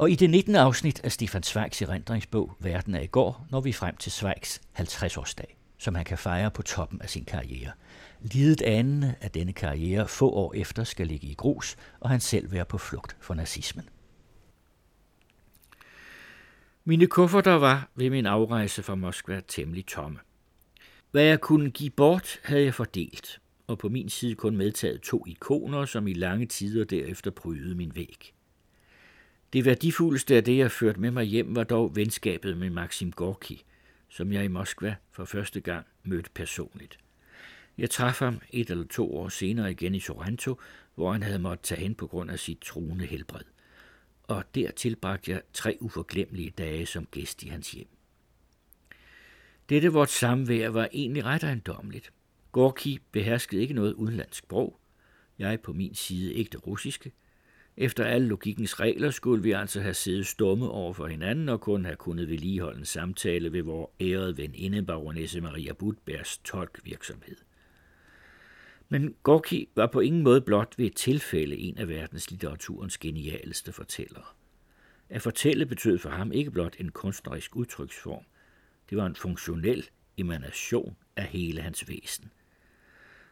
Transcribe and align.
Og 0.00 0.10
i 0.10 0.14
det 0.14 0.30
19. 0.30 0.56
afsnit 0.56 1.04
af 1.04 1.12
Stefan 1.12 1.42
Zweigs 1.42 1.82
erindringsbog 1.82 2.56
Verden 2.58 2.94
er 2.94 3.00
i 3.00 3.06
går, 3.06 3.46
når 3.50 3.60
vi 3.60 3.72
frem 3.72 3.96
til 3.96 4.12
Zweigs 4.12 4.60
50-årsdag, 4.78 5.56
som 5.78 5.94
han 5.94 6.04
kan 6.04 6.18
fejre 6.18 6.50
på 6.50 6.62
toppen 6.62 7.02
af 7.02 7.10
sin 7.10 7.24
karriere. 7.24 7.72
Lidet 8.20 8.62
andet 8.62 9.14
af 9.20 9.30
denne 9.30 9.52
karriere 9.52 10.08
få 10.08 10.30
år 10.30 10.54
efter 10.54 10.84
skal 10.84 11.06
ligge 11.06 11.26
i 11.26 11.34
grus, 11.34 11.76
og 12.00 12.10
han 12.10 12.20
selv 12.20 12.52
være 12.52 12.64
på 12.64 12.78
flugt 12.78 13.16
for 13.20 13.34
nazismen. 13.34 13.88
Mine 16.84 17.06
kufferter 17.06 17.54
var 17.54 17.90
ved 17.94 18.10
min 18.10 18.26
afrejse 18.26 18.82
fra 18.82 18.94
Moskva 18.94 19.40
temmelig 19.48 19.86
tomme. 19.86 20.18
Hvad 21.10 21.24
jeg 21.24 21.40
kunne 21.40 21.70
give 21.70 21.90
bort, 21.90 22.40
havde 22.42 22.64
jeg 22.64 22.74
fordelt, 22.74 23.40
og 23.66 23.78
på 23.78 23.88
min 23.88 24.08
side 24.08 24.34
kun 24.34 24.56
medtaget 24.56 25.00
to 25.00 25.24
ikoner, 25.26 25.84
som 25.84 26.06
i 26.06 26.12
lange 26.12 26.46
tider 26.46 26.84
derefter 26.84 27.30
prydede 27.30 27.74
min 27.74 27.92
væg. 27.94 28.34
Det 29.52 29.64
værdifuldeste 29.64 30.36
af 30.36 30.44
det, 30.44 30.58
jeg 30.58 30.70
førte 30.70 31.00
med 31.00 31.10
mig 31.10 31.24
hjem, 31.24 31.56
var 31.56 31.64
dog 31.64 31.96
venskabet 31.96 32.56
med 32.56 32.70
Maxim 32.70 33.12
Gorki, 33.12 33.64
som 34.08 34.32
jeg 34.32 34.44
i 34.44 34.48
Moskva 34.48 34.96
for 35.10 35.24
første 35.24 35.60
gang 35.60 35.86
mødte 36.04 36.30
personligt. 36.34 36.98
Jeg 37.78 37.90
traf 37.90 38.18
ham 38.18 38.40
et 38.50 38.70
eller 38.70 38.86
to 38.86 39.16
år 39.16 39.28
senere 39.28 39.70
igen 39.70 39.94
i 39.94 40.00
Sorrento, 40.00 40.58
hvor 40.94 41.12
han 41.12 41.22
havde 41.22 41.38
måttet 41.38 41.64
tage 41.64 41.80
hen 41.80 41.94
på 41.94 42.06
grund 42.06 42.30
af 42.30 42.38
sit 42.38 42.58
truende 42.60 43.06
helbred. 43.06 43.44
Og 44.22 44.44
der 44.54 44.70
tilbragte 44.70 45.30
jeg 45.30 45.42
tre 45.52 45.78
uforglemmelige 45.80 46.50
dage 46.50 46.86
som 46.86 47.06
gæst 47.06 47.42
i 47.42 47.48
hans 47.48 47.72
hjem. 47.72 47.88
Dette 49.68 49.92
vort 49.92 50.10
samvær 50.10 50.68
var 50.68 50.88
egentlig 50.92 51.24
ret 51.24 51.42
ejendommeligt. 51.42 52.12
Gorki 52.52 52.98
beherskede 53.12 53.62
ikke 53.62 53.74
noget 53.74 53.92
udenlandsk 53.92 54.38
sprog. 54.38 54.80
Jeg 55.38 55.60
på 55.60 55.72
min 55.72 55.94
side 55.94 56.34
ikke 56.34 56.50
det 56.50 56.66
russiske. 56.66 57.12
Efter 57.82 58.04
alle 58.04 58.28
logikkens 58.28 58.80
regler 58.80 59.10
skulle 59.10 59.42
vi 59.42 59.52
altså 59.52 59.80
have 59.80 59.94
siddet 59.94 60.26
stumme 60.26 60.68
over 60.68 60.92
for 60.92 61.06
hinanden 61.06 61.48
og 61.48 61.60
kun 61.60 61.84
have 61.84 61.96
kunnet 61.96 62.28
vedligeholde 62.28 62.78
en 62.78 62.84
samtale 62.84 63.52
ved 63.52 63.62
vores 63.62 63.90
ærede 64.00 64.36
veninde 64.36 64.82
baronesse 64.82 65.40
Maria 65.40 65.72
Budbergs 65.72 66.38
tolkvirksomhed. 66.38 67.36
Men 68.88 69.14
Gorki 69.22 69.68
var 69.76 69.86
på 69.86 70.00
ingen 70.00 70.22
måde 70.22 70.40
blot 70.40 70.74
ved 70.78 70.86
et 70.86 70.96
tilfælde 70.96 71.56
en 71.56 71.78
af 71.78 71.88
verdens 71.88 72.30
litteraturens 72.30 72.98
genialeste 72.98 73.72
fortællere. 73.72 74.24
At 75.08 75.22
fortælle 75.22 75.66
betød 75.66 75.98
for 75.98 76.10
ham 76.10 76.32
ikke 76.32 76.50
blot 76.50 76.76
en 76.78 76.88
kunstnerisk 76.88 77.56
udtryksform. 77.56 78.24
Det 78.90 78.98
var 78.98 79.06
en 79.06 79.16
funktionel 79.16 79.88
emanation 80.16 80.96
af 81.16 81.24
hele 81.24 81.60
hans 81.60 81.88
væsen. 81.88 82.30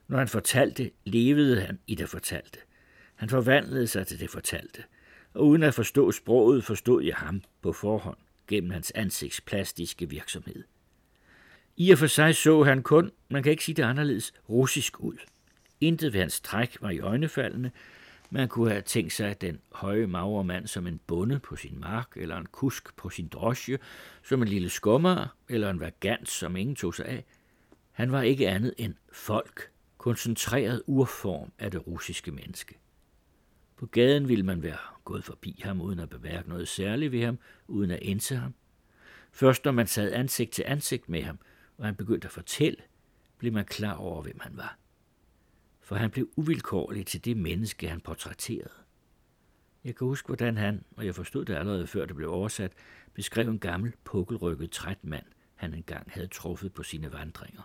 Når 0.09 0.19
han 0.19 0.29
fortalte, 0.29 0.91
levede 1.05 1.61
han 1.61 1.79
i 1.87 1.95
det 1.95 2.09
fortalte. 2.09 2.59
Han 3.19 3.29
forvandlede 3.29 3.87
sig 3.87 4.07
til 4.07 4.21
det 4.21 4.31
fortalte, 4.31 4.83
og 5.35 5.47
uden 5.47 5.63
at 5.63 5.75
forstå 5.75 6.13
sproget, 6.13 6.65
forstod 6.65 7.03
jeg 7.03 7.15
ham 7.15 7.43
på 7.63 7.73
forhånd 7.73 8.17
gennem 8.47 8.71
hans 8.71 8.93
ansigtsplastiske 8.95 10.09
virksomhed. 10.09 10.65
I 11.77 11.91
og 11.91 11.99
for 11.99 12.07
sig 12.07 12.37
så 12.37 12.63
han 12.63 12.83
kun, 12.83 13.11
man 13.29 13.43
kan 13.43 13.53
ikke 13.53 13.65
sige 13.65 13.75
det 13.75 13.83
anderledes, 13.83 14.35
russisk 14.49 15.01
ud. 15.01 15.17
Intet 15.81 16.13
ved 16.13 16.21
hans 16.21 16.41
træk 16.41 16.77
var 16.81 16.91
i 16.91 17.01
øjnefaldene. 17.01 17.71
Man 18.31 18.49
kunne 18.49 18.71
have 18.71 18.83
tænkt 18.83 19.13
sig 19.13 19.41
den 19.41 19.61
høje, 19.73 20.07
magre 20.07 20.45
mand 20.45 20.67
som 20.67 20.87
en 20.87 21.01
bonde 21.07 21.39
på 21.39 21.57
sin 21.57 21.81
mark, 21.81 22.09
eller 22.17 22.37
en 22.37 22.47
kusk 22.47 22.97
på 22.97 23.11
sin 23.11 23.29
drosje, 23.29 23.79
som 24.23 24.43
en 24.43 24.49
lille 24.49 24.69
skummer, 24.69 25.37
eller 25.49 25.71
en 25.71 25.81
vagant, 25.81 26.29
som 26.29 26.57
ingen 26.57 26.77
tog 26.77 26.95
sig 26.95 27.07
af. 27.07 27.25
Han 27.93 28.13
var 28.13 28.23
ikke 28.23 28.49
andet 28.49 28.75
end 28.77 28.95
folk, 29.13 29.71
koncentreret 29.99 30.83
urform 30.87 31.53
af 31.59 31.71
det 31.71 31.87
russiske 31.87 32.31
menneske. 32.31 32.75
På 33.79 33.87
gaden 33.87 34.29
ville 34.29 34.45
man 34.45 34.63
være 34.63 34.79
gået 35.05 35.25
forbi 35.25 35.61
ham 35.65 35.81
uden 35.81 35.99
at 35.99 36.09
bemærke 36.09 36.49
noget 36.49 36.69
særligt 36.69 37.13
ved 37.13 37.25
ham, 37.25 37.39
uden 37.69 37.91
at 37.91 37.99
indse 38.03 38.37
ham. 38.37 38.55
Først 39.33 39.65
når 39.65 39.73
man 39.73 39.87
sad 39.87 40.13
ansigt 40.13 40.51
til 40.51 40.65
ansigt 40.67 41.09
med 41.09 41.23
ham, 41.23 41.39
og 41.79 41.85
han 41.85 41.95
begyndte 41.95 42.27
at 42.27 42.33
fortælle, 42.33 42.77
blev 43.39 43.53
man 43.53 43.65
klar 43.65 43.95
over, 43.95 44.23
hvem 44.23 44.39
han 44.41 44.57
var. 44.57 44.79
For 45.81 45.97
han 45.97 46.11
blev 46.11 46.29
uvilkårlig 46.37 47.07
til 47.07 47.25
det 47.25 47.37
menneske, 47.37 47.89
han 47.89 48.01
portrætterede. 48.01 48.71
Jeg 49.85 49.97
kan 49.97 50.07
huske, 50.07 50.27
hvordan 50.27 50.57
han, 50.57 50.85
og 50.97 51.07
jeg 51.07 51.15
forstod 51.15 51.45
det 51.45 51.55
allerede 51.55 51.87
før 51.87 52.07
det 52.07 52.17
blev 52.17 52.31
oversat, 52.31 52.73
beskrev 53.15 53.49
en 53.49 53.59
gammel, 53.59 53.93
pukkelrykket 54.05 54.71
træt 54.71 55.05
mand, 55.05 55.25
han 55.55 55.75
engang 55.75 56.11
havde 56.11 56.27
truffet 56.27 56.73
på 56.73 56.83
sine 56.83 57.13
vandringer. 57.13 57.63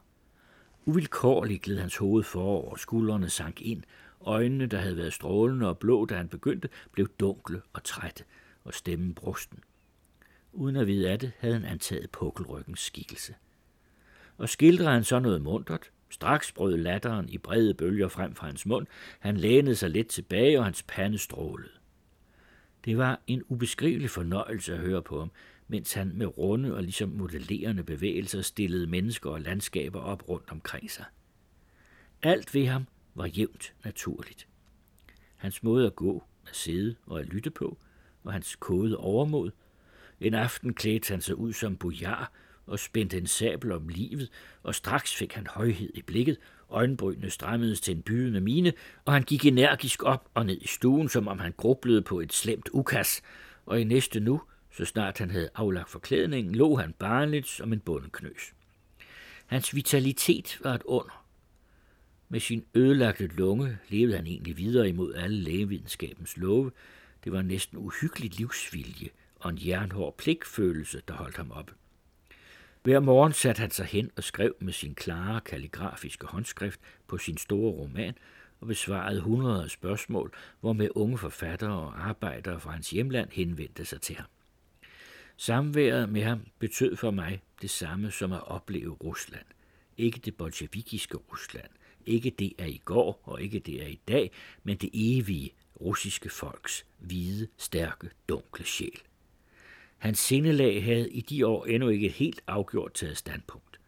Uvilkårligt 0.86 1.62
gled 1.62 1.80
hans 1.80 1.98
hoved 1.98 2.24
forover, 2.24 2.72
og 2.72 2.80
skuldrene 2.80 3.30
sank 3.30 3.62
ind, 3.62 3.84
Øjnene, 4.26 4.66
der 4.66 4.78
havde 4.78 4.98
været 4.98 5.14
strålende 5.14 5.68
og 5.68 5.78
blå, 5.78 6.06
da 6.06 6.16
han 6.16 6.28
begyndte, 6.28 6.70
blev 6.92 7.08
dunkle 7.20 7.62
og 7.74 7.84
trætte, 7.84 8.24
og 8.64 8.74
stemmen 8.74 9.14
brusten. 9.14 9.60
Uden 10.54 10.76
at 10.76 10.88
vide 10.88 11.10
af 11.10 11.20
det, 11.20 11.32
havde 11.40 11.54
han 11.54 11.66
antaget 11.66 12.10
pukkelryggens 12.12 12.80
skikkelse. 12.80 13.36
Og 14.38 14.50
skildrede 14.50 14.90
han 14.90 15.04
så 15.04 15.20
noget 15.20 15.42
mundret, 15.42 15.92
Straks 16.14 16.52
brød 16.52 16.78
latteren 16.78 17.30
i 17.30 17.38
brede 17.38 17.74
bølger 17.74 18.08
frem 18.08 18.36
fra 18.36 18.48
hans 18.48 18.66
mund. 18.66 18.88
Han 19.20 19.38
lænede 19.38 19.76
sig 19.76 19.90
lidt 19.90 20.08
tilbage, 20.08 20.60
og 20.60 20.66
hans 20.66 20.84
pande 20.88 21.18
strålede. 21.18 21.72
Det 22.86 22.98
var 22.98 23.22
en 23.28 23.44
ubeskrivelig 23.48 24.10
fornøjelse 24.10 24.74
at 24.74 24.80
høre 24.80 25.02
på 25.02 25.20
ham, 25.20 25.32
mens 25.68 25.94
han 25.94 26.12
med 26.16 26.38
runde 26.38 26.76
og 26.76 26.84
ligesom 26.84 27.10
modellerende 27.10 27.84
bevægelser 27.84 28.42
stillede 28.42 28.88
mennesker 28.88 29.30
og 29.30 29.42
landskaber 29.42 30.00
op 30.00 30.30
rundt 30.30 30.52
omkring 30.52 30.92
sig. 30.92 31.06
Alt 32.24 32.54
ved 32.54 32.68
ham 32.68 32.88
var 33.16 33.26
jævnt 33.26 33.74
naturligt. 33.86 34.48
Hans 35.36 35.64
måde 35.64 35.88
at 35.88 35.96
gå, 35.96 36.24
at 36.48 36.56
sidde 36.56 36.96
og 37.06 37.20
at 37.20 37.26
lytte 37.26 37.50
på, 37.52 37.78
og 38.24 38.34
hans 38.34 38.56
kode 38.56 38.98
overmod. 38.98 39.52
En 40.20 40.34
aften 40.34 40.74
klædte 40.74 41.12
han 41.12 41.22
sig 41.22 41.36
ud 41.36 41.54
som 41.54 41.78
bojar 41.78 42.32
og 42.66 42.80
spændte 42.80 43.18
en 43.18 43.28
sabel 43.28 43.72
om 43.72 43.88
livet, 43.88 44.30
og 44.64 44.76
straks 44.76 45.16
fik 45.16 45.34
han 45.34 45.48
højhed 45.48 45.90
i 45.94 46.02
blikket, 46.02 46.38
øjenbrynene 46.70 47.30
strammedes 47.30 47.82
til 47.82 47.96
en 47.96 48.02
bydende 48.02 48.42
mine, 48.42 48.74
og 49.06 49.14
han 49.14 49.24
gik 49.24 49.46
energisk 49.46 50.04
op 50.04 50.30
og 50.34 50.46
ned 50.46 50.58
i 50.62 50.68
stuen, 50.68 51.10
som 51.10 51.28
om 51.28 51.40
han 51.40 51.54
grublede 51.58 52.02
på 52.02 52.20
et 52.20 52.34
slemt 52.34 52.70
ukas, 52.74 53.22
og 53.66 53.82
i 53.82 53.84
næste 53.84 54.20
nu, 54.20 54.42
så 54.72 54.86
snart 54.86 55.18
han 55.18 55.32
havde 55.32 55.50
aflagt 55.56 55.90
forklædningen, 55.90 56.56
lå 56.56 56.76
han 56.76 56.94
barnligt 56.94 57.48
som 57.48 57.74
en 57.74 57.80
bundeknøs. 57.80 58.54
Hans 59.46 59.76
vitalitet 59.76 60.58
var 60.64 60.74
et 60.74 60.84
under, 60.86 61.23
med 62.34 62.40
sin 62.40 62.66
ødelagte 62.74 63.28
lunge 63.28 63.78
levede 63.90 64.16
han 64.16 64.28
egentlig 64.28 64.58
videre 64.58 64.90
imod 64.90 65.14
alle 65.14 65.38
lægevidenskabens 65.38 66.38
love. 66.38 66.72
Det 67.24 67.32
var 67.32 67.42
næsten 67.42 67.78
uhyggelig 67.78 68.38
livsvilje 68.38 69.10
og 69.36 69.50
en 69.50 69.60
jernhård 69.68 70.18
pligtfølelse, 70.18 71.02
der 71.08 71.14
holdt 71.14 71.38
ham 71.38 71.52
op. 71.52 71.72
Hver 72.84 73.00
morgen 73.00 73.34
satte 73.34 73.60
han 73.60 73.72
sig 73.72 73.86
hen 73.86 74.12
og 74.16 74.24
skrev 74.24 74.56
med 74.60 74.74
sin 74.74 74.96
klare 74.96 75.42
kalligrafiske 75.42 76.28
håndskrift 76.28 76.80
på 77.08 77.18
sin 77.18 77.38
store 77.38 77.72
roman 77.72 78.14
og 78.60 78.68
besvarede 78.68 79.22
hundrede 79.22 79.70
spørgsmål, 79.70 80.34
hvor 80.60 80.74
med 80.74 80.90
unge 80.96 81.18
forfattere 81.18 81.80
og 81.80 82.08
arbejdere 82.08 82.60
fra 82.60 82.72
hans 82.72 82.90
hjemland 82.90 83.30
henvendte 83.32 83.86
sig 83.86 84.02
til 84.02 84.16
ham. 84.16 84.28
Samværet 85.38 86.10
med 86.10 86.24
ham 86.24 86.42
betød 86.60 86.96
for 86.96 87.12
mig 87.12 87.42
det 87.62 87.70
samme 87.70 88.12
som 88.12 88.32
at 88.32 88.48
opleve 88.48 88.92
Rusland. 88.92 89.46
Ikke 89.98 90.20
det 90.20 90.36
bolsjevikiske 90.38 91.18
Rusland, 91.18 91.70
ikke 92.06 92.30
det 92.30 92.54
er 92.58 92.66
i 92.66 92.82
går 92.86 93.22
og 93.24 93.42
ikke 93.42 93.60
det 93.60 93.84
er 93.84 93.88
i 93.88 94.00
dag, 94.08 94.32
men 94.64 94.78
det 94.78 94.90
evige 94.94 95.54
russiske 95.82 96.30
folks 96.30 96.86
hvide, 97.00 97.48
stærke, 97.58 98.10
dunkle 98.30 98.66
sjæl. 98.66 99.02
Hans 99.98 100.20
sindelag 100.20 100.84
havde 100.84 101.10
i 101.10 101.22
de 101.22 101.48
år 101.48 101.66
endnu 101.66 101.90
ikke 101.90 102.06
et 102.06 102.14
helt 102.14 102.42
afgjort 102.48 102.94
taget 102.94 103.18
standpunkt. 103.18 103.80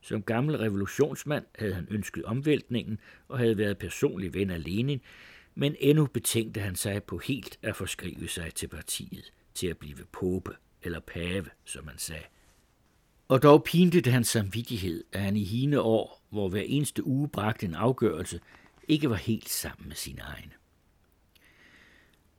Som 0.00 0.22
gammel 0.22 0.56
revolutionsmand 0.56 1.44
havde 1.58 1.74
han 1.74 1.86
ønsket 1.90 2.24
omvæltningen 2.24 2.98
og 3.28 3.38
havde 3.38 3.58
været 3.58 3.78
personlig 3.78 4.34
ven 4.34 4.50
af 4.50 4.64
Lenin, 4.64 5.00
men 5.54 5.76
endnu 5.80 6.06
betænkte 6.06 6.60
han 6.60 6.76
sig 6.76 7.02
på 7.02 7.18
helt 7.18 7.58
at 7.62 7.76
forskrive 7.76 8.28
sig 8.28 8.54
til 8.54 8.68
partiet, 8.68 9.32
til 9.54 9.66
at 9.66 9.78
blive 9.78 10.04
pope 10.12 10.52
eller 10.82 11.00
pave, 11.00 11.46
som 11.64 11.84
man 11.84 11.98
sagde. 11.98 12.24
Og 13.28 13.42
dog 13.42 13.64
pinte 13.64 14.00
det 14.00 14.12
hans 14.12 14.28
samvittighed, 14.28 15.04
at 15.12 15.20
han 15.20 15.36
i 15.36 15.44
hine 15.44 15.80
år, 15.80 16.26
hvor 16.30 16.48
hver 16.48 16.62
eneste 16.66 17.06
uge 17.06 17.28
bragte 17.28 17.66
en 17.66 17.74
afgørelse, 17.74 18.40
ikke 18.88 19.10
var 19.10 19.16
helt 19.16 19.48
sammen 19.48 19.88
med 19.88 19.96
sine 19.96 20.20
egne. 20.20 20.52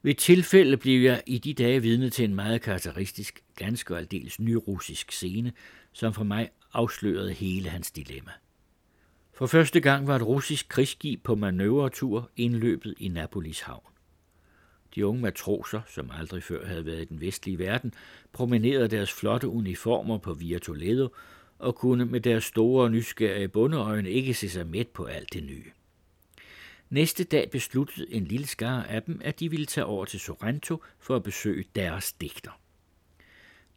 Ved 0.01 0.15
tilfælde 0.15 0.77
blev 0.77 1.01
jeg 1.01 1.23
i 1.25 1.37
de 1.37 1.53
dage 1.53 1.81
vidne 1.81 2.09
til 2.09 2.25
en 2.25 2.35
meget 2.35 2.61
karakteristisk, 2.61 3.43
ganske 3.55 3.93
og 3.93 3.99
aldeles 3.99 4.39
nyrussisk 4.39 5.11
scene, 5.11 5.53
som 5.93 6.13
for 6.13 6.23
mig 6.23 6.49
afslørede 6.73 7.33
hele 7.33 7.69
hans 7.69 7.91
dilemma. 7.91 8.31
For 9.33 9.47
første 9.47 9.79
gang 9.79 10.07
var 10.07 10.15
et 10.15 10.27
russisk 10.27 10.69
krigsskib 10.69 11.23
på 11.23 11.35
manøvretur 11.35 12.31
indløbet 12.35 12.95
i 12.97 13.07
Napolis 13.07 13.59
havn. 13.59 13.96
De 14.97 15.07
unge 15.07 15.21
matroser, 15.21 15.81
som 15.87 16.11
aldrig 16.11 16.43
før 16.43 16.65
havde 16.65 16.85
været 16.85 17.01
i 17.01 17.05
den 17.05 17.21
vestlige 17.21 17.59
verden, 17.59 17.93
promenerede 18.33 18.87
deres 18.87 19.13
flotte 19.13 19.47
uniformer 19.47 20.17
på 20.17 20.33
Via 20.33 20.59
Toledo 20.59 21.07
og 21.59 21.75
kunne 21.75 22.05
med 22.05 22.21
deres 22.21 22.43
store 22.43 22.89
nysgerrige 22.89 23.47
bundeøjne 23.47 24.09
ikke 24.09 24.33
se 24.33 24.49
sig 24.49 24.67
med 24.67 24.85
på 24.85 25.05
alt 25.05 25.33
det 25.33 25.43
nye. 25.43 25.71
Næste 26.89 27.23
dag 27.23 27.49
besluttede 27.51 28.13
en 28.13 28.25
lille 28.25 28.47
skare 28.47 28.89
af 28.89 29.03
dem, 29.03 29.21
at 29.23 29.39
de 29.39 29.49
ville 29.49 29.65
tage 29.65 29.85
over 29.85 30.05
til 30.05 30.19
Sorrento 30.19 30.83
for 30.99 31.15
at 31.15 31.23
besøge 31.23 31.65
deres 31.75 32.13
digter. 32.13 32.59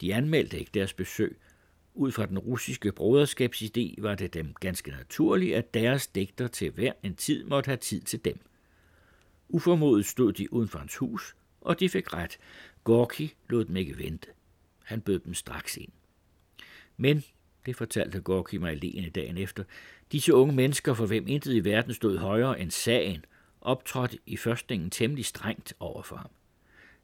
De 0.00 0.14
anmeldte 0.14 0.58
ikke 0.58 0.70
deres 0.74 0.92
besøg. 0.92 1.38
Ud 1.94 2.12
fra 2.12 2.26
den 2.26 2.38
russiske 2.38 2.92
broderskabsidé 3.00 4.02
var 4.02 4.14
det 4.14 4.34
dem 4.34 4.54
ganske 4.60 4.90
naturligt, 4.90 5.56
at 5.56 5.74
deres 5.74 6.06
digter 6.06 6.48
til 6.48 6.70
hver 6.70 6.92
en 7.02 7.14
tid 7.14 7.44
måtte 7.44 7.68
have 7.68 7.76
tid 7.76 8.00
til 8.00 8.24
dem. 8.24 8.40
Uformodet 9.52 10.06
stod 10.06 10.32
de 10.32 10.52
uden 10.52 10.68
for 10.68 10.78
hans 10.78 10.96
hus, 10.96 11.36
og 11.60 11.80
de 11.80 11.88
fik 11.88 12.12
ret. 12.12 12.38
Gorki 12.84 13.34
lod 13.48 13.64
dem 13.64 13.76
ikke 13.76 13.98
vente. 13.98 14.28
Han 14.84 15.00
bød 15.00 15.18
dem 15.18 15.34
straks 15.34 15.76
ind. 15.76 15.92
Men, 16.96 17.24
det 17.66 17.76
fortalte 17.76 18.20
Gorki 18.20 18.58
mig 18.58 18.70
alene 18.70 19.10
dagen 19.10 19.38
efter, 19.38 19.64
disse 20.12 20.34
unge 20.34 20.54
mennesker, 20.54 20.94
for 20.94 21.06
hvem 21.06 21.28
intet 21.28 21.54
i 21.54 21.64
verden 21.64 21.94
stod 21.94 22.18
højere 22.18 22.60
end 22.60 22.70
sagen, 22.70 23.24
optrådte 23.60 24.18
i 24.26 24.36
førstningen 24.36 24.90
temmelig 24.90 25.24
strengt 25.24 25.74
over 25.80 26.02
for 26.02 26.16
ham. 26.16 26.30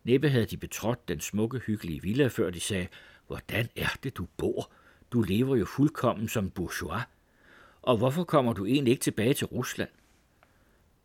Næppe 0.05 0.29
havde 0.29 0.47
de 0.47 0.57
betrådt 0.57 1.09
den 1.09 1.21
smukke, 1.21 1.59
hyggelige 1.59 2.03
villa, 2.03 2.27
før 2.27 2.51
de 2.51 2.61
sagde, 2.61 2.89
hvordan 3.27 3.69
er 3.77 3.99
det, 4.03 4.17
du 4.17 4.27
bor? 4.37 4.73
Du 5.13 5.23
lever 5.23 5.57
jo 5.57 5.65
fuldkommen 5.65 6.29
som 6.29 6.51
bourgeois. 6.51 7.03
Og 7.83 7.97
hvorfor 7.97 8.25
kommer 8.25 8.53
du 8.53 8.67
egentlig 8.67 8.91
ikke 8.91 9.03
tilbage 9.03 9.35
til 9.35 9.47
Rusland? 9.47 9.89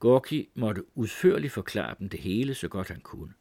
Gorki 0.02 0.50
måtte 0.56 0.98
udførligt 0.98 1.54
forklare 1.54 1.96
dem 2.00 2.10
det 2.10 2.20
hele, 2.20 2.56
så 2.56 2.68
godt 2.68 2.88
han 2.88 3.00
kunne. 3.02 3.34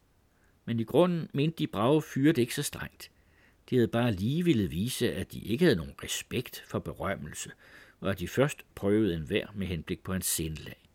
Men 0.64 0.80
i 0.80 0.84
grunden 0.84 1.28
mente 1.32 1.58
de 1.58 1.66
brave 1.66 2.02
fyre 2.02 2.32
det 2.32 2.42
ikke 2.42 2.54
så 2.54 2.62
strengt. 2.62 3.10
De 3.70 3.76
havde 3.76 3.88
bare 3.88 4.12
lige 4.12 4.44
ville 4.44 4.70
vise, 4.70 5.12
at 5.14 5.32
de 5.32 5.40
ikke 5.40 5.64
havde 5.64 5.76
nogen 5.76 5.94
respekt 6.04 6.64
for 6.66 6.78
berømmelse, 6.78 7.50
og 8.00 8.10
at 8.10 8.18
de 8.18 8.28
først 8.28 8.64
prøvede 8.74 9.14
en 9.14 9.30
vær 9.30 9.52
med 9.54 9.66
henblik 9.66 10.02
på 10.02 10.14
en 10.14 10.22
sindelag. 10.22 10.88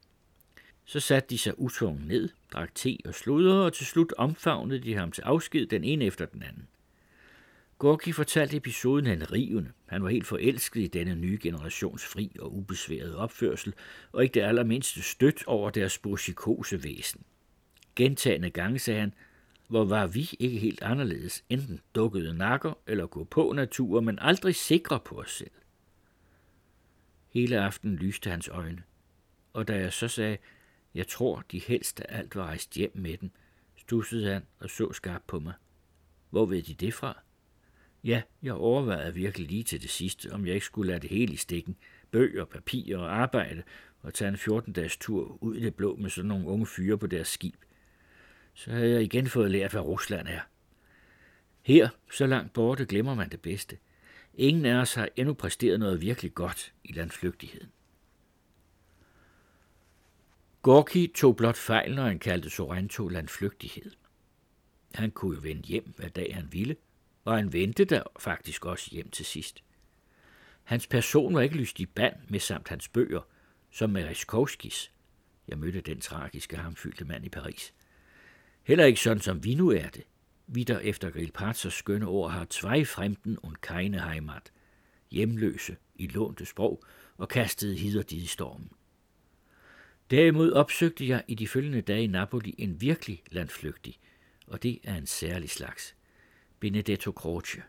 Så 0.86 1.00
satte 1.00 1.30
de 1.30 1.38
sig 1.38 1.60
utvunget 1.60 2.08
ned, 2.08 2.30
drak 2.54 2.76
te 2.76 2.98
og 3.06 3.14
sludrede, 3.14 3.66
og 3.66 3.74
til 3.74 3.86
slut 3.86 4.14
omfavnede 4.18 4.80
de 4.80 4.94
ham 4.96 5.12
til 5.12 5.22
afsked 5.22 5.68
den 5.68 5.84
ene 5.84 6.06
efter 6.06 6.26
den 6.26 6.44
anden. 6.44 6.68
Gorki 7.78 8.12
fortalte 8.12 8.58
episoden 8.58 9.06
han 9.06 9.32
rivende. 9.32 9.72
Han 9.86 10.04
var 10.04 10.10
helt 10.10 10.28
forelsket 10.28 10.82
i 10.82 10.88
denne 10.88 11.16
nye 11.16 11.40
generations 11.42 12.06
fri 12.06 12.36
og 12.40 12.56
ubesværede 12.56 13.18
opførsel, 13.18 13.74
og 14.12 14.24
ikke 14.24 14.34
det 14.34 14.42
allermindste 14.42 15.02
stødt 15.02 15.48
over 15.48 15.70
deres 15.70 15.98
bursikose 15.98 16.84
væsen. 16.84 17.24
Gentagende 17.96 18.50
gange 18.50 18.80
sagde 18.80 19.00
han, 19.00 19.14
hvor 19.68 19.86
var 19.86 20.08
vi 20.08 20.30
ikke 20.40 20.60
helt 20.60 20.82
anderledes, 20.82 21.44
enten 21.50 21.80
dukkede 21.96 22.34
nakker 22.34 22.74
eller 22.88 23.08
gå 23.08 23.24
på 23.24 23.54
natur, 23.56 24.02
men 24.02 24.20
aldrig 24.22 24.56
sikre 24.56 25.00
på 25.00 25.16
os 25.16 25.32
selv. 25.32 25.52
Hele 27.30 27.60
aften 27.60 27.96
lyste 27.96 28.30
hans 28.30 28.48
øjne, 28.48 28.84
og 29.54 29.68
da 29.68 29.76
jeg 29.76 29.94
så 29.94 30.08
sagde, 30.08 30.38
jeg 30.94 31.08
tror, 31.08 31.44
de 31.52 31.60
helst 31.60 32.00
af 32.00 32.18
alt 32.18 32.36
var 32.36 32.44
rejst 32.44 32.74
hjem 32.74 32.92
med 32.94 33.18
den, 33.18 33.32
stussede 33.76 34.34
han 34.34 34.44
og 34.60 34.70
så 34.70 34.92
skarpt 34.94 35.28
på 35.28 35.40
mig. 35.40 35.54
Hvor 36.30 36.46
ved 36.46 36.62
de 36.64 36.74
det 36.74 36.94
fra? 36.94 37.22
Ja, 38.06 38.22
jeg 38.44 38.54
overvejede 38.54 39.14
virkelig 39.14 39.48
lige 39.48 39.64
til 39.64 39.82
det 39.82 39.90
sidste, 39.90 40.32
om 40.32 40.46
jeg 40.46 40.54
ikke 40.54 40.66
skulle 40.66 40.88
lade 40.88 41.00
det 41.00 41.10
hele 41.10 41.34
i 41.34 41.38
stikken. 41.38 41.76
Bøger, 42.12 42.46
papir 42.46 42.98
og 42.98 43.16
arbejde, 43.16 43.64
og 44.02 44.14
tage 44.14 44.30
en 44.30 44.36
14-dages 44.36 44.98
tur 44.98 45.38
ud 45.44 45.56
i 45.56 45.64
det 45.64 45.76
blå 45.76 45.96
med 45.96 46.10
sådan 46.10 46.28
nogle 46.28 46.48
unge 46.48 46.66
fyre 46.66 46.98
på 46.98 47.08
deres 47.08 47.28
skib. 47.28 47.56
Så 48.54 48.72
havde 48.72 48.92
jeg 48.92 49.04
igen 49.04 49.28
fået 49.28 49.52
lært, 49.52 49.72
hvad 49.72 49.82
Rusland 49.82 50.28
er. 50.28 50.40
Her, 51.62 51.90
så 52.12 52.28
langt 52.28 52.54
borte, 52.54 52.86
glemmer 52.86 53.16
man 53.16 53.30
det 53.30 53.42
bedste. 53.42 53.78
Ingen 54.34 54.66
af 54.66 54.76
os 54.76 54.94
har 54.94 55.10
endnu 55.16 55.34
præsteret 55.34 55.80
noget 55.80 56.02
virkelig 56.02 56.34
godt 56.34 56.74
i 56.84 56.94
landflygtigheden. 56.94 57.70
Gorki 60.62 61.08
tog 61.16 61.36
blot 61.36 61.58
fejl, 61.58 61.96
når 61.96 62.04
han 62.04 62.20
kaldte 62.20 62.50
Sorrento 62.50 63.08
landflygtighed. 63.08 63.92
Han 64.94 65.12
kunne 65.12 65.36
jo 65.36 65.42
vende 65.42 65.62
hjem, 65.62 65.94
hvad 65.98 66.10
dag 66.10 66.36
han 66.36 66.48
ville, 66.52 66.76
og 67.26 67.36
han 67.36 67.54
vendte 67.54 67.86
der 67.86 68.04
faktisk 68.20 68.66
også 68.66 68.90
hjem 68.92 69.10
til 69.10 69.26
sidst. 69.26 69.64
Hans 70.64 70.88
person 70.88 71.34
var 71.34 71.42
ikke 71.42 71.56
lyst 71.56 71.80
i 71.80 71.86
band 71.86 72.16
med 72.30 72.40
samt 72.40 72.70
hans 72.70 72.88
bøger, 72.88 73.22
som 73.72 73.90
med 73.90 74.10
Riskovskis. 74.10 74.92
Jeg 75.48 75.58
mødte 75.58 75.82
den 75.82 76.02
tragiske 76.02 76.58
hamfyldte 76.58 77.06
mand 77.06 77.26
i 77.26 77.30
Paris. 77.30 77.74
Heller 78.64 78.86
ikke 78.86 79.00
sådan, 79.00 79.22
som 79.22 79.44
vi 79.44 79.56
nu 79.56 79.72
er 79.72 79.88
det. 79.88 80.04
Vi 80.48 80.64
der 80.64 80.80
efter 80.80 81.10
Grillparzers 81.10 81.74
skønne 81.74 82.08
ord 82.08 82.32
har 82.32 82.48
tvej 82.50 82.86
fremden 82.86 83.38
und 83.44 83.56
keine 83.62 84.10
Heimat. 84.10 84.52
Hjemløse 85.12 85.78
i 85.96 86.08
lånte 86.08 86.46
sprog 86.46 86.84
og 87.18 87.30
kastede 87.30 87.76
hider 87.76 88.04
i 88.12 88.26
stormen. 88.26 88.70
Derimod 90.12 90.52
opsøgte 90.52 91.08
jeg 91.08 91.24
i 91.28 91.36
de 91.36 91.48
følgende 91.48 91.82
dage 91.82 92.04
i 92.04 92.08
Napoli 92.08 92.56
en 92.58 92.82
virkelig 92.82 93.24
landflygtig, 93.32 94.00
og 94.48 94.64
det 94.64 94.80
er 94.84 94.96
en 94.96 95.08
særlig 95.08 95.50
slags. 95.50 95.95
Benedetto 96.66 97.12
Croce. 97.12 97.62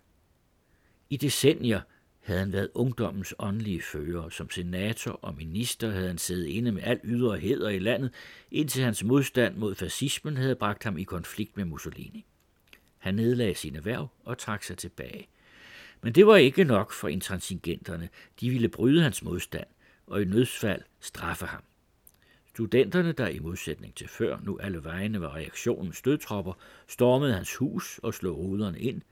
I 1.11 1.17
decennier 1.17 1.81
havde 2.21 2.41
han 2.41 2.53
været 2.53 2.71
ungdommens 2.75 3.35
åndelige 3.39 3.83
fører. 3.83 4.29
Som 4.29 4.51
senator 4.51 5.13
og 5.13 5.35
minister 5.37 5.91
havde 5.91 6.07
han 6.07 6.19
siddet 6.19 6.47
inde 6.47 6.73
med 6.73 6.83
al 6.83 7.01
ydre 7.05 7.39
heder 7.39 7.69
i 7.69 7.79
landet, 7.79 8.11
indtil 8.51 8.85
hans 8.85 9.05
modstand 9.05 9.57
mod 9.57 9.75
fascismen 9.75 10.37
havde 10.37 10.55
bragt 10.55 10.85
ham 10.85 10.99
i 10.99 11.03
konflikt 11.03 11.57
med 11.57 11.65
Mussolini. 11.65 12.27
Han 12.99 13.15
nedlagde 13.15 13.55
sine 13.55 13.85
værv 13.85 14.09
og 14.25 14.39
trak 14.39 14.63
sig 14.63 14.79
tilbage. 14.79 15.29
Men 16.03 16.15
det 16.15 16.27
var 16.27 16.37
ikke 16.37 16.65
nok 16.65 16.93
for 16.93 17.09
intransigenterne. 17.09 18.09
De 18.41 18.51
ville 18.51 18.69
bryde 18.69 19.03
hans 19.03 19.23
modstand 19.23 19.67
og 20.07 20.23
i 20.23 20.25
nødsfald 20.25 20.83
straffe 21.01 21.47
ham. 21.47 21.63
Studenterne, 22.57 23.13
der 23.13 23.29
i 23.29 23.39
modsætning 23.39 23.95
til 23.95 24.09
før 24.09 24.39
nu 24.43 24.59
alle 24.59 24.85
vejene 24.85 25.21
var 25.21 25.35
reaktionens 25.35 25.97
stødtropper, 25.97 26.53
stormede 26.89 27.35
hans 27.35 27.57
hus 27.57 28.01
og 28.03 28.15
slog 28.15 28.39
ruderne 28.39 28.81
ind. 28.81 29.03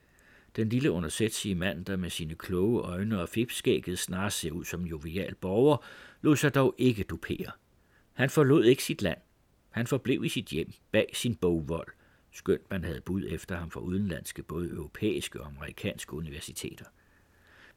Den 0.55 0.69
lille 0.69 0.91
undersætsige 0.91 1.55
mand, 1.55 1.85
der 1.85 1.95
med 1.95 2.09
sine 2.09 2.35
kloge 2.35 2.81
øjne 2.81 3.21
og 3.21 3.29
fipskægget 3.29 3.99
snart 3.99 4.33
ser 4.33 4.51
ud 4.51 4.65
som 4.65 4.85
jovial 4.85 5.35
borger, 5.35 5.77
lod 6.21 6.35
sig 6.35 6.55
dog 6.55 6.75
ikke 6.77 7.03
dupere. 7.03 7.51
Han 8.13 8.29
forlod 8.29 8.63
ikke 8.65 8.83
sit 8.83 9.01
land. 9.01 9.19
Han 9.69 9.87
forblev 9.87 10.23
i 10.23 10.29
sit 10.29 10.47
hjem 10.47 10.71
bag 10.91 11.09
sin 11.13 11.35
bogvold, 11.35 11.87
skønt 12.31 12.71
man 12.71 12.83
havde 12.83 13.01
bud 13.01 13.25
efter 13.29 13.55
ham 13.55 13.71
fra 13.71 13.79
udenlandske, 13.79 14.43
både 14.43 14.69
europæiske 14.69 15.41
og 15.41 15.47
amerikanske 15.47 16.13
universiteter. 16.13 16.85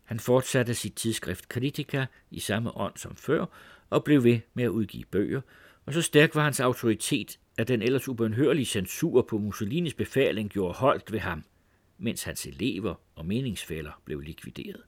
Han 0.05 0.21
fortsatte 0.21 0.75
sit 0.75 0.95
tidsskrift 0.95 1.49
Kritika 1.49 2.07
i 2.31 2.41
samme 2.41 2.77
ånd 2.77 2.97
som 2.97 3.17
før, 3.17 3.47
og 3.91 4.05
blev 4.05 4.25
ved 4.25 4.41
med 4.55 4.65
at 4.65 4.69
udgive 4.69 5.05
bøger, 5.05 5.41
og 5.87 5.95
så 5.95 6.03
stærk 6.03 6.35
var 6.35 6.45
hans 6.45 6.61
autoritet, 6.61 7.39
at 7.59 7.69
den 7.69 7.83
ellers 7.83 8.09
ubønhørlige 8.09 8.67
censur 8.67 9.23
på 9.23 9.39
Mussolinis 9.39 9.95
befaling 9.95 10.51
gjorde 10.51 10.75
holdt 10.75 11.13
ved 11.13 11.19
ham, 11.19 11.45
mens 11.99 12.23
hans 12.23 12.47
elever 12.47 12.95
og 13.15 13.27
meningsfælder 13.27 14.03
blev 14.05 14.21
likvideret. 14.21 14.83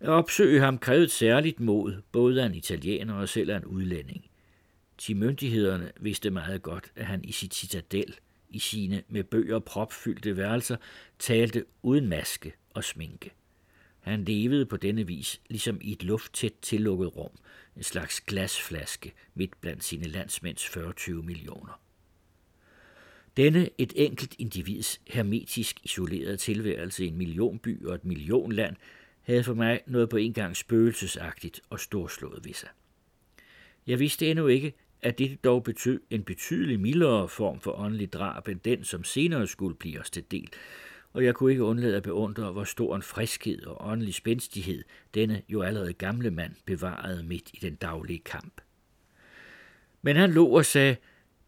At 0.00 0.08
opsøge 0.08 0.60
ham 0.60 0.78
krævede 0.78 1.08
særligt 1.08 1.60
mod, 1.60 2.02
både 2.12 2.42
af 2.42 2.46
en 2.46 2.54
italiener 2.54 3.14
og 3.14 3.28
selv 3.28 3.50
af 3.50 3.56
en 3.56 3.64
udlænding. 3.64 4.24
De 5.06 5.14
myndighederne 5.14 5.92
vidste 6.00 6.30
meget 6.30 6.62
godt, 6.62 6.92
at 6.96 7.06
han 7.06 7.24
i 7.24 7.32
sit 7.32 7.54
citadel, 7.54 8.16
i 8.48 8.58
sine 8.58 9.02
med 9.08 9.24
bøger 9.24 9.58
propfyldte 9.58 10.36
værelser, 10.36 10.76
talte 11.18 11.64
uden 11.82 12.08
maske 12.08 12.52
og 12.70 12.84
sminke. 12.84 13.32
Han 14.06 14.24
levede 14.24 14.66
på 14.66 14.76
denne 14.76 15.06
vis 15.06 15.40
ligesom 15.48 15.78
i 15.80 15.92
et 15.92 16.02
lufttæt 16.02 16.52
tillukket 16.62 17.16
rum, 17.16 17.30
en 17.76 17.82
slags 17.82 18.20
glasflaske 18.20 19.12
midt 19.34 19.60
blandt 19.60 19.84
sine 19.84 20.04
landsmænds 20.04 20.64
40-20 20.66 21.12
millioner. 21.12 21.80
Denne 23.36 23.70
et 23.78 23.92
enkelt 23.96 24.34
individs 24.38 25.00
hermetisk 25.06 25.84
isolerede 25.84 26.36
tilværelse 26.36 27.04
i 27.04 27.08
en 27.08 27.16
millionby 27.16 27.86
og 27.86 27.94
et 27.94 28.04
millionland 28.04 28.76
havde 29.22 29.44
for 29.44 29.54
mig 29.54 29.80
noget 29.86 30.08
på 30.08 30.16
en 30.16 30.32
gang 30.32 30.56
spøgelsesagtigt 30.56 31.60
og 31.70 31.80
storslået 31.80 32.44
ved 32.44 32.54
sig. 32.54 32.68
Jeg 33.86 33.98
vidste 33.98 34.30
endnu 34.30 34.46
ikke, 34.46 34.72
at 35.02 35.18
det 35.18 35.44
dog 35.44 35.62
betød 35.62 36.00
en 36.10 36.24
betydelig 36.24 36.80
mildere 36.80 37.28
form 37.28 37.60
for 37.60 37.72
åndelig 37.78 38.12
drab 38.12 38.48
end 38.48 38.60
den, 38.60 38.84
som 38.84 39.04
senere 39.04 39.46
skulle 39.46 39.76
blive 39.76 40.00
os 40.00 40.10
til 40.10 40.24
del, 40.30 40.48
og 41.16 41.24
jeg 41.24 41.34
kunne 41.34 41.50
ikke 41.50 41.64
undlade 41.64 41.96
at 41.96 42.02
beundre, 42.02 42.52
hvor 42.52 42.64
stor 42.64 42.96
en 42.96 43.02
friskhed 43.02 43.66
og 43.66 43.86
åndelig 43.88 44.14
spændstighed 44.14 44.84
denne 45.14 45.42
jo 45.48 45.62
allerede 45.62 45.92
gamle 45.92 46.30
mand 46.30 46.52
bevarede 46.64 47.22
midt 47.22 47.50
i 47.52 47.58
den 47.62 47.74
daglige 47.74 48.18
kamp. 48.18 48.60
Men 50.02 50.16
han 50.16 50.32
lå 50.32 50.46
og 50.46 50.64
sagde, 50.64 50.96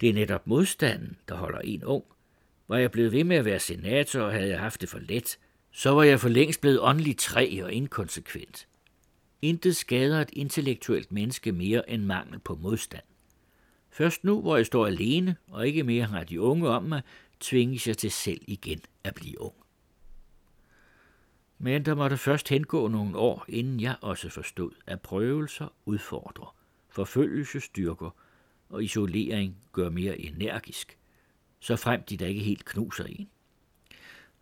det 0.01 0.09
er 0.09 0.13
netop 0.13 0.47
modstanden, 0.47 1.17
der 1.27 1.35
holder 1.35 1.59
en 1.59 1.83
ung. 1.83 2.03
Var 2.67 2.77
jeg 2.77 2.91
blevet 2.91 3.11
ved 3.11 3.23
med 3.23 3.35
at 3.35 3.45
være 3.45 3.59
senator, 3.59 4.21
og 4.21 4.31
havde 4.31 4.49
jeg 4.49 4.59
haft 4.59 4.81
det 4.81 4.89
for 4.89 4.99
let, 4.99 5.39
så 5.71 5.89
var 5.89 6.03
jeg 6.03 6.19
for 6.19 6.29
længst 6.29 6.61
blevet 6.61 6.79
åndelig 6.81 7.17
træ 7.17 7.59
og 7.63 7.73
inkonsekvent. 7.73 8.67
Intet 9.41 9.75
skader 9.75 10.21
et 10.21 10.29
intellektuelt 10.33 11.11
menneske 11.11 11.51
mere 11.51 11.89
end 11.89 12.03
mangel 12.03 12.39
på 12.39 12.55
modstand. 12.55 13.03
Først 13.91 14.23
nu, 14.23 14.41
hvor 14.41 14.57
jeg 14.57 14.65
står 14.65 14.87
alene 14.87 15.35
og 15.47 15.67
ikke 15.67 15.83
mere 15.83 16.05
har 16.05 16.23
de 16.23 16.41
unge 16.41 16.69
om 16.69 16.83
mig, 16.83 17.01
tvinges 17.39 17.87
jeg 17.87 17.97
til 17.97 18.11
selv 18.11 18.41
igen 18.47 18.81
at 19.03 19.15
blive 19.15 19.41
ung. 19.41 19.55
Men 21.57 21.85
der 21.85 21.95
måtte 21.95 22.17
først 22.17 22.49
hengå 22.49 22.87
nogle 22.87 23.17
år, 23.17 23.45
inden 23.47 23.79
jeg 23.79 23.95
også 24.01 24.29
forstod, 24.29 24.71
at 24.87 25.01
prøvelser 25.01 25.67
udfordrer, 25.85 26.55
forfølgelse 26.89 27.59
styrker, 27.59 28.15
og 28.69 28.83
isolering 28.83 29.57
gør 29.71 29.89
mere 29.89 30.19
energisk, 30.19 30.97
så 31.59 31.75
frem 31.75 32.03
de 32.03 32.17
da 32.17 32.25
ikke 32.25 32.41
helt 32.41 32.65
knuser 32.65 33.03
en. 33.03 33.29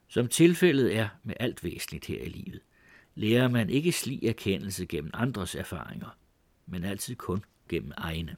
Som 0.08 0.28
tilfældet 0.28 0.96
er 0.96 1.10
med 1.24 1.36
alt 1.40 1.64
væsentligt 1.64 2.06
her 2.06 2.22
i 2.22 2.30
livet, 2.30 2.62
lærer 3.16 3.48
man 3.48 3.70
ikke 3.70 3.92
slig 3.92 4.24
erkendelse 4.24 4.86
gennem 4.86 5.12
andres 5.14 5.56
erfaringer, 5.56 6.18
men 6.66 6.84
altid 6.84 7.16
kun 7.16 7.44
gennem 7.70 7.92
egne. 7.98 8.36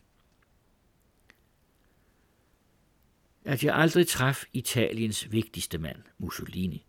At 3.46 3.64
jeg 3.64 3.76
aldrig 3.76 4.08
traf 4.08 4.44
Italiens 4.54 5.32
vigtigste 5.32 5.78
mand, 5.78 6.04
Mussolini, 6.18 6.86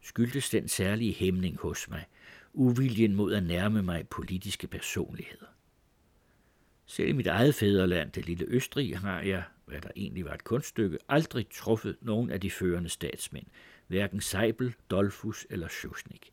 skyldtes 0.00 0.50
den 0.50 0.68
særlige 0.68 1.12
hæmning 1.12 1.58
hos 1.60 1.88
mig, 1.88 2.04
uviljen 2.52 3.14
mod 3.14 3.34
at 3.34 3.42
nærme 3.42 3.82
mig 3.82 4.08
politiske 4.08 4.66
personligheder. 4.66 5.46
Selv 6.86 7.08
i 7.08 7.12
mit 7.12 7.26
eget 7.26 7.54
fædreland, 7.54 8.12
det 8.12 8.26
lille 8.26 8.44
Østrig, 8.48 8.98
har 8.98 9.20
jeg, 9.20 9.42
hvad 9.66 9.80
der 9.80 9.90
egentlig 9.96 10.24
var 10.24 10.34
et 10.34 10.44
kunststykke, 10.44 10.98
aldrig 11.08 11.46
truffet 11.50 11.96
nogen 12.00 12.30
af 12.30 12.40
de 12.40 12.50
førende 12.50 12.88
statsmænd, 12.88 13.46
hverken 13.86 14.20
Seibel, 14.20 14.74
Dolfus 14.90 15.46
eller 15.50 15.68
Schusnik. 15.68 16.32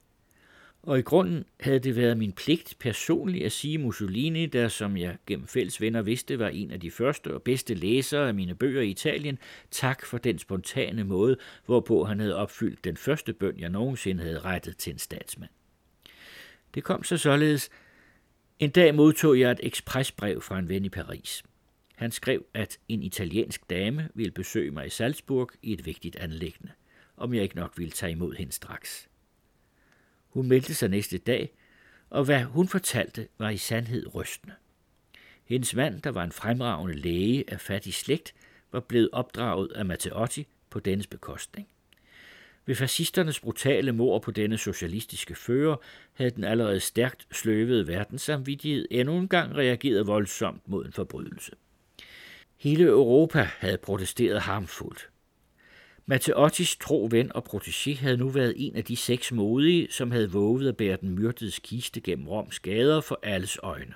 Og 0.85 0.99
i 0.99 1.01
grunden 1.01 1.45
havde 1.59 1.79
det 1.79 1.95
været 1.95 2.17
min 2.17 2.31
pligt 2.31 2.75
personligt 2.79 3.45
at 3.45 3.51
sige 3.51 3.77
Mussolini, 3.77 4.45
der 4.45 4.67
som 4.67 4.97
jeg 4.97 5.17
gennem 5.27 5.47
fælles 5.47 5.81
venner 5.81 6.01
vidste 6.01 6.39
var 6.39 6.47
en 6.47 6.71
af 6.71 6.79
de 6.79 6.91
første 6.91 7.33
og 7.33 7.41
bedste 7.41 7.73
læsere 7.73 8.27
af 8.27 8.33
mine 8.33 8.55
bøger 8.55 8.81
i 8.81 8.89
Italien, 8.89 9.39
tak 9.71 10.05
for 10.05 10.17
den 10.17 10.39
spontane 10.39 11.03
måde, 11.03 11.37
hvorpå 11.65 12.03
han 12.03 12.19
havde 12.19 12.35
opfyldt 12.35 12.83
den 12.83 12.97
første 12.97 13.33
bøn, 13.33 13.59
jeg 13.59 13.69
nogensinde 13.69 14.23
havde 14.23 14.39
rettet 14.39 14.77
til 14.77 14.93
en 14.93 14.99
statsmand. 14.99 15.51
Det 16.73 16.83
kom 16.83 17.03
så 17.03 17.17
således. 17.17 17.69
En 18.59 18.69
dag 18.69 18.95
modtog 18.95 19.39
jeg 19.39 19.51
et 19.51 19.59
ekspresbrev 19.63 20.41
fra 20.41 20.59
en 20.59 20.69
ven 20.69 20.85
i 20.85 20.89
Paris. 20.89 21.43
Han 21.95 22.11
skrev, 22.11 22.45
at 22.53 22.79
en 22.87 23.03
italiensk 23.03 23.69
dame 23.69 24.09
ville 24.13 24.31
besøge 24.31 24.71
mig 24.71 24.85
i 24.85 24.89
Salzburg 24.89 25.49
i 25.61 25.73
et 25.73 25.85
vigtigt 25.85 26.15
anlæggende, 26.15 26.71
om 27.17 27.33
jeg 27.33 27.43
ikke 27.43 27.55
nok 27.55 27.73
ville 27.77 27.91
tage 27.91 28.11
imod 28.11 28.33
hende 28.33 28.51
straks. 28.51 29.09
Hun 30.35 30.47
meldte 30.47 30.73
sig 30.73 30.89
næste 30.89 31.17
dag, 31.17 31.53
og 32.09 32.23
hvad 32.23 32.43
hun 32.43 32.67
fortalte 32.67 33.27
var 33.37 33.49
i 33.49 33.57
sandhed 33.57 34.15
rystende. 34.15 34.53
Hendes 35.45 35.75
mand, 35.75 36.01
der 36.01 36.09
var 36.09 36.23
en 36.23 36.31
fremragende 36.31 36.95
læge 36.95 37.43
af 37.47 37.61
fattig 37.61 37.93
slægt, 37.93 38.33
var 38.71 38.79
blevet 38.79 39.09
opdraget 39.11 39.71
af 39.71 39.85
Matteotti 39.85 40.47
på 40.69 40.79
dennes 40.79 41.07
bekostning. 41.07 41.67
Ved 42.65 42.75
fascisternes 42.75 43.39
brutale 43.39 43.91
mord 43.91 44.21
på 44.21 44.31
denne 44.31 44.57
socialistiske 44.57 45.35
fører 45.35 45.75
havde 46.13 46.31
den 46.31 46.43
allerede 46.43 46.79
stærkt 46.79 47.27
sløvede 47.31 47.87
verdenssamvittighed 47.87 48.87
endnu 48.91 49.17
en 49.17 49.27
gang 49.27 49.55
reageret 49.55 50.07
voldsomt 50.07 50.67
mod 50.67 50.85
en 50.85 50.93
forbrydelse. 50.93 51.51
Hele 52.57 52.83
Europa 52.83 53.49
havde 53.59 53.77
protesteret 53.77 54.41
harmfuldt. 54.41 55.09
Matteottis 56.07 56.75
tro 56.75 57.07
ven 57.11 57.31
og 57.35 57.45
protégé 57.49 57.99
havde 57.99 58.17
nu 58.17 58.29
været 58.29 58.53
en 58.57 58.75
af 58.75 58.83
de 58.83 58.95
seks 58.95 59.31
modige, 59.31 59.87
som 59.91 60.11
havde 60.11 60.31
våget 60.31 60.67
at 60.69 60.77
bære 60.77 60.97
den 61.01 61.09
myrdedes 61.09 61.59
kiste 61.59 62.01
gennem 62.01 62.27
Roms 62.27 62.59
gader 62.59 63.01
for 63.01 63.19
alles 63.23 63.59
øjne. 63.63 63.93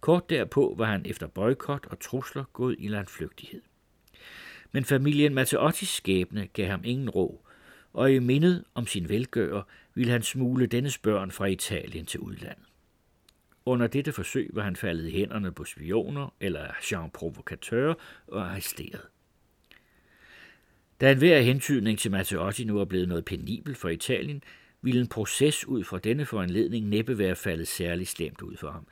Kort 0.00 0.30
derpå 0.30 0.74
var 0.78 0.84
han 0.84 1.06
efter 1.06 1.26
boykot 1.26 1.86
og 1.86 2.00
trusler 2.00 2.44
gået 2.52 2.76
i 2.78 2.88
landflygtighed. 2.88 3.60
Men 4.72 4.84
familien 4.84 5.34
Matteottis 5.34 5.88
skæbne 5.88 6.46
gav 6.52 6.66
ham 6.66 6.80
ingen 6.84 7.10
ro, 7.10 7.46
og 7.92 8.12
i 8.12 8.18
mindet 8.18 8.64
om 8.74 8.86
sin 8.86 9.08
velgører 9.08 9.62
ville 9.94 10.12
han 10.12 10.22
smule 10.22 10.66
dennes 10.66 10.98
børn 10.98 11.30
fra 11.30 11.46
Italien 11.46 12.06
til 12.06 12.20
udlandet. 12.20 12.66
Under 13.66 13.86
dette 13.86 14.12
forsøg 14.12 14.50
var 14.52 14.62
han 14.62 14.76
faldet 14.76 15.08
i 15.08 15.10
hænderne 15.10 15.52
på 15.52 15.64
spioner 15.64 16.34
eller 16.40 16.66
Jean 16.92 17.10
Provocateur 17.10 17.98
og 18.26 18.50
arresteret. 18.50 19.02
Da 21.00 21.12
enhver 21.12 21.40
hentydning 21.40 21.98
til 21.98 22.10
Matteotti 22.10 22.64
nu 22.64 22.78
er 22.78 22.84
blevet 22.84 23.08
noget 23.08 23.24
penibel 23.24 23.74
for 23.74 23.88
Italien, 23.88 24.42
ville 24.82 25.00
en 25.00 25.06
proces 25.06 25.68
ud 25.68 25.84
fra 25.84 25.98
denne 25.98 26.26
foranledning 26.26 26.88
næppe 26.88 27.18
være 27.18 27.36
faldet 27.36 27.68
særlig 27.68 28.08
slemt 28.08 28.42
ud 28.42 28.56
for 28.56 28.70
ham. 28.70 28.86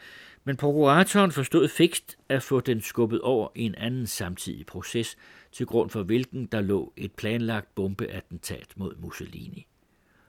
Men 0.44 0.56
prokuratoren 0.56 1.32
forstod 1.32 1.68
fikst 1.68 2.18
at 2.28 2.42
få 2.42 2.61
den 2.61 2.80
skubbet 2.80 3.20
over 3.20 3.49
i 3.54 3.62
en 3.62 3.75
anden 3.75 4.06
samtidig 4.06 4.66
proces, 4.66 5.16
til 5.52 5.66
grund 5.66 5.90
for 5.90 6.02
hvilken 6.02 6.46
der 6.46 6.61
lå 6.61 6.92
et 6.96 7.12
planlagt 7.12 7.75
bombeattentat 7.75 8.73
mod 8.76 8.96
Mussolini. 8.96 9.66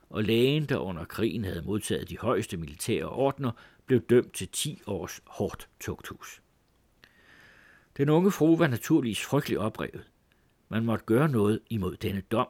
Og 0.09 0.23
lægen, 0.23 0.65
der 0.65 0.77
under 0.77 1.05
krigen 1.05 1.45
havde 1.45 1.63
modtaget 1.65 2.09
de 2.09 2.17
højeste 2.17 2.57
militære 2.57 3.09
ordner, 3.09 3.51
blev 3.85 4.01
dømt 4.01 4.33
til 4.33 4.47
10 4.47 4.81
års 4.87 5.21
hårdt 5.25 5.69
tugthus. 5.79 6.41
Den 7.97 8.09
unge 8.09 8.31
fru 8.31 8.57
var 8.57 8.67
naturligvis 8.67 9.21
frygtelig 9.21 9.59
oprevet. 9.59 10.03
Man 10.75 10.85
måtte 10.85 11.05
gøre 11.05 11.29
noget 11.29 11.59
imod 11.69 11.97
denne 11.97 12.21
dom. 12.21 12.47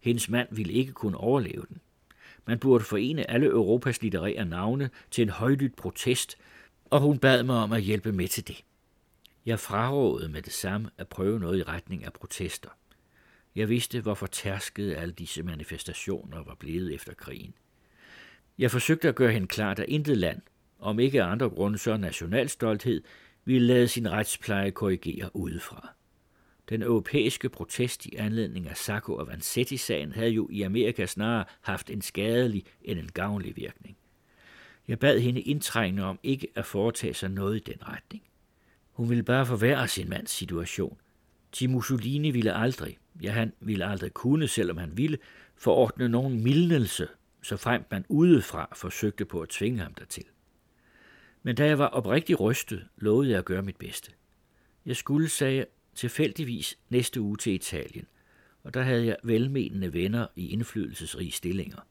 Hendes 0.00 0.28
mand 0.28 0.48
ville 0.50 0.72
ikke 0.72 0.92
kunne 0.92 1.16
overleve 1.16 1.64
den. 1.68 1.80
Man 2.46 2.58
burde 2.58 2.84
forene 2.84 3.30
alle 3.30 3.46
Europas 3.46 4.02
litterære 4.02 4.44
navne 4.44 4.90
til 5.10 5.22
en 5.22 5.28
højlydt 5.28 5.76
protest, 5.76 6.36
og 6.84 7.00
hun 7.00 7.18
bad 7.18 7.42
mig 7.42 7.56
om 7.56 7.72
at 7.72 7.82
hjælpe 7.82 8.12
med 8.12 8.28
til 8.28 8.48
det. 8.48 8.64
Jeg 9.46 9.60
frarådede 9.60 10.28
med 10.28 10.42
det 10.42 10.52
samme 10.52 10.90
at 10.98 11.08
prøve 11.08 11.40
noget 11.40 11.58
i 11.58 11.62
retning 11.62 12.04
af 12.04 12.12
protester. 12.12 12.68
Jeg 13.54 13.68
vidste, 13.68 14.00
hvor 14.00 14.14
fortærskede 14.14 14.96
alle 14.96 15.14
disse 15.14 15.42
manifestationer 15.42 16.42
var 16.44 16.54
blevet 16.54 16.94
efter 16.94 17.14
krigen. 17.14 17.54
Jeg 18.58 18.70
forsøgte 18.70 19.08
at 19.08 19.14
gøre 19.14 19.32
hende 19.32 19.46
klart, 19.46 19.78
at 19.78 19.88
intet 19.88 20.16
land, 20.16 20.40
om 20.78 20.98
ikke 20.98 21.22
andre 21.22 21.48
grunde 21.48 21.78
så 21.78 21.96
nationalstolthed, 21.96 23.02
ville 23.44 23.66
lade 23.66 23.88
sin 23.88 24.10
retspleje 24.10 24.70
korrigere 24.70 25.36
udefra. 25.36 25.94
Den 26.68 26.82
europæiske 26.82 27.48
protest 27.48 28.06
i 28.06 28.16
anledning 28.16 28.68
af 28.68 28.76
Sacco 28.76 29.14
og 29.14 29.26
Vanzetti-sagen 29.26 30.12
havde 30.12 30.30
jo 30.30 30.48
i 30.50 30.62
Amerika 30.62 31.06
snarere 31.06 31.44
haft 31.60 31.90
en 31.90 32.02
skadelig 32.02 32.64
end 32.82 32.98
en 32.98 33.10
gavnlig 33.14 33.56
virkning. 33.56 33.96
Jeg 34.88 34.98
bad 34.98 35.20
hende 35.20 35.40
indtrængende 35.40 36.04
om 36.04 36.18
ikke 36.22 36.48
at 36.54 36.66
foretage 36.66 37.14
sig 37.14 37.30
noget 37.30 37.56
i 37.56 37.72
den 37.72 37.88
retning. 37.88 38.22
Hun 38.92 39.08
ville 39.08 39.22
bare 39.22 39.46
forværre 39.46 39.88
sin 39.88 40.08
mands 40.08 40.30
situation. 40.30 40.98
Til 41.52 41.70
Mussolini 41.70 42.30
ville 42.30 42.54
aldrig, 42.54 42.98
ja 43.22 43.30
han 43.30 43.52
ville 43.60 43.84
aldrig 43.84 44.12
kunne, 44.12 44.48
selvom 44.48 44.76
han 44.76 44.96
ville, 44.96 45.18
forordne 45.56 46.08
nogen 46.08 46.42
mildnelse, 46.42 47.08
så 47.42 47.56
fremt 47.56 47.90
man 47.90 48.04
udefra 48.08 48.68
forsøgte 48.76 49.24
på 49.24 49.40
at 49.40 49.48
tvinge 49.48 49.78
ham 49.78 49.94
dertil. 49.94 50.24
Men 51.42 51.56
da 51.56 51.66
jeg 51.66 51.78
var 51.78 51.86
oprigtig 51.86 52.40
rystet, 52.40 52.88
lovede 52.96 53.30
jeg 53.30 53.38
at 53.38 53.44
gøre 53.44 53.62
mit 53.62 53.76
bedste. 53.76 54.12
Jeg 54.86 54.96
skulle, 54.96 55.28
sagde 55.28 55.66
tilfældigvis 55.94 56.78
næste 56.90 57.20
uge 57.20 57.36
til 57.36 57.52
Italien, 57.52 58.06
og 58.62 58.74
der 58.74 58.82
havde 58.82 59.06
jeg 59.06 59.16
velmenende 59.22 59.92
venner 59.92 60.26
i 60.36 60.48
indflydelsesrige 60.48 61.30
stillinger. 61.30 61.86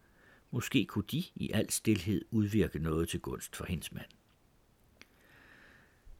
Måske 0.51 0.85
kunne 0.85 1.05
de 1.11 1.23
i 1.35 1.51
al 1.53 1.69
stilhed 1.69 2.25
udvirke 2.31 2.79
noget 2.79 3.09
til 3.09 3.19
gunst 3.19 3.55
for 3.55 3.65
hendes 3.65 3.91
mand. 3.91 4.09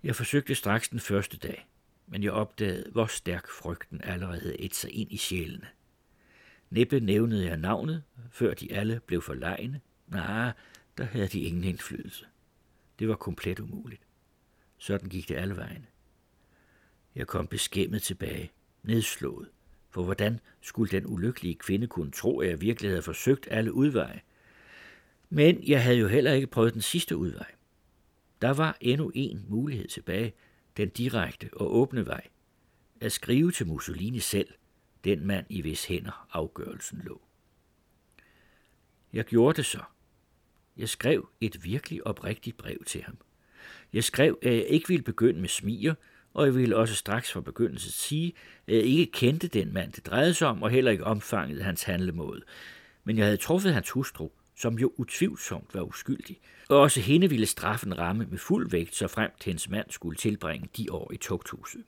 Jeg 0.03 0.15
forsøgte 0.15 0.55
straks 0.55 0.89
den 0.89 0.99
første 0.99 1.37
dag, 1.37 1.67
men 2.07 2.23
jeg 2.23 2.31
opdagede, 2.31 2.91
hvor 2.91 3.05
stærk 3.05 3.47
frygten 3.49 4.01
allerede 4.03 4.39
havde 4.39 4.61
et 4.61 4.75
sig 4.75 4.91
ind 4.91 5.11
i 5.11 5.17
sjælene. 5.17 5.67
Næppe 6.69 6.99
nævnede 6.99 7.45
jeg 7.45 7.57
navnet, 7.57 8.03
før 8.31 8.53
de 8.53 8.73
alle 8.73 9.01
blev 9.05 9.21
forlegne. 9.21 9.81
Nej, 10.07 10.51
der 10.97 11.03
havde 11.03 11.27
de 11.27 11.39
ingen 11.39 11.63
indflydelse. 11.63 12.25
Det 12.99 13.07
var 13.07 13.15
komplet 13.15 13.59
umuligt. 13.59 14.01
Sådan 14.77 15.09
gik 15.09 15.29
det 15.29 15.35
alle 15.35 15.55
vejen. 15.55 15.85
Jeg 17.15 17.27
kom 17.27 17.47
beskæmmet 17.47 18.01
tilbage, 18.01 18.51
nedslået, 18.83 19.49
for 19.89 20.03
hvordan 20.03 20.39
skulle 20.61 20.91
den 20.91 21.05
ulykkelige 21.05 21.55
kvinde 21.55 21.87
kunne 21.87 22.11
tro, 22.11 22.39
at 22.39 22.49
jeg 22.49 22.61
virkelig 22.61 22.91
havde 22.91 23.01
forsøgt 23.01 23.47
alle 23.51 23.73
udveje? 23.73 24.21
Men 25.29 25.63
jeg 25.67 25.83
havde 25.83 25.97
jo 25.97 26.07
heller 26.07 26.33
ikke 26.33 26.47
prøvet 26.47 26.73
den 26.73 26.81
sidste 26.81 27.17
udvej. 27.17 27.51
Der 28.41 28.53
var 28.53 28.77
endnu 28.81 29.11
en 29.15 29.45
mulighed 29.49 29.87
tilbage, 29.87 30.33
den 30.77 30.89
direkte 30.89 31.49
og 31.53 31.75
åbne 31.75 32.05
vej. 32.05 32.27
At 33.01 33.11
skrive 33.11 33.51
til 33.51 33.67
Mussolini 33.67 34.19
selv, 34.19 34.47
den 35.03 35.27
mand 35.27 35.45
i 35.49 35.61
hvis 35.61 35.85
hænder 35.85 36.27
afgørelsen 36.31 37.01
lå. 37.05 37.21
Jeg 39.13 39.25
gjorde 39.25 39.57
det 39.57 39.65
så. 39.65 39.81
Jeg 40.77 40.89
skrev 40.89 41.29
et 41.41 41.63
virkelig 41.63 42.07
oprigtigt 42.07 42.57
brev 42.57 42.83
til 42.85 43.03
ham. 43.03 43.17
Jeg 43.93 44.03
skrev, 44.03 44.39
at 44.41 44.53
jeg 44.53 44.65
ikke 44.65 44.87
ville 44.87 45.03
begynde 45.03 45.41
med 45.41 45.49
smiger, 45.49 45.95
og 46.33 46.45
jeg 46.45 46.55
ville 46.55 46.77
også 46.77 46.95
straks 46.95 47.31
fra 47.31 47.41
begyndelsen 47.41 47.91
sige, 47.91 48.33
at 48.67 48.75
jeg 48.75 48.83
ikke 48.83 49.11
kendte 49.11 49.47
den 49.47 49.73
mand, 49.73 49.91
det 49.91 50.05
drejede 50.05 50.33
sig 50.33 50.47
om, 50.47 50.63
og 50.63 50.69
heller 50.69 50.91
ikke 50.91 51.03
omfanget 51.03 51.59
af 51.59 51.65
hans 51.65 51.83
handlemåde. 51.83 52.41
Men 53.03 53.17
jeg 53.17 53.25
havde 53.25 53.37
truffet 53.37 53.73
hans 53.73 53.89
hustru, 53.89 54.29
som 54.55 54.79
jo 54.79 54.91
utvivlsomt 54.97 55.75
var 55.75 55.81
uskyldig, 55.81 56.39
og 56.69 56.79
også 56.79 56.99
hende 56.99 57.29
ville 57.29 57.45
straffen 57.45 57.97
ramme 57.97 58.27
med 58.29 58.37
fuld 58.37 58.69
vægt, 58.69 58.95
så 58.95 59.07
frem 59.07 59.31
til 59.39 59.49
hendes 59.49 59.69
mand 59.69 59.85
skulle 59.89 60.17
tilbringe 60.17 60.69
de 60.77 60.91
år 60.91 61.11
i 61.13 61.17
tugthuset. 61.17 61.83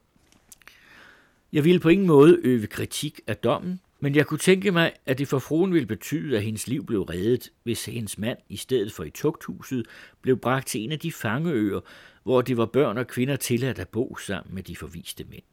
Jeg 1.53 1.63
ville 1.63 1.79
på 1.79 1.89
ingen 1.89 2.07
måde 2.07 2.39
øve 2.43 2.67
kritik 2.67 3.19
af 3.27 3.37
dommen, 3.37 3.79
men 4.03 4.15
jeg 4.15 4.25
kunne 4.25 4.37
tænke 4.37 4.71
mig, 4.71 4.93
at 5.05 5.17
det 5.17 5.27
for 5.27 5.39
fruen 5.39 5.73
ville 5.73 5.87
betyde, 5.87 6.37
at 6.37 6.43
hendes 6.43 6.67
liv 6.67 6.85
blev 6.85 7.01
reddet, 7.01 7.51
hvis 7.63 7.85
hendes 7.85 8.17
mand 8.17 8.37
i 8.49 8.57
stedet 8.57 8.93
for 8.93 9.03
i 9.03 9.09
tugthuset 9.09 9.85
blev 10.21 10.37
bragt 10.37 10.67
til 10.67 10.81
en 10.81 10.91
af 10.91 10.99
de 10.99 11.11
fangeøer, 11.11 11.79
hvor 12.23 12.41
det 12.41 12.57
var 12.57 12.65
børn 12.65 12.97
og 12.97 13.07
kvinder 13.07 13.35
tilladt 13.35 13.79
at 13.79 13.89
bo 13.89 14.17
sammen 14.17 14.55
med 14.55 14.63
de 14.63 14.75
forviste 14.75 15.23
mænd. 15.23 15.43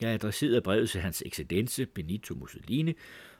Jeg 0.00 0.10
adresserede 0.10 0.60
brevet 0.60 0.90
til 0.90 1.00
hans 1.00 1.22
ekscellense 1.26 1.86
Benito 1.86 2.34
Mussolini 2.34 2.92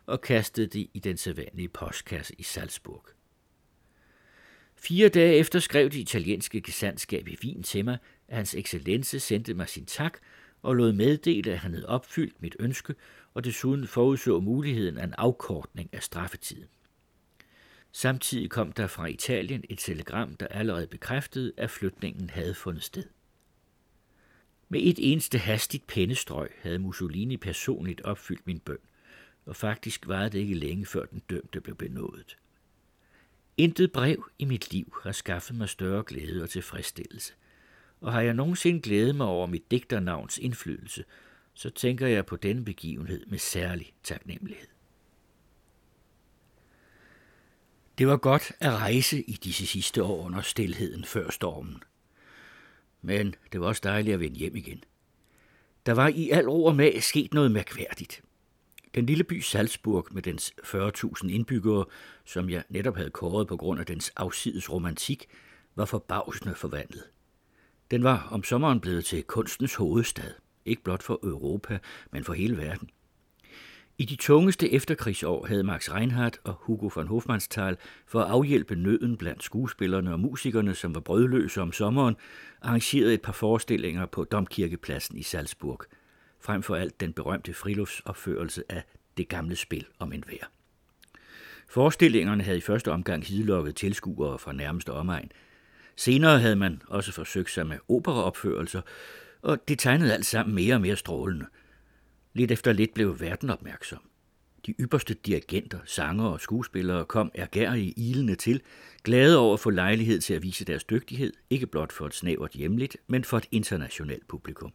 og 0.07 0.21
kastede 0.21 0.67
det 0.67 0.87
i 0.95 0.99
den 0.99 1.17
sædvanlige 1.17 1.69
postkasse 1.69 2.35
i 2.39 2.43
Salzburg. 2.43 3.07
Fire 4.77 5.09
dage 5.09 5.35
efter 5.37 5.59
skrev 5.59 5.85
det 5.85 5.99
italienske 5.99 6.61
gesandskab 6.61 7.29
i 7.29 7.37
Wien 7.45 7.63
til 7.63 7.85
mig, 7.85 7.99
at 8.29 8.37
hans 8.37 8.55
excellence 8.55 9.21
sendte 9.21 9.55
mig 9.55 9.69
sin 9.69 9.87
tak 9.87 10.19
og 10.63 10.75
lod 10.75 10.93
meddele, 10.93 11.53
at 11.53 11.59
han 11.59 11.73
havde 11.73 11.89
opfyldt 11.89 12.43
mit 12.43 12.57
ønske 12.59 12.95
og 13.35 13.45
desuden 13.45 13.87
forudså 13.87 14.41
muligheden 14.41 14.99
af 14.99 15.05
en 15.05 15.15
afkortning 15.19 15.89
af 15.93 16.03
straffetiden. 16.03 16.69
Samtidig 17.93 18.51
kom 18.51 18.73
der 18.73 18.87
fra 18.87 19.07
Italien 19.07 19.65
et 19.69 19.79
telegram, 19.79 20.37
der 20.37 20.47
allerede 20.47 20.87
bekræftede, 20.87 21.53
at 21.57 21.71
flytningen 21.71 22.31
havde 22.31 22.55
fundet 22.55 22.83
sted. 22.83 23.05
Med 24.69 24.81
et 24.83 25.13
eneste 25.13 25.39
hastigt 25.39 25.87
pennestrøg 25.87 26.51
havde 26.63 26.79
Mussolini 26.79 27.37
personligt 27.37 28.01
opfyldt 28.01 28.47
min 28.47 28.61
bøn, 28.61 28.79
og 29.47 29.57
faktisk 29.57 30.07
var 30.09 30.29
det 30.29 30.39
ikke 30.39 30.55
længe 30.55 30.87
før 30.87 31.05
den 31.05 31.23
dømte 31.31 31.61
blev 31.61 31.77
benådet. 31.77 32.37
Intet 33.57 33.93
brev 33.93 34.31
i 34.39 34.45
mit 34.45 34.73
liv 34.73 34.97
har 35.03 35.13
skaffet 35.13 35.57
mig 35.57 35.69
større 35.69 36.03
glæde 36.07 36.43
og 36.43 36.51
tilfredsstillelse, 36.51 37.33
og 38.01 38.13
har 38.13 38.21
jeg 38.21 38.35
nogensinde 38.35 38.81
glædet 38.81 39.17
mig 39.17 39.27
over 39.27 39.47
mit 39.47 39.71
digternavns 39.71 40.39
indflydelse, 40.39 41.05
så 41.55 41.71
tænker 41.71 42.07
jeg 42.07 42.27
på 42.27 42.37
denne 42.37 42.65
begivenhed 42.65 43.27
med 43.27 43.39
særlig 43.39 43.95
taknemmelighed. 44.03 44.67
Det 47.99 48.07
var 48.07 48.17
godt 48.17 48.53
at 48.61 48.73
rejse 48.73 49.23
i 49.23 49.33
disse 49.33 49.67
sidste 49.67 50.03
år 50.03 50.25
under 50.25 50.43
stilheden 50.43 51.05
før 51.05 51.31
stormen. 51.31 51.83
Men 53.03 53.35
det 53.53 53.61
var 53.61 53.67
også 53.67 53.81
dejligt 53.85 54.15
at 54.15 54.21
vende 54.21 54.37
hjem 54.37 54.57
igen. 54.57 54.85
Der 55.87 55.93
var 55.93 56.09
i 56.09 56.31
al 56.31 56.49
ro 56.49 56.65
og 56.65 56.77
mag 56.77 57.03
sket 57.03 57.35
noget 57.35 57.51
mærkværdigt. 57.51 58.23
Den 58.95 59.07
lille 59.07 59.25
by 59.25 59.41
Salzburg 59.41 60.07
med 60.11 60.23
dens 60.23 60.55
40.000 60.63 61.29
indbyggere, 61.29 61.85
som 62.25 62.51
jeg 62.51 62.65
netop 62.69 62.97
havde 62.97 63.11
kåret 63.11 63.49
på 63.49 63.57
grund 63.57 63.81
af 63.81 63.87
dens 63.87 64.13
afsides 64.17 64.73
romantik, 64.73 65.27
var 65.75 65.85
forbavsende 65.85 66.55
forvandlet. 66.55 67.05
Den 67.91 68.05
var 68.05 68.29
om 68.31 68.45
sommeren 68.45 68.81
blevet 68.81 69.05
til 69.05 69.23
kunstens 69.23 69.75
hovedstad, 69.75 70.33
ikke 70.67 70.83
blot 70.83 71.03
for 71.03 71.21
Europa, 71.23 71.79
men 72.13 72.25
for 72.25 72.33
hele 72.33 72.57
verden. 72.57 72.91
I 73.99 74.05
de 74.05 74.17
tungeste 74.17 74.73
efterkrigsår 74.73 75.47
havde 75.47 75.63
Max 75.65 75.91
Reinhardt 75.91 76.41
og 76.45 76.55
Hugo 76.61 76.91
von 76.95 77.07
Hofmannsthal 77.07 77.77
for 78.07 78.21
at 78.21 78.31
afhjælpe 78.31 78.75
nøden 78.75 79.17
blandt 79.17 79.43
skuespillerne 79.43 80.13
og 80.13 80.21
musikerne, 80.21 80.75
som 80.75 80.95
var 80.95 81.01
brødløse 81.01 81.63
om 81.63 81.73
sommeren, 81.73 82.17
arrangeret 82.63 83.15
et 83.15 83.23
par 83.23 83.33
forestillinger 83.33 84.07
på 84.07 84.25
Domkirkepladsen 84.25 85.19
i 85.19 85.23
Salzburg. 85.23 85.83
Frem 86.41 86.63
for 86.63 86.77
alt 86.77 87.01
den 87.01 87.13
berømte 87.13 87.55
friluftsopførelse 87.55 88.63
af 88.69 88.83
det 89.17 89.29
gamle 89.29 89.57
spil 89.57 89.87
om 89.99 90.13
en 90.13 90.25
vær. 90.29 90.51
Forestillingerne 91.69 92.43
havde 92.43 92.59
i 92.59 92.61
første 92.61 92.93
omgang 92.93 93.25
hidlokket 93.25 93.77
tilskuere 93.77 94.39
fra 94.39 94.53
nærmeste 94.53 94.93
omegn. 94.93 95.33
Senere 95.97 96.41
havde 96.41 96.57
man 96.57 96.83
også 96.89 97.13
forsøgt 97.13 97.51
sig 97.51 97.67
med 97.67 97.79
operaopførelser, 97.89 98.81
og 99.45 99.69
det 99.69 99.79
tegnede 99.79 100.15
alt 100.15 100.27
sammen 100.27 100.55
mere 100.55 100.75
og 100.75 100.81
mere 100.81 100.97
strålende– 100.97 101.47
Lidt 102.35 102.53
efter 102.53 102.73
lidt 102.73 102.95
blev 102.95 103.21
verden 103.21 103.51
opmærksom. 103.51 103.99
De 104.67 104.75
ypperste 104.81 105.15
dirigenter, 105.15 105.79
sanger 105.85 106.25
og 106.25 106.41
skuespillere 106.41 107.05
kom 107.05 107.31
ergærige 107.35 107.95
ilende 107.97 108.35
til, 108.35 108.63
glade 109.03 109.39
over 109.39 109.55
at 109.55 109.61
få 109.61 109.71
lejlighed 109.71 110.21
til 110.21 110.35
at 110.35 110.43
vise 110.43 110.65
deres 110.65 110.85
dygtighed, 110.85 111.33
ikke 111.51 111.67
blot 111.67 111.93
for 111.93 112.07
et 112.07 112.15
snævert 112.15 112.53
hjemligt, 112.53 112.97
men 113.07 113.25
for 113.25 113.39
et 113.39 113.47
internationalt 113.51 114.29
publikum. 114.29 114.73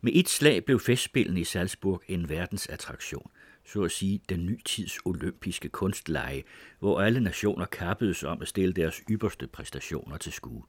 Med 0.00 0.12
et 0.14 0.28
slag 0.28 0.64
blev 0.64 0.80
festspillene 0.80 1.40
i 1.40 1.44
Salzburg 1.44 2.02
en 2.08 2.28
verdensattraktion, 2.28 3.30
så 3.64 3.82
at 3.82 3.90
sige 3.90 4.20
den 4.28 4.46
ny 4.46 4.62
tids 4.64 4.98
olympiske 5.04 5.68
kunstleje, 5.68 6.42
hvor 6.78 7.00
alle 7.00 7.20
nationer 7.20 7.64
kappedes 7.64 8.24
om 8.24 8.42
at 8.42 8.48
stille 8.48 8.72
deres 8.72 9.02
ypperste 9.10 9.46
præstationer 9.46 10.16
til 10.16 10.32
skue. 10.32 10.62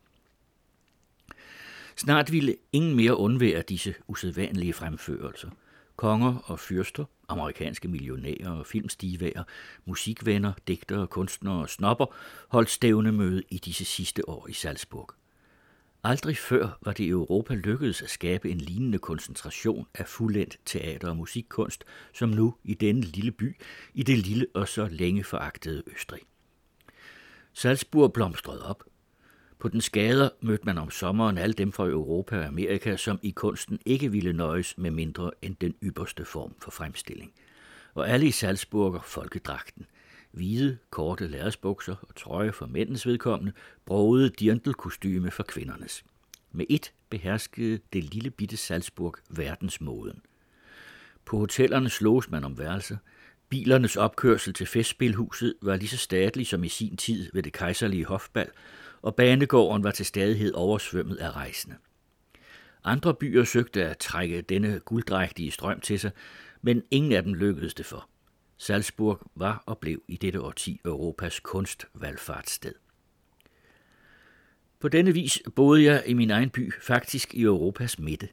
Snart 1.97 2.31
ville 2.31 2.55
ingen 2.71 2.95
mere 2.95 3.17
undvære 3.17 3.62
disse 3.62 3.95
usædvanlige 4.07 4.73
fremførelser– 4.73 5.49
Konger 5.97 6.38
og 6.45 6.60
fyrster, 6.60 7.05
amerikanske 7.27 7.88
millionærer 7.88 8.49
og 8.49 8.65
filmstivager, 8.65 9.43
musikvenner, 9.86 10.53
digtere, 10.67 11.07
kunstnere 11.07 11.62
og 11.62 11.69
snopper 11.69 12.05
holdt 12.47 12.69
stævnemøde 12.69 13.43
i 13.49 13.57
disse 13.57 13.86
sidste 13.86 14.29
år 14.29 14.47
i 14.47 14.53
Salzburg. 14.53 15.10
Aldrig 16.03 16.38
før 16.38 16.77
var 16.81 16.93
det 16.93 17.03
i 17.03 17.10
Europa 17.10 17.53
lykkedes 17.53 18.01
at 18.01 18.10
skabe 18.10 18.51
en 18.51 18.57
lignende 18.57 18.99
koncentration 18.99 19.88
af 19.93 20.07
fuldendt 20.07 20.57
teater- 20.65 21.10
og 21.10 21.17
musikkunst, 21.17 21.83
som 22.13 22.29
nu 22.29 22.55
i 22.63 22.73
denne 22.73 23.01
lille 23.01 23.31
by, 23.31 23.55
i 23.93 24.03
det 24.03 24.17
lille 24.17 24.47
og 24.53 24.67
så 24.67 24.88
længe 24.88 25.23
foragtede 25.23 25.83
Østrig. 25.88 26.21
Salzburg 27.53 28.13
blomstrede 28.13 28.65
op, 28.65 28.83
på 29.60 29.67
den 29.67 29.82
skader 29.82 30.30
mødte 30.41 30.65
man 30.65 30.78
om 30.78 30.89
sommeren 30.89 31.38
alle 31.38 31.54
dem 31.54 31.72
fra 31.72 31.86
Europa 31.88 32.38
og 32.38 32.46
Amerika, 32.46 32.96
som 32.96 33.20
i 33.24 33.32
kunsten 33.32 33.80
ikke 33.86 34.12
ville 34.12 34.34
nøjes 34.34 34.78
med 34.78 34.91
mindre 34.91 35.32
end 35.41 35.56
den 35.62 35.76
ypperste 35.84 36.26
form 36.26 36.56
for 36.60 36.72
fremstilling. 36.72 37.32
Og 37.93 38.10
alle 38.10 38.28
i 38.28 38.32
Salzburger 38.32 39.00
folkedragten. 39.00 39.86
Hvide, 40.32 40.78
korte 40.89 41.28
lærresbukser 41.28 41.96
og 42.02 42.15
trøje 42.15 42.52
for 42.52 42.65
mændens 42.65 43.08
vedkommende, 43.08 43.54
broede 43.86 44.30
dirndlkostyme 44.30 45.32
for 45.32 45.43
kvindernes. 45.43 46.04
Med 46.52 46.65
et 46.70 46.93
beherskede 47.10 47.80
det 47.93 48.04
lille 48.04 48.30
bitte 48.30 48.58
Salzburg 48.58 49.15
verdensmåden. 49.30 50.22
På 51.26 51.38
hotellerne 51.38 51.89
slås 51.89 52.30
man 52.30 52.43
om 52.43 52.58
værelser. 52.60 52.98
Bilernes 53.50 53.96
opkørsel 53.96 54.54
til 54.54 54.67
festspilhuset 54.67 55.54
var 55.62 55.76
lige 55.76 55.89
så 55.89 55.98
statlig 55.98 56.48
som 56.48 56.63
i 56.63 56.67
sin 56.70 56.98
tid 56.98 57.30
ved 57.34 57.43
det 57.43 57.54
kejserlige 57.54 58.06
hofbal, 58.06 58.50
og 59.08 59.15
banegården 59.15 59.84
var 59.84 59.91
til 59.91 60.06
stadighed 60.06 60.54
oversvømmet 60.54 61.15
af 61.15 61.32
rejsende. 61.32 61.76
Andre 62.84 63.13
byer 63.13 63.43
søgte 63.43 63.86
at 63.86 63.98
trække 63.98 64.41
denne 64.41 64.80
gulddrægtige 64.80 65.52
strøm 65.52 65.80
til 65.80 66.00
sig, 66.00 66.12
men 66.62 66.84
ingen 66.91 67.12
af 67.12 67.24
dem 67.24 67.34
lykkedes 67.34 67.74
det 67.74 67.86
for. 67.86 68.10
Salzburg 68.58 69.32
var 69.36 69.63
og 69.65 69.78
blev 69.78 70.02
i 70.08 70.17
dette 70.17 70.41
årti 70.41 70.82
Europas 70.86 71.39
kunstvalgfartssted. 71.39 72.74
På 74.80 74.88
denne 74.88 75.13
vis 75.13 75.41
boede 75.56 75.84
jeg 75.84 76.04
i 76.06 76.13
min 76.13 76.32
egen 76.32 76.50
by, 76.50 76.74
faktisk 76.82 77.34
i 77.34 77.41
Europas 77.41 78.00
midte. 78.00 78.30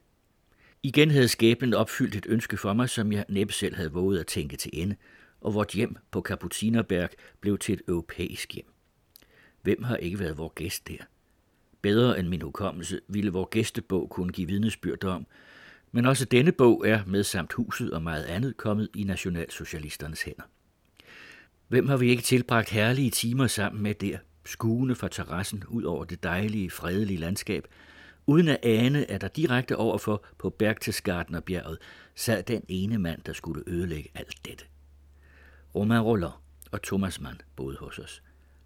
Igen 0.83 1.11
havde 1.11 1.27
skæbnen 1.27 1.73
opfyldt 1.73 2.15
et 2.15 2.25
ønske 2.29 2.57
for 2.57 2.73
mig, 2.73 2.89
som 2.89 3.11
jeg 3.11 3.25
næppe 3.29 3.53
selv 3.53 3.75
havde 3.75 3.91
våget 3.91 4.19
at 4.19 4.27
tænke 4.27 4.57
til 4.57 4.71
ende, 4.73 4.95
og 5.41 5.53
vort 5.53 5.71
hjem 5.71 5.95
på 6.11 6.21
Kapuzinerberg 6.21 7.09
blev 7.41 7.57
til 7.57 7.73
et 7.73 7.81
europæisk 7.87 8.53
hjem. 8.53 8.74
Hvem 9.65 9.83
har 9.83 9.95
ikke 9.95 10.19
været 10.19 10.37
vor 10.37 10.47
gæst 10.47 10.87
der? 10.87 10.97
Bedre 11.81 12.19
end 12.19 12.27
min 12.27 12.41
hukommelse 12.41 13.01
ville 13.07 13.31
vor 13.31 13.45
gæstebog 13.45 14.09
kunne 14.09 14.33
give 14.33 14.47
vidnesbyrd 14.47 15.03
om, 15.03 15.27
men 15.91 16.05
også 16.05 16.25
denne 16.25 16.51
bog 16.51 16.87
er 16.87 17.05
med 17.05 17.23
samt 17.23 17.53
huset 17.53 17.91
og 17.91 18.01
meget 18.01 18.23
andet 18.23 18.57
kommet 18.57 18.89
i 18.95 19.03
nationalsocialisternes 19.03 20.21
hænder. 20.21 20.43
Hvem 21.67 21.87
har 21.87 21.97
vi 21.97 22.09
ikke 22.09 22.23
tilbragt 22.23 22.69
herlige 22.69 23.09
timer 23.09 23.47
sammen 23.47 23.83
med 23.83 23.93
der, 23.93 24.17
skuende 24.45 24.95
fra 24.95 25.07
terrassen 25.07 25.63
ud 25.67 25.83
over 25.83 26.05
det 26.05 26.23
dejlige, 26.23 26.71
fredelige 26.71 27.19
landskab, 27.19 27.67
uden 28.25 28.47
at 28.47 28.59
ane, 28.63 29.11
at 29.11 29.21
der 29.21 29.27
direkte 29.27 29.77
overfor 29.77 30.25
på 30.37 30.49
Berchtesgadenerbjerget 30.49 31.77
sad 32.15 32.43
den 32.43 32.63
ene 32.67 32.97
mand, 32.97 33.21
der 33.21 33.33
skulle 33.33 33.63
ødelægge 33.67 34.09
alt 34.15 34.45
dette. 34.45 34.65
Romain 35.75 36.01
Roland 36.01 36.33
og 36.71 36.81
Thomas 36.81 37.21
Mann 37.21 37.41
boede 37.55 37.77
hos 37.77 37.99
os. 37.99 38.21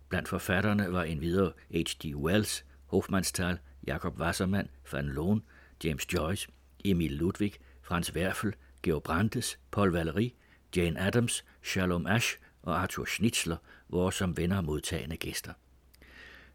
Blandt 0.10 0.28
forfatterne 0.28 0.94
var 0.94 1.04
endvidere 1.04 1.54
H.G. 1.72 2.16
Wells, 2.16 2.66
Hofmannsthal, 2.86 3.60
Jakob 3.88 4.20
Wassermann, 4.20 4.70
Van 4.92 5.06
Loon, 5.06 5.44
James 5.84 6.14
Joyce, 6.14 6.48
Emil 6.86 7.12
Ludwig, 7.12 7.54
Franz 7.82 8.14
Werfel, 8.16 8.54
Georg 8.84 9.04
Brandes, 9.04 9.60
Paul 9.72 9.98
Valéry, 9.98 10.34
Jane 10.76 11.00
Addams, 11.00 11.46
Shalom 11.62 12.08
Ash 12.08 12.38
og 12.62 12.82
Arthur 12.82 13.06
Schnitzler 13.06 13.58
vores 13.90 14.16
som 14.16 14.38
venner 14.38 14.62
modtagende 14.62 15.18
gæster. 15.18 15.54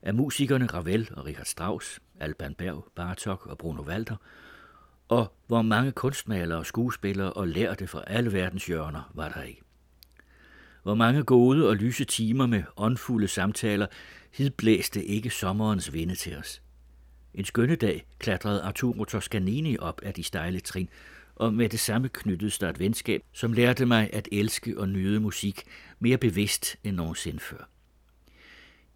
Af 0.02 0.14
musikerne 0.14 0.66
Ravel 0.66 1.08
og 1.16 1.26
Richard 1.26 1.46
Strauss, 1.46 2.00
Alban 2.20 2.54
Berg, 2.54 2.86
Bartok 2.94 3.46
og 3.46 3.58
Bruno 3.58 3.82
Walter, 3.82 4.16
og 5.08 5.32
hvor 5.46 5.62
mange 5.62 5.92
kunstmalere, 5.92 6.64
skuespillere 6.64 7.32
og 7.32 7.48
lærte 7.48 7.86
fra 7.86 8.04
alle 8.06 8.32
verdens 8.32 8.66
hjørner 8.66 9.10
var 9.14 9.28
der 9.28 9.42
ikke. 9.42 9.63
Hvor 10.84 10.94
mange 10.94 11.22
gode 11.22 11.68
og 11.68 11.76
lyse 11.76 12.04
timer 12.04 12.46
med 12.46 12.62
åndfulde 12.76 13.28
samtaler 13.28 13.86
hidblæste 14.32 15.04
ikke 15.04 15.30
sommerens 15.30 15.92
vinde 15.92 16.14
til 16.14 16.36
os. 16.36 16.62
En 17.34 17.44
skønne 17.44 17.76
dag 17.76 18.06
klatrede 18.18 18.62
Arturo 18.62 19.04
Toscanini 19.04 19.78
op 19.78 20.00
af 20.02 20.14
de 20.14 20.22
stejle 20.22 20.60
trin 20.60 20.88
og 21.36 21.54
med 21.54 21.68
det 21.68 21.80
samme 21.80 22.08
knyttedes 22.08 22.58
der 22.58 22.70
et 22.70 22.78
venskab, 22.78 23.20
som 23.32 23.52
lærte 23.52 23.86
mig 23.86 24.10
at 24.12 24.28
elske 24.32 24.80
og 24.80 24.88
nyde 24.88 25.20
musik 25.20 25.62
mere 25.98 26.18
bevidst 26.18 26.76
end 26.84 26.96
nogensinde 26.96 27.40
før. 27.40 27.68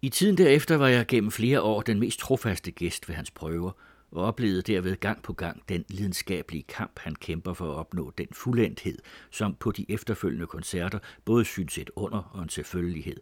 I 0.01 0.09
tiden 0.09 0.37
derefter 0.37 0.75
var 0.75 0.87
jeg 0.87 1.07
gennem 1.07 1.31
flere 1.31 1.61
år 1.61 1.81
den 1.81 1.99
mest 1.99 2.19
trofaste 2.19 2.71
gæst 2.71 3.09
ved 3.09 3.15
hans 3.15 3.31
prøver, 3.31 3.71
og 4.11 4.23
oplevede 4.23 4.61
derved 4.61 4.95
gang 4.95 5.23
på 5.23 5.33
gang 5.33 5.69
den 5.69 5.85
lidenskabelige 5.89 6.63
kamp, 6.63 6.99
han 6.99 7.15
kæmper 7.15 7.53
for 7.53 7.71
at 7.71 7.75
opnå 7.75 8.13
den 8.17 8.27
fuldendthed, 8.31 8.97
som 9.31 9.55
på 9.55 9.71
de 9.71 9.85
efterfølgende 9.89 10.47
koncerter 10.47 10.99
både 11.25 11.45
synes 11.45 11.77
et 11.77 11.89
under 11.95 12.19
og 12.33 12.43
en 12.43 12.49
selvfølgelighed. 12.49 13.17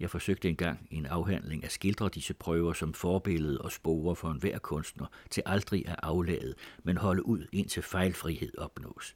Jeg 0.00 0.10
forsøgte 0.10 0.48
engang 0.48 0.86
i 0.90 0.96
en 0.96 1.06
afhandling 1.06 1.64
at 1.64 1.72
skildre 1.72 2.08
disse 2.08 2.34
prøver 2.34 2.72
som 2.72 2.94
forbillede 2.94 3.60
og 3.60 3.72
spore 3.72 4.16
for 4.16 4.30
enhver 4.30 4.58
kunstner 4.58 5.06
til 5.30 5.42
aldrig 5.46 5.88
at 5.88 5.96
aflade, 6.02 6.54
men 6.82 6.96
holde 6.96 7.26
ud 7.26 7.46
indtil 7.52 7.82
fejlfrihed 7.82 8.58
opnås. 8.58 9.14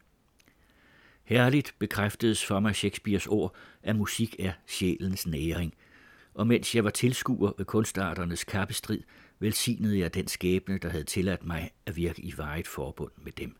Herligt 1.25 1.75
bekræftedes 1.79 2.47
for 2.47 2.61
mig 2.61 2.77
Shakespeares 2.77 3.27
ord, 3.27 3.55
at 3.83 3.97
musik 3.97 4.37
er 4.39 4.53
sjælens 4.67 5.27
næring, 5.27 5.75
og 6.35 6.47
mens 6.47 6.75
jeg 6.75 6.85
var 6.85 6.91
tilskuer 6.91 7.53
ved 7.59 7.65
kunstarternes 7.65 8.45
kappestrid, 8.45 9.01
velsignede 9.43 9.99
jeg 9.99 10.15
den 10.15 10.29
skæbne, 10.29 10.79
der 10.79 10.89
havde 10.89 11.05
tilladt 11.05 11.45
mig 11.45 11.71
at 11.87 11.97
virke 11.97 12.23
i 12.23 12.35
vejet 12.37 12.67
forbund 12.67 13.13
med 13.17 13.33
dem. 13.33 13.57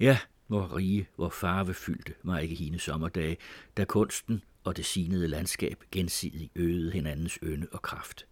Ja, 0.00 0.18
hvor 0.46 0.76
rige, 0.76 1.08
hvor 1.16 1.28
farvefyldte 1.28 2.14
var 2.22 2.38
ikke 2.38 2.54
hendes 2.54 2.82
sommerdage, 2.82 3.36
da 3.76 3.84
kunsten 3.84 4.42
og 4.64 4.76
det 4.76 4.84
sinede 4.84 5.28
landskab 5.28 5.84
gensidigt 5.90 6.52
øgede 6.54 6.90
hinandens 6.90 7.38
ynde 7.42 7.66
og 7.72 7.82
kraft. 7.82 8.26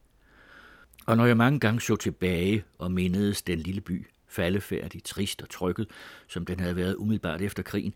Og 1.06 1.16
når 1.16 1.26
jeg 1.26 1.36
mange 1.36 1.60
gange 1.60 1.80
så 1.80 1.96
tilbage 1.96 2.64
og 2.78 2.92
mindedes 2.92 3.42
den 3.42 3.58
lille 3.58 3.80
by, 3.80 4.06
faldefærdig, 4.26 5.04
trist 5.04 5.42
og 5.42 5.48
trykket, 5.48 5.90
som 6.28 6.46
den 6.46 6.60
havde 6.60 6.76
været 6.76 6.94
umiddelbart 6.94 7.42
efter 7.42 7.62
krigen, 7.62 7.94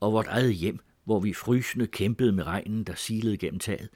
og 0.00 0.12
vort 0.12 0.26
eget 0.26 0.54
hjem, 0.54 0.78
hvor 1.04 1.20
vi 1.20 1.32
frysende 1.32 1.86
kæmpede 1.86 2.32
med 2.32 2.44
regnen, 2.44 2.84
der 2.84 2.94
silede 2.94 3.36
gennem 3.36 3.60
taget, 3.60 3.88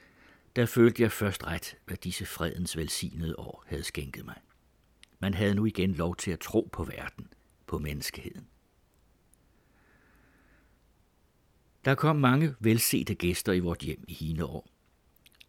der 0.57 0.65
følte 0.65 1.03
jeg 1.03 1.11
først 1.11 1.43
ret, 1.43 1.77
hvad 1.85 1.97
disse 1.97 2.25
fredens 2.25 2.77
velsignede 2.77 3.39
år 3.39 3.63
havde 3.67 3.83
skænket 3.83 4.25
mig. 4.25 4.35
Man 5.19 5.33
havde 5.33 5.55
nu 5.55 5.65
igen 5.65 5.93
lov 5.93 6.15
til 6.15 6.31
at 6.31 6.39
tro 6.39 6.69
på 6.73 6.83
verden, 6.83 7.27
på 7.67 7.77
menneskeheden. 7.79 8.47
Der 11.85 11.95
kom 11.95 12.15
mange 12.15 12.55
velsete 12.59 13.15
gæster 13.15 13.53
i 13.53 13.59
vort 13.59 13.79
hjem 13.79 14.03
i 14.07 14.13
hine 14.13 14.45
år. 14.45 14.69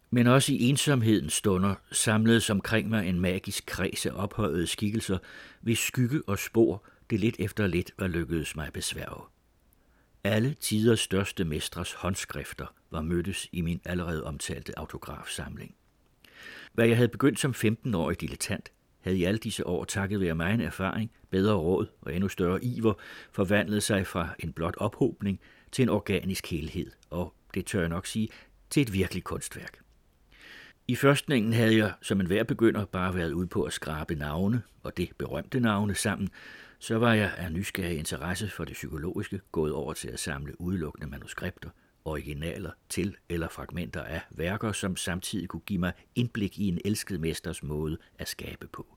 Men 0.09 0.27
også 0.27 0.53
i 0.53 0.61
ensomhedens 0.61 1.33
stunder 1.33 1.75
samledes 1.91 2.49
omkring 2.49 2.89
mig 2.89 3.09
en 3.09 3.19
magisk 3.19 3.65
kreds 3.65 4.05
af 4.05 4.11
ophøjede 4.13 4.67
skikkelser, 4.67 5.17
hvis 5.61 5.79
skygge 5.79 6.21
og 6.27 6.39
spor 6.39 6.85
det 7.09 7.19
lidt 7.19 7.35
efter 7.39 7.67
lidt 7.67 7.91
var 7.97 8.07
lykkedes 8.07 8.55
mig 8.55 8.67
at 8.67 8.73
besværge. 8.73 9.38
Alle 10.29 10.53
tiders 10.53 10.99
største 10.99 11.45
mestres 11.45 11.93
håndskrifter 11.93 12.65
var 12.91 13.01
mødtes 13.01 13.47
i 13.51 13.61
min 13.61 13.81
allerede 13.85 14.23
omtalte 14.23 14.79
autografsamling. 14.79 15.75
Hvad 16.73 16.87
jeg 16.87 16.95
havde 16.95 17.07
begyndt 17.07 17.39
som 17.39 17.51
15-årig 17.51 18.21
dilettant, 18.21 18.71
havde 19.01 19.17
i 19.17 19.23
alle 19.23 19.37
disse 19.37 19.67
år 19.67 19.83
takket 19.85 20.21
være 20.21 20.35
mig 20.35 20.53
en 20.53 20.61
erfaring, 20.61 21.11
bedre 21.29 21.55
råd 21.55 21.87
og 22.01 22.13
endnu 22.13 22.27
større 22.29 22.63
iver 22.63 22.93
forvandlet 23.31 23.83
sig 23.83 24.07
fra 24.07 24.29
en 24.39 24.53
blot 24.53 24.75
ophobning 24.77 25.39
til 25.71 25.83
en 25.83 25.89
organisk 25.89 26.51
helhed, 26.51 26.91
og 27.09 27.33
det 27.53 27.65
tør 27.65 27.79
jeg 27.79 27.89
nok 27.89 28.05
sige, 28.05 28.29
til 28.69 28.81
et 28.81 28.93
virkelig 28.93 29.23
kunstværk. 29.23 29.79
I 30.87 30.95
førstningen 30.95 31.53
havde 31.53 31.77
jeg 31.77 31.93
som 32.01 32.19
en 32.19 32.27
hver 32.27 32.43
begynder 32.43 32.85
bare 32.85 33.15
været 33.15 33.31
ude 33.31 33.47
på 33.47 33.63
at 33.63 33.73
skrabe 33.73 34.15
navne, 34.15 34.61
og 34.83 34.97
det 34.97 35.09
berømte 35.17 35.59
navne 35.59 35.95
sammen, 35.95 36.29
så 36.79 36.97
var 36.97 37.13
jeg 37.13 37.33
af 37.37 37.51
nysgerrig 37.51 37.99
interesse 37.99 38.49
for 38.49 38.65
det 38.65 38.73
psykologiske 38.73 39.41
gået 39.51 39.73
over 39.73 39.93
til 39.93 40.07
at 40.07 40.19
samle 40.19 40.61
udelukkende 40.61 41.07
manuskripter, 41.07 41.69
originaler 42.05 42.71
til 42.89 43.15
eller 43.29 43.49
fragmenter 43.49 44.03
af 44.03 44.21
værker, 44.31 44.71
som 44.71 44.95
samtidig 44.95 45.47
kunne 45.47 45.61
give 45.65 45.79
mig 45.79 45.93
indblik 46.15 46.59
i 46.59 46.67
en 46.67 46.79
elsket 46.85 47.19
mesters 47.19 47.63
måde 47.63 47.97
at 48.19 48.27
skabe 48.27 48.67
på. 48.67 48.95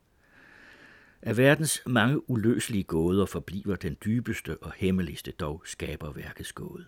Af 1.21 1.37
verdens 1.37 1.81
mange 1.85 2.29
uløselige 2.29 2.83
gåder 2.83 3.25
forbliver 3.25 3.75
den 3.75 3.97
dybeste 4.05 4.57
og 4.57 4.73
hemmeligste 4.77 5.31
dog 5.31 5.61
skaberværkets 5.65 6.53
gåde. 6.53 6.85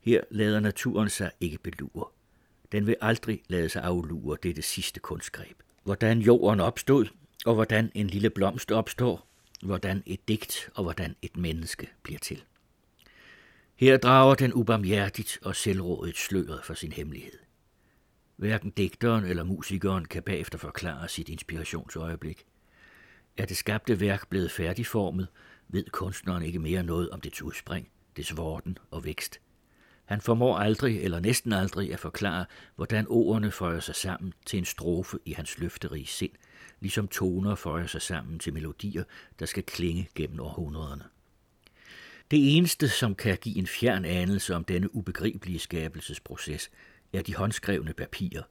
Her 0.00 0.20
lader 0.30 0.60
naturen 0.60 1.08
sig 1.08 1.30
ikke 1.40 1.58
belure. 1.58 2.06
Den 2.72 2.86
vil 2.86 2.96
aldrig 3.00 3.42
lade 3.48 3.68
sig 3.68 3.82
aflure 3.82 4.36
dette 4.42 4.62
sidste 4.62 5.00
kunstgreb. 5.00 5.62
Hvordan 5.84 6.18
jorden 6.18 6.60
opstod, 6.60 7.06
og 7.46 7.54
hvordan 7.54 7.90
en 7.94 8.06
lille 8.06 8.30
blomst 8.30 8.72
opstår, 8.72 9.27
hvordan 9.62 10.02
et 10.06 10.28
digt 10.28 10.70
og 10.74 10.82
hvordan 10.82 11.16
et 11.22 11.36
menneske 11.36 11.88
bliver 12.02 12.18
til. 12.18 12.44
Her 13.76 13.96
drager 13.96 14.34
den 14.34 14.52
ubarmhjertigt 14.52 15.38
og 15.42 15.56
selvrådigt 15.56 16.18
sløret 16.18 16.64
for 16.64 16.74
sin 16.74 16.92
hemmelighed. 16.92 17.38
Hverken 18.36 18.70
digteren 18.70 19.24
eller 19.24 19.44
musikeren 19.44 20.04
kan 20.04 20.22
bagefter 20.22 20.58
forklare 20.58 21.08
sit 21.08 21.28
inspirationsøjeblik. 21.28 22.44
Er 23.36 23.46
det 23.46 23.56
skabte 23.56 24.00
værk 24.00 24.28
blevet 24.28 24.50
færdigformet, 24.50 25.28
ved 25.68 25.84
kunstneren 25.84 26.42
ikke 26.42 26.58
mere 26.58 26.82
noget 26.82 27.10
om 27.10 27.20
dets 27.20 27.42
udspring, 27.42 27.88
dets 28.16 28.36
vorden 28.36 28.78
og 28.90 29.04
vækst. 29.04 29.40
Han 30.04 30.20
formår 30.20 30.58
aldrig 30.58 31.00
eller 31.00 31.20
næsten 31.20 31.52
aldrig 31.52 31.92
at 31.92 32.00
forklare, 32.00 32.46
hvordan 32.76 33.06
ordene 33.08 33.50
føjer 33.50 33.80
sig 33.80 33.94
sammen 33.94 34.32
til 34.46 34.58
en 34.58 34.64
strofe 34.64 35.18
i 35.24 35.32
hans 35.32 35.58
løfterige 35.58 36.06
sind– 36.06 36.32
ligesom 36.80 37.08
toner 37.08 37.54
føjer 37.54 37.86
sig 37.86 38.02
sammen 38.02 38.38
til 38.38 38.54
melodier, 38.54 39.04
der 39.38 39.46
skal 39.46 39.62
klinge 39.62 40.08
gennem 40.14 40.40
århundrederne. 40.40 41.04
Det 42.30 42.56
eneste, 42.56 42.88
som 42.88 43.14
kan 43.14 43.38
give 43.40 43.56
en 43.56 43.66
fjern 43.66 44.04
anelse 44.04 44.54
om 44.54 44.64
denne 44.64 44.94
ubegribelige 44.94 45.58
skabelsesproces, 45.58 46.70
er 47.12 47.22
de 47.22 47.34
håndskrevne 47.34 47.92
papirer, 47.92 48.42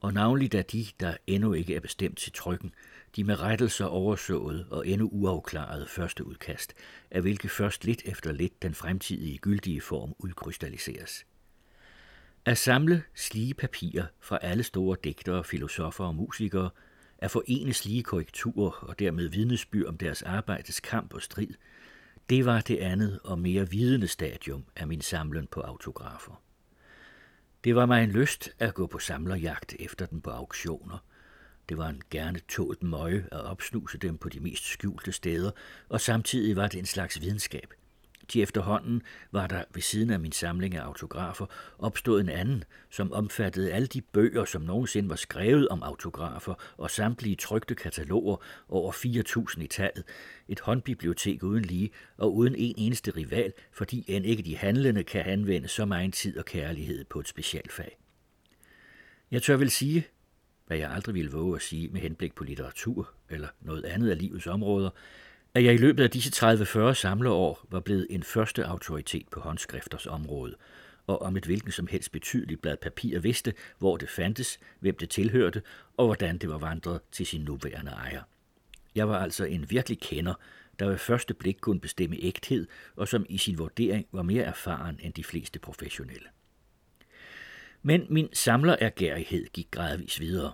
og 0.00 0.12
navnligt 0.12 0.54
af 0.54 0.64
de, 0.64 0.86
der 1.00 1.16
endnu 1.26 1.52
ikke 1.52 1.74
er 1.74 1.80
bestemt 1.80 2.18
til 2.18 2.32
trykken, 2.32 2.74
de 3.16 3.24
med 3.24 3.40
rettelser 3.40 3.84
oversået 3.84 4.66
og 4.70 4.86
endnu 4.88 5.08
uafklarede 5.12 5.86
første 5.86 6.26
udkast, 6.26 6.74
af 7.10 7.20
hvilke 7.20 7.48
først 7.48 7.84
lidt 7.84 8.02
efter 8.04 8.32
lidt 8.32 8.62
den 8.62 8.74
fremtidige 8.74 9.38
gyldige 9.38 9.80
form 9.80 10.14
udkrystalliseres. 10.18 11.26
At 12.44 12.58
samle 12.58 13.02
slige 13.14 13.54
papirer 13.54 14.06
fra 14.20 14.38
alle 14.42 14.62
store 14.62 14.96
digtere, 15.04 15.44
filosofer 15.44 16.04
og 16.04 16.14
musikere– 16.14 16.70
at 17.22 17.30
forene 17.30 17.72
slige 17.72 18.02
korrekturer 18.02 18.70
og 18.70 18.98
dermed 18.98 19.28
vidnesbyr 19.28 19.88
om 19.88 19.98
deres 19.98 20.22
arbejdes 20.22 20.80
kamp 20.80 21.14
og 21.14 21.22
strid, 21.22 21.48
det 22.30 22.46
var 22.46 22.60
det 22.60 22.76
andet 22.76 23.20
og 23.24 23.38
mere 23.38 23.70
vidende 23.70 24.08
stadium 24.08 24.64
af 24.76 24.88
min 24.88 25.00
samlen 25.00 25.46
på 25.46 25.60
autografer. 25.60 26.42
Det 27.64 27.74
var 27.74 27.86
mig 27.86 28.04
en 28.04 28.10
lyst 28.10 28.50
at 28.58 28.74
gå 28.74 28.86
på 28.86 28.98
samlerjagt 28.98 29.74
efter 29.78 30.06
den 30.06 30.20
på 30.20 30.30
auktioner. 30.30 30.98
Det 31.68 31.76
var 31.76 31.88
en 31.88 32.02
gerne 32.10 32.38
tålt 32.38 32.82
møje 32.82 33.28
at 33.32 33.40
opsnuse 33.40 33.98
dem 33.98 34.18
på 34.18 34.28
de 34.28 34.40
mest 34.40 34.64
skjulte 34.64 35.12
steder, 35.12 35.50
og 35.88 36.00
samtidig 36.00 36.56
var 36.56 36.68
det 36.68 36.78
en 36.78 36.86
slags 36.86 37.20
videnskab– 37.20 37.74
til 38.32 38.42
efterhånden 38.42 39.02
var 39.32 39.46
der 39.46 39.64
ved 39.74 39.82
siden 39.82 40.10
af 40.10 40.20
min 40.20 40.32
samling 40.32 40.74
af 40.74 40.82
autografer 40.82 41.46
opstået 41.78 42.20
en 42.20 42.28
anden, 42.28 42.64
som 42.90 43.12
omfattede 43.12 43.72
alle 43.72 43.86
de 43.86 44.00
bøger, 44.00 44.44
som 44.44 44.62
nogensinde 44.62 45.08
var 45.08 45.16
skrevet 45.16 45.68
om 45.68 45.82
autografer, 45.82 46.54
og 46.76 46.90
samtlige 46.90 47.36
trygte 47.36 47.74
kataloger 47.74 48.36
over 48.68 48.92
4.000 48.92 49.62
i 49.62 49.66
tallet. 49.66 50.04
Et 50.48 50.60
håndbibliotek 50.60 51.42
uden 51.42 51.64
lige, 51.64 51.90
og 52.16 52.34
uden 52.34 52.54
en 52.54 52.74
eneste 52.76 53.10
rival, 53.10 53.52
fordi 53.72 54.04
end 54.08 54.26
ikke 54.26 54.42
de 54.42 54.56
handlende 54.56 55.04
kan 55.04 55.22
anvende 55.24 55.68
så 55.68 55.84
meget 55.84 56.14
tid 56.14 56.38
og 56.38 56.44
kærlighed 56.44 57.04
på 57.04 57.20
et 57.20 57.28
specialfag. 57.28 57.98
Jeg 59.30 59.42
tør 59.42 59.56
vel 59.56 59.70
sige, 59.70 60.06
hvad 60.66 60.78
jeg 60.78 60.90
aldrig 60.90 61.14
ville 61.14 61.30
våge 61.30 61.56
at 61.56 61.62
sige 61.62 61.88
med 61.88 62.00
henblik 62.00 62.34
på 62.34 62.44
litteratur 62.44 63.10
eller 63.30 63.48
noget 63.60 63.84
andet 63.84 64.10
af 64.10 64.18
livets 64.18 64.46
områder, 64.46 64.90
at 65.54 65.64
jeg 65.64 65.74
i 65.74 65.76
løbet 65.76 66.02
af 66.02 66.10
disse 66.10 66.46
30-40 66.46 66.94
samleår 66.94 67.66
var 67.70 67.80
blevet 67.80 68.06
en 68.10 68.22
første 68.22 68.66
autoritet 68.66 69.28
på 69.28 69.40
håndskrifters 69.40 70.06
område, 70.06 70.54
og 71.06 71.22
om 71.22 71.36
et 71.36 71.44
hvilken 71.44 71.72
som 71.72 71.86
helst 71.86 72.12
betydeligt 72.12 72.62
blad 72.62 72.76
papir 72.76 73.18
vidste, 73.18 73.54
hvor 73.78 73.96
det 73.96 74.08
fandtes, 74.08 74.58
hvem 74.80 74.96
det 74.96 75.10
tilhørte, 75.10 75.62
og 75.96 76.06
hvordan 76.06 76.38
det 76.38 76.48
var 76.48 76.58
vandret 76.58 77.00
til 77.12 77.26
sin 77.26 77.40
nuværende 77.40 77.90
ejer. 77.90 78.22
Jeg 78.94 79.08
var 79.08 79.18
altså 79.18 79.44
en 79.44 79.70
virkelig 79.70 80.00
kender, 80.00 80.34
der 80.78 80.86
ved 80.86 80.98
første 80.98 81.34
blik 81.34 81.56
kunne 81.60 81.80
bestemme 81.80 82.16
ægthed, 82.20 82.66
og 82.96 83.08
som 83.08 83.26
i 83.28 83.38
sin 83.38 83.58
vurdering 83.58 84.06
var 84.12 84.22
mere 84.22 84.44
erfaren 84.44 85.00
end 85.02 85.14
de 85.14 85.24
fleste 85.24 85.58
professionelle. 85.58 86.28
Men 87.82 88.06
min 88.10 88.28
samlerergærighed 88.32 89.46
gik 89.46 89.68
gradvis 89.70 90.20
videre. 90.20 90.52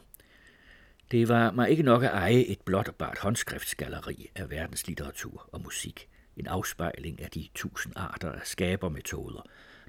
Det 1.11 1.29
var 1.29 1.51
mig 1.51 1.71
ikke 1.71 1.83
nok 1.83 2.03
at 2.03 2.11
eje 2.11 2.41
et 2.41 2.61
blot 2.61 2.89
og 2.89 2.95
bart 2.95 3.19
håndskriftsgalleri 3.19 4.31
af 4.35 4.51
verdenslitteratur 4.51 5.49
og 5.53 5.63
musik, 5.63 6.09
en 6.37 6.47
afspejling 6.47 7.23
af 7.23 7.31
de 7.31 7.49
tusind 7.55 7.93
arter 7.97 8.33
af 8.33 8.41
skabermetoder. 8.45 9.43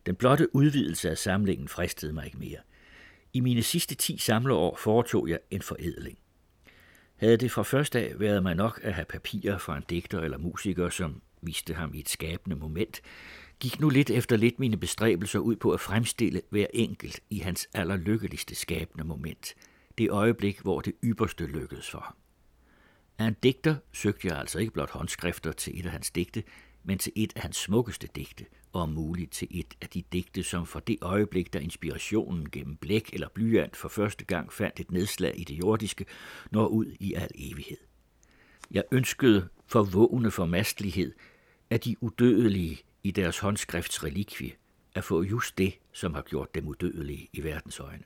Den 0.05 0.15
blotte 0.15 0.55
udvidelse 0.55 1.09
af 1.09 1.17
samlingen 1.17 1.67
fristede 1.67 2.13
mig 2.13 2.25
ikke 2.25 2.37
mere. 2.37 2.59
I 3.33 3.39
mine 3.39 3.63
sidste 3.63 3.95
ti 3.95 4.17
samleår 4.17 4.75
foretog 4.75 5.29
jeg 5.29 5.39
en 5.51 5.61
forædling. 5.61 6.17
Havde 7.15 7.37
det 7.37 7.51
fra 7.51 7.63
første 7.63 7.99
af 7.99 8.19
været 8.19 8.43
mig 8.43 8.55
nok 8.55 8.79
at 8.83 8.93
have 8.93 9.05
papirer 9.05 9.57
fra 9.57 9.77
en 9.77 9.83
digter 9.89 10.19
eller 10.19 10.37
musiker, 10.37 10.89
som 10.89 11.21
viste 11.41 11.73
ham 11.73 11.93
i 11.93 11.99
et 11.99 12.09
skabende 12.09 12.55
moment, 12.55 13.01
gik 13.59 13.79
nu 13.79 13.89
lidt 13.89 14.09
efter 14.09 14.37
lidt 14.37 14.59
mine 14.59 14.77
bestræbelser 14.77 15.39
ud 15.39 15.55
på 15.55 15.71
at 15.71 15.79
fremstille 15.79 16.41
hver 16.49 16.67
enkelt 16.73 17.19
i 17.29 17.39
hans 17.39 17.69
allerlykkeligste 17.73 18.55
skabende 18.55 19.03
moment. 19.03 19.55
Det 19.99 20.09
øjeblik, 20.09 20.59
hvor 20.59 20.81
det 20.81 20.93
ypperste 21.03 21.45
lykkedes 21.45 21.89
for 21.89 21.99
ham. 21.99 22.15
Af 23.17 23.25
en 23.25 23.35
digter 23.43 23.75
søgte 23.91 24.27
jeg 24.27 24.37
altså 24.37 24.59
ikke 24.59 24.73
blot 24.73 24.89
håndskrifter 24.89 25.51
til 25.51 25.79
et 25.79 25.85
af 25.85 25.91
hans 25.91 26.11
digte, 26.11 26.43
men 26.83 26.97
til 26.97 27.11
et 27.15 27.33
af 27.35 27.41
hans 27.41 27.57
smukkeste 27.57 28.07
digte, 28.15 28.45
og 28.73 28.81
om 28.81 28.89
muligt 28.89 29.31
til 29.31 29.47
et 29.51 29.73
af 29.81 29.89
de 29.89 30.03
digte, 30.13 30.43
som 30.43 30.65
for 30.65 30.79
det 30.79 30.97
øjeblik, 31.01 31.53
da 31.53 31.59
inspirationen 31.59 32.49
gennem 32.49 32.75
blæk 32.75 33.09
eller 33.13 33.29
blyant 33.29 33.75
for 33.75 33.89
første 33.89 34.25
gang 34.25 34.53
fandt 34.53 34.79
et 34.79 34.91
nedslag 34.91 35.39
i 35.39 35.43
det 35.43 35.59
jordiske, 35.59 36.05
når 36.51 36.67
ud 36.67 36.95
i 36.99 37.13
al 37.13 37.31
evighed. 37.35 37.77
Jeg 38.71 38.83
ønskede 38.91 39.49
for 39.67 39.83
vågne 39.83 40.31
formastlighed, 40.31 41.13
at 41.69 41.85
de 41.85 41.95
udødelige 42.03 42.81
i 43.03 43.11
deres 43.11 43.39
håndskrifts 43.39 44.03
relikvie 44.03 44.51
at 44.95 45.03
få 45.03 45.23
just 45.23 45.57
det, 45.57 45.73
som 45.93 46.13
har 46.13 46.21
gjort 46.21 46.55
dem 46.55 46.67
udødelige 46.67 47.29
i 47.33 47.43
verdens 47.43 47.79
øjne. 47.79 48.03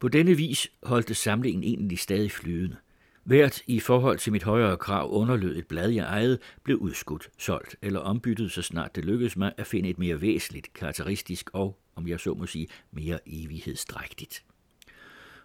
På 0.00 0.08
denne 0.08 0.34
vis 0.34 0.68
holdte 0.82 1.14
samlingen 1.14 1.62
egentlig 1.62 1.98
stadig 1.98 2.32
flydende– 2.32 2.76
Hvert 3.24 3.62
i 3.66 3.80
forhold 3.80 4.18
til 4.18 4.32
mit 4.32 4.42
højere 4.42 4.76
krav 4.76 5.12
underlød 5.12 5.56
et 5.56 5.66
blad, 5.66 5.90
jeg 5.90 6.04
ejede, 6.04 6.38
blev 6.62 6.76
udskudt, 6.76 7.30
solgt 7.38 7.76
eller 7.82 8.00
ombyttet, 8.00 8.52
så 8.52 8.62
snart 8.62 8.96
det 8.96 9.04
lykkedes 9.04 9.36
mig 9.36 9.52
at 9.56 9.66
finde 9.66 9.88
et 9.88 9.98
mere 9.98 10.20
væsentligt, 10.20 10.74
karakteristisk 10.74 11.50
og, 11.52 11.78
om 11.96 12.08
jeg 12.08 12.20
så 12.20 12.34
må 12.34 12.46
sige, 12.46 12.68
mere 12.90 13.18
evighedsdrægtigt. 13.26 14.44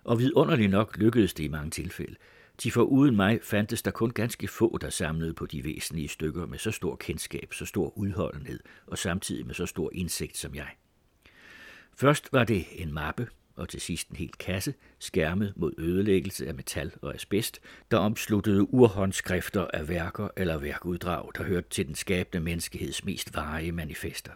Og 0.03 0.19
vidunderligt 0.19 0.71
nok 0.71 0.97
lykkedes 0.97 1.33
det 1.33 1.43
i 1.43 1.47
mange 1.47 1.69
tilfælde. 1.69 2.15
De 2.63 2.71
for 2.71 2.81
uden 2.81 3.15
mig 3.15 3.39
fandtes 3.43 3.81
der 3.81 3.91
kun 3.91 4.09
ganske 4.09 4.47
få, 4.47 4.77
der 4.81 4.89
samlede 4.89 5.33
på 5.33 5.45
de 5.45 5.63
væsentlige 5.63 6.07
stykker 6.07 6.45
med 6.45 6.57
så 6.57 6.71
stor 6.71 6.95
kendskab, 6.95 7.53
så 7.53 7.65
stor 7.65 7.97
udholdenhed 7.97 8.59
og 8.87 8.97
samtidig 8.97 9.45
med 9.45 9.55
så 9.55 9.65
stor 9.65 9.89
indsigt 9.93 10.37
som 10.37 10.55
jeg. 10.55 10.69
Først 11.97 12.33
var 12.33 12.43
det 12.43 12.65
en 12.71 12.93
mappe, 12.93 13.27
og 13.55 13.69
til 13.69 13.81
sidst 13.81 14.09
en 14.09 14.15
hel 14.15 14.31
kasse, 14.31 14.73
skærmet 14.99 15.53
mod 15.55 15.73
ødelæggelse 15.77 16.47
af 16.47 16.53
metal 16.55 16.91
og 17.01 17.15
asbest, 17.15 17.61
der 17.91 17.97
omsluttede 17.97 18.73
urhåndskrifter 18.73 19.67
af 19.73 19.89
værker 19.89 20.27
eller 20.37 20.57
værkuddrag, 20.57 21.29
der 21.37 21.43
hørte 21.43 21.69
til 21.69 21.87
den 21.87 21.95
skabende 21.95 22.43
menneskeheds 22.43 23.05
mest 23.05 23.35
varige 23.35 23.71
manifester. 23.71 24.31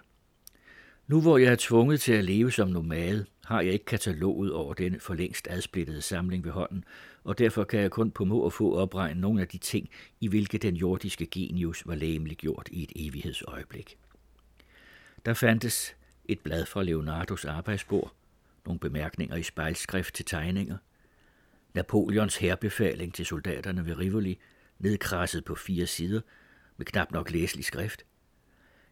Nu 1.08 1.22
hvor 1.22 1.38
jeg 1.38 1.52
er 1.52 1.58
tvunget 1.60 2.02
til 2.02 2.14
at 2.14 2.24
leve 2.24 2.52
som 2.52 2.68
nomade, 2.68 3.26
har 3.46 3.62
jeg 3.62 3.74
ikke 3.74 3.86
kataloget 3.86 4.54
over 4.54 4.74
denne 4.74 5.00
for 5.00 5.14
længst 5.14 5.48
adsplittede 5.50 6.02
samling 6.02 6.46
ved 6.46 6.52
hånden, 6.52 6.84
og 7.24 7.38
derfor 7.38 7.64
kan 7.64 7.80
jeg 7.80 7.92
kun 7.92 8.12
på 8.12 8.26
må 8.26 8.40
og 8.40 8.54
få 8.54 8.76
opregne 8.76 9.22
nogle 9.22 9.42
af 9.42 9.48
de 9.48 9.58
ting, 9.58 9.90
i 10.22 10.28
hvilke 10.28 10.58
den 10.58 10.76
jordiske 10.76 11.26
genius 11.26 11.84
var 11.86 12.36
gjort 12.36 12.70
i 12.72 12.84
et 12.84 12.92
evighedsøjeblik. 12.96 13.98
Der 15.26 15.34
fandtes 15.34 15.96
et 16.26 16.40
blad 16.40 16.66
fra 16.66 16.84
Leonardos 16.84 17.46
arbejdsbord, 17.46 18.14
nogle 18.70 18.80
bemærkninger 18.80 19.36
i 19.36 19.44
spejlskrift 19.44 20.16
til 20.16 20.26
tegninger, 20.26 20.78
Napoleons 21.74 22.38
herbefaling 22.38 23.14
til 23.14 23.26
soldaterne 23.26 23.86
ved 23.86 23.98
Rivoli, 23.98 24.40
nedkrasset 24.80 25.46
på 25.46 25.56
fire 25.56 25.86
sider 25.86 26.22
med 26.78 26.86
knap 26.86 27.12
nok 27.12 27.32
læselig 27.32 27.66
skrift. 27.66 28.06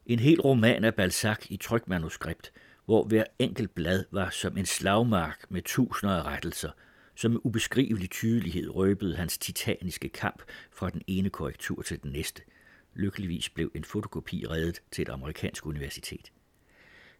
En 0.05 0.19
hel 0.19 0.41
roman 0.41 0.83
af 0.83 0.95
Balzac 0.95 1.45
i 1.49 1.57
trykmanuskript, 1.57 2.53
hvor 2.85 3.03
hver 3.03 3.23
enkelt 3.39 3.75
blad 3.75 4.05
var 4.11 4.29
som 4.29 4.57
en 4.57 4.65
slagmark 4.65 5.45
med 5.49 5.61
tusinder 5.61 6.15
af 6.15 6.23
rettelser, 6.23 6.71
som 7.15 7.31
med 7.31 7.39
ubeskrivelig 7.43 8.09
tydelighed 8.09 8.75
røbede 8.75 9.15
hans 9.15 9.37
titaniske 9.37 10.09
kamp 10.09 10.43
fra 10.71 10.89
den 10.89 11.01
ene 11.07 11.29
korrektur 11.29 11.81
til 11.81 12.03
den 12.03 12.11
næste. 12.11 12.41
Lykkeligvis 12.93 13.49
blev 13.49 13.71
en 13.75 13.83
fotokopi 13.83 14.45
reddet 14.49 14.81
til 14.91 15.01
et 15.01 15.09
amerikansk 15.09 15.65
universitet. 15.65 16.31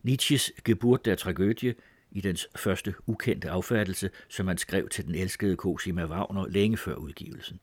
Nietzsches 0.04 0.52
Geburt 0.64 1.06
der 1.06 1.16
Tragödie 1.16 1.74
i 2.12 2.22
dens 2.22 2.48
første 2.56 2.96
ukendte 3.06 3.50
affattelse, 3.50 4.10
som 4.30 4.48
han 4.48 4.58
skrev 4.58 4.90
til 4.90 5.06
den 5.06 5.16
elskede 5.16 5.56
Cosima 5.56 6.06
Wagner 6.06 6.48
længe 6.48 6.78
før 6.78 6.96
udgivelsen. 6.96 7.60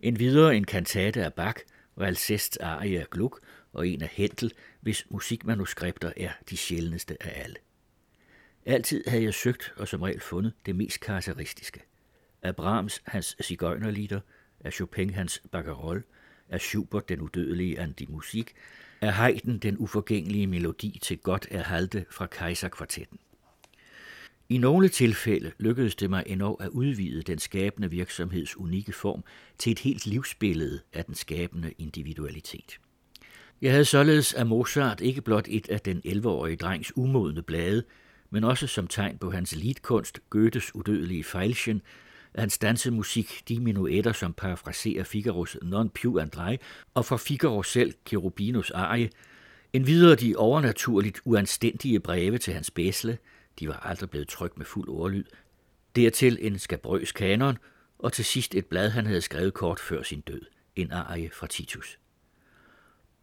En 0.00 0.18
videre 0.18 0.56
en 0.56 0.64
kantate 0.64 1.24
af 1.24 1.34
Bach 1.34 1.58
og 1.96 2.06
Aria 2.06 2.48
arie 2.60 3.00
af 3.00 3.10
Gluck 3.10 3.40
og 3.72 3.88
en 3.88 4.02
af 4.02 4.08
Hentel, 4.08 4.52
hvis 4.80 5.06
musikmanuskripter 5.10 6.12
er 6.16 6.30
de 6.50 6.56
sjældneste 6.56 7.22
af 7.22 7.42
alle. 7.44 7.56
Altid 8.66 9.04
havde 9.06 9.24
jeg 9.24 9.34
søgt 9.34 9.72
og 9.76 9.88
som 9.88 10.02
regel 10.02 10.20
fundet 10.20 10.52
det 10.66 10.76
mest 10.76 11.00
karakteristiske. 11.00 11.82
Af 12.42 12.56
Brahms 12.56 13.02
hans 13.06 13.36
cigøjnerlieder, 13.42 14.20
af 14.60 14.72
Chopin 14.72 15.10
hans 15.10 15.42
Bagarol, 15.52 16.04
af 16.48 16.60
Schubert 16.60 17.08
den 17.08 17.20
udødelige 17.20 17.80
Andi 17.80 18.06
Musik, 18.08 18.54
af 19.00 19.12
Haydn 19.12 19.58
den 19.58 19.76
uforgængelige 19.78 20.46
melodi 20.46 20.98
til 21.02 21.18
godt 21.18 21.46
er 21.50 21.62
halte 21.62 22.04
fra 22.10 22.26
Kaiserkvartetten. 22.26 23.18
I 24.50 24.58
nogle 24.58 24.88
tilfælde 24.88 25.52
lykkedes 25.58 25.94
det 25.94 26.10
mig 26.10 26.22
endnu 26.26 26.54
at 26.54 26.68
udvide 26.68 27.22
den 27.22 27.38
skabende 27.38 27.90
virksomheds 27.90 28.56
unikke 28.56 28.92
form 28.92 29.24
til 29.58 29.72
et 29.72 29.78
helt 29.78 30.06
livsbillede 30.06 30.80
af 30.92 31.04
den 31.04 31.14
skabende 31.14 31.72
individualitet. 31.78 32.78
Jeg 33.62 33.70
havde 33.70 33.84
således 33.84 34.34
af 34.34 34.46
Mozart 34.46 35.00
ikke 35.00 35.22
blot 35.22 35.46
et 35.48 35.68
af 35.68 35.80
den 35.80 36.02
11-årige 36.06 36.56
drengs 36.56 36.92
umodne 36.96 37.42
blade, 37.42 37.82
men 38.30 38.44
også 38.44 38.66
som 38.66 38.86
tegn 38.86 39.18
på 39.18 39.30
hans 39.30 39.56
lidkunst, 39.56 40.20
Goethes 40.30 40.74
udødelige 40.74 41.24
fejlchen, 41.24 41.82
hans 42.34 42.58
dansemusik, 42.58 43.42
de 43.48 43.60
minuetter, 43.60 44.12
som 44.12 44.32
parafraserer 44.32 45.04
Figaros 45.04 45.56
Non 45.62 45.90
più 45.90 46.18
andrai, 46.18 46.58
og 46.94 47.04
fra 47.04 47.16
Figaro 47.16 47.62
selv, 47.62 47.94
Cherubinos 48.06 48.70
arie, 48.70 49.10
en 49.72 49.86
videre 49.86 50.14
de 50.14 50.36
overnaturligt 50.36 51.20
uanstændige 51.24 52.00
breve 52.00 52.38
til 52.38 52.54
hans 52.54 52.70
bæsle– 52.70 53.18
de 53.58 53.68
var 53.68 53.76
aldrig 53.76 54.10
blevet 54.10 54.28
trykt 54.28 54.58
med 54.58 54.66
fuld 54.66 54.88
ordlyd. 54.88 55.24
Dertil 55.96 56.38
en 56.40 56.58
skabrøs 56.58 57.12
kanon, 57.12 57.58
og 57.98 58.12
til 58.12 58.24
sidst 58.24 58.54
et 58.54 58.66
blad, 58.66 58.90
han 58.90 59.06
havde 59.06 59.20
skrevet 59.20 59.54
kort 59.54 59.80
før 59.80 60.02
sin 60.02 60.20
død, 60.20 60.42
en 60.76 60.92
arie 60.92 61.30
fra 61.30 61.46
Titus. 61.46 61.98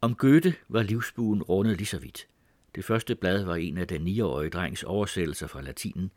Om 0.01 0.15
Goethe 0.15 0.55
var 0.69 0.83
livsbuen 0.83 1.43
rundet 1.43 1.77
lige 1.77 1.87
så 1.87 1.99
vidt. 1.99 2.27
Det 2.75 2.85
første 2.85 3.15
blad 3.15 3.43
var 3.43 3.55
en 3.55 3.77
af 3.77 3.87
den 3.87 4.07
9-årige 4.07 4.49
drengs 4.49 4.83
oversættelser 4.83 5.47
fra 5.47 5.61
latinen, 5.61 6.11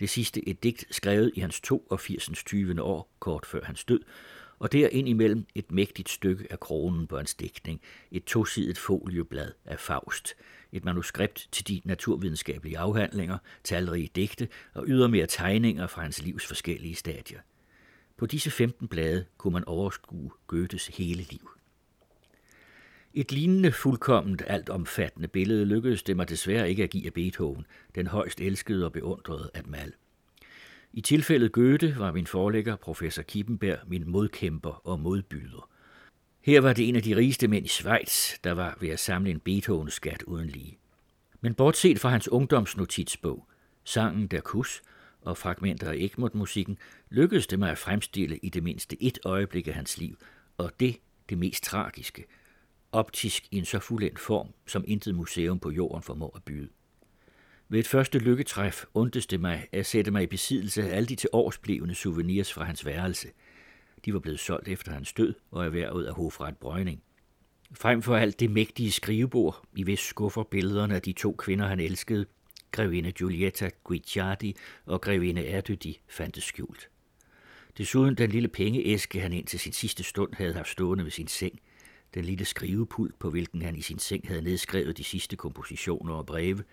det 0.00 0.10
sidste 0.10 0.48
et 0.48 0.62
digt 0.62 0.84
skrevet 0.90 1.32
i 1.34 1.40
hans 1.40 1.60
82. 1.60 2.30
20. 2.46 2.82
år, 2.82 3.10
kort 3.20 3.46
før 3.46 3.64
hans 3.64 3.84
død, 3.84 4.00
og 4.58 4.72
der 4.72 4.88
indimellem 4.88 5.46
et 5.54 5.72
mægtigt 5.72 6.08
stykke 6.08 6.46
af 6.50 6.60
kronen 6.60 7.06
på 7.06 7.16
hans 7.16 7.34
dækning, 7.34 7.80
et 8.10 8.24
tosidet 8.24 8.78
folieblad 8.78 9.52
af 9.64 9.78
Faust, 9.78 10.36
et 10.72 10.84
manuskript 10.84 11.48
til 11.52 11.68
de 11.68 11.80
naturvidenskabelige 11.84 12.78
afhandlinger, 12.78 13.38
talrige 13.64 14.10
digte 14.16 14.48
og 14.74 14.84
ydermere 14.86 15.26
tegninger 15.26 15.86
fra 15.86 16.02
hans 16.02 16.22
livs 16.22 16.46
forskellige 16.46 16.94
stadier. 16.94 17.40
På 18.16 18.26
disse 18.26 18.50
15 18.50 18.88
blade 18.88 19.24
kunne 19.38 19.52
man 19.52 19.64
overskue 19.64 20.30
Goethes 20.46 20.86
hele 20.86 21.22
liv. 21.30 21.50
Et 23.14 23.32
lignende 23.32 23.72
fuldkomment 23.72 24.42
altomfattende 24.46 25.28
billede 25.28 25.64
lykkedes 25.64 26.02
det 26.02 26.16
mig 26.16 26.28
desværre 26.28 26.70
ikke 26.70 26.82
at 26.82 26.90
give 26.90 27.06
af 27.06 27.12
Beethoven, 27.12 27.66
den 27.94 28.06
højst 28.06 28.40
elskede 28.40 28.84
og 28.84 28.92
beundrede 28.92 29.50
af 29.54 29.64
dem 29.64 29.74
alle. 29.74 29.92
I 30.92 31.00
tilfældet 31.00 31.52
Goethe 31.52 31.98
var 31.98 32.12
min 32.12 32.26
forlægger, 32.26 32.76
professor 32.76 33.22
Kippenberg, 33.22 33.78
min 33.86 34.10
modkæmper 34.10 34.86
og 34.86 35.00
modbyder. 35.00 35.70
Her 36.40 36.60
var 36.60 36.72
det 36.72 36.88
en 36.88 36.96
af 36.96 37.02
de 37.02 37.16
rigeste 37.16 37.48
mænd 37.48 37.64
i 37.64 37.68
Schweiz, 37.68 38.34
der 38.44 38.52
var 38.52 38.76
ved 38.80 38.88
at 38.88 38.98
samle 38.98 39.30
en 39.30 39.40
Beethoven-skat 39.40 40.22
uden 40.22 40.48
lige. 40.48 40.78
Men 41.40 41.54
bortset 41.54 42.00
fra 42.00 42.08
hans 42.08 42.28
ungdomsnotitsbog, 42.28 43.46
sangen 43.84 44.26
Der 44.26 44.40
Kus 44.40 44.82
og 45.20 45.36
fragmenter 45.36 45.90
af 45.90 45.94
Egmont-musikken, 45.94 46.78
lykkedes 47.10 47.46
det 47.46 47.58
mig 47.58 47.70
at 47.70 47.78
fremstille 47.78 48.38
i 48.42 48.48
det 48.48 48.62
mindste 48.62 49.02
et 49.02 49.18
øjeblik 49.24 49.68
af 49.68 49.74
hans 49.74 49.98
liv, 49.98 50.16
og 50.58 50.72
det 50.80 50.96
det 51.28 51.38
mest 51.38 51.64
tragiske, 51.64 52.24
optisk 52.92 53.48
i 53.50 53.58
en 53.58 53.64
så 53.64 53.78
fuldendt 53.78 54.18
form, 54.18 54.48
som 54.66 54.84
intet 54.86 55.14
museum 55.14 55.58
på 55.58 55.70
jorden 55.70 56.02
formår 56.02 56.36
at 56.36 56.42
byde. 56.42 56.68
Ved 57.70 57.80
et 57.80 57.86
første 57.86 58.18
lykketræf 58.18 58.84
undtes 58.94 59.26
det 59.26 59.40
mig 59.40 59.68
at 59.72 59.86
sætte 59.86 60.10
mig 60.10 60.22
i 60.22 60.26
besiddelse 60.26 60.82
af 60.82 60.96
alle 60.96 61.06
de 61.06 61.14
til 61.14 61.30
årsblevende 61.32 61.94
souvenirs 61.94 62.52
fra 62.52 62.64
hans 62.64 62.86
værelse. 62.86 63.28
De 64.04 64.14
var 64.14 64.20
blevet 64.20 64.40
solgt 64.40 64.68
efter 64.68 64.92
hans 64.92 65.12
død 65.12 65.34
og 65.50 65.64
erhvervet 65.64 66.06
af 66.06 66.14
hofret 66.14 66.56
Brøgning. 66.56 67.02
Frem 67.72 68.02
for 68.02 68.16
alt 68.16 68.40
det 68.40 68.50
mægtige 68.50 68.92
skrivebord, 68.92 69.62
i 69.76 69.82
hvis 69.82 70.00
skuffer 70.00 70.42
billederne 70.42 70.94
af 70.94 71.02
de 71.02 71.12
to 71.12 71.32
kvinder, 71.32 71.66
han 71.66 71.80
elskede, 71.80 72.26
grevinde 72.70 73.12
Giulietta 73.12 73.70
Guicciardi 73.84 74.56
og 74.86 75.00
grevinde 75.00 75.46
Erdødi, 75.46 76.00
fandtes 76.08 76.44
skjult. 76.44 76.88
Desuden 77.78 78.14
den 78.14 78.30
lille 78.30 78.48
pengeæske, 78.48 79.20
han 79.20 79.32
indtil 79.32 79.60
sin 79.60 79.72
sidste 79.72 80.02
stund 80.02 80.34
havde 80.34 80.54
haft 80.54 80.68
stående 80.68 81.04
ved 81.04 81.10
sin 81.10 81.28
seng, 81.28 81.60
den 82.14 82.24
lille 82.24 82.44
skrivepult, 82.44 83.18
på 83.18 83.30
hvilken 83.30 83.62
han 83.62 83.76
i 83.76 83.82
sin 83.82 83.98
seng 83.98 84.28
havde 84.28 84.42
nedskrevet 84.42 84.98
de 84.98 85.04
sidste 85.04 85.36
kompositioner 85.36 86.14
og 86.14 86.26
breve, 86.26 86.64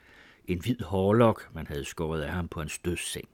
en 0.47 0.59
hvid 0.59 0.81
hårlok, 0.81 1.49
man 1.53 1.67
havde 1.67 1.85
skåret 1.85 2.21
af 2.21 2.31
ham 2.31 2.47
på 2.47 2.61
en 2.61 2.69
dødsseng. 2.85 3.29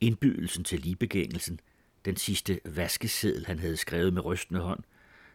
Indbydelsen 0.00 0.64
til 0.64 0.80
ligebegængelsen, 0.80 1.60
den 2.04 2.16
sidste 2.16 2.60
vaskeseddel, 2.64 3.46
han 3.46 3.58
havde 3.58 3.76
skrevet 3.76 4.12
med 4.12 4.24
rystende 4.24 4.60
hånd, 4.60 4.80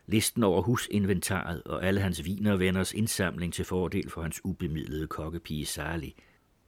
listen 0.08 0.43
over 0.43 0.62
husinventaret 0.62 1.63
og 1.63 1.86
alle 1.86 2.01
hans 2.01 2.25
venners 2.25 2.93
indsamling 2.93 3.53
til 3.53 3.65
fordel 3.65 4.10
for 4.10 4.21
hans 4.21 4.41
ubemidlede 4.43 5.08
kokkepige 5.08 5.65
Sally. 5.65 6.10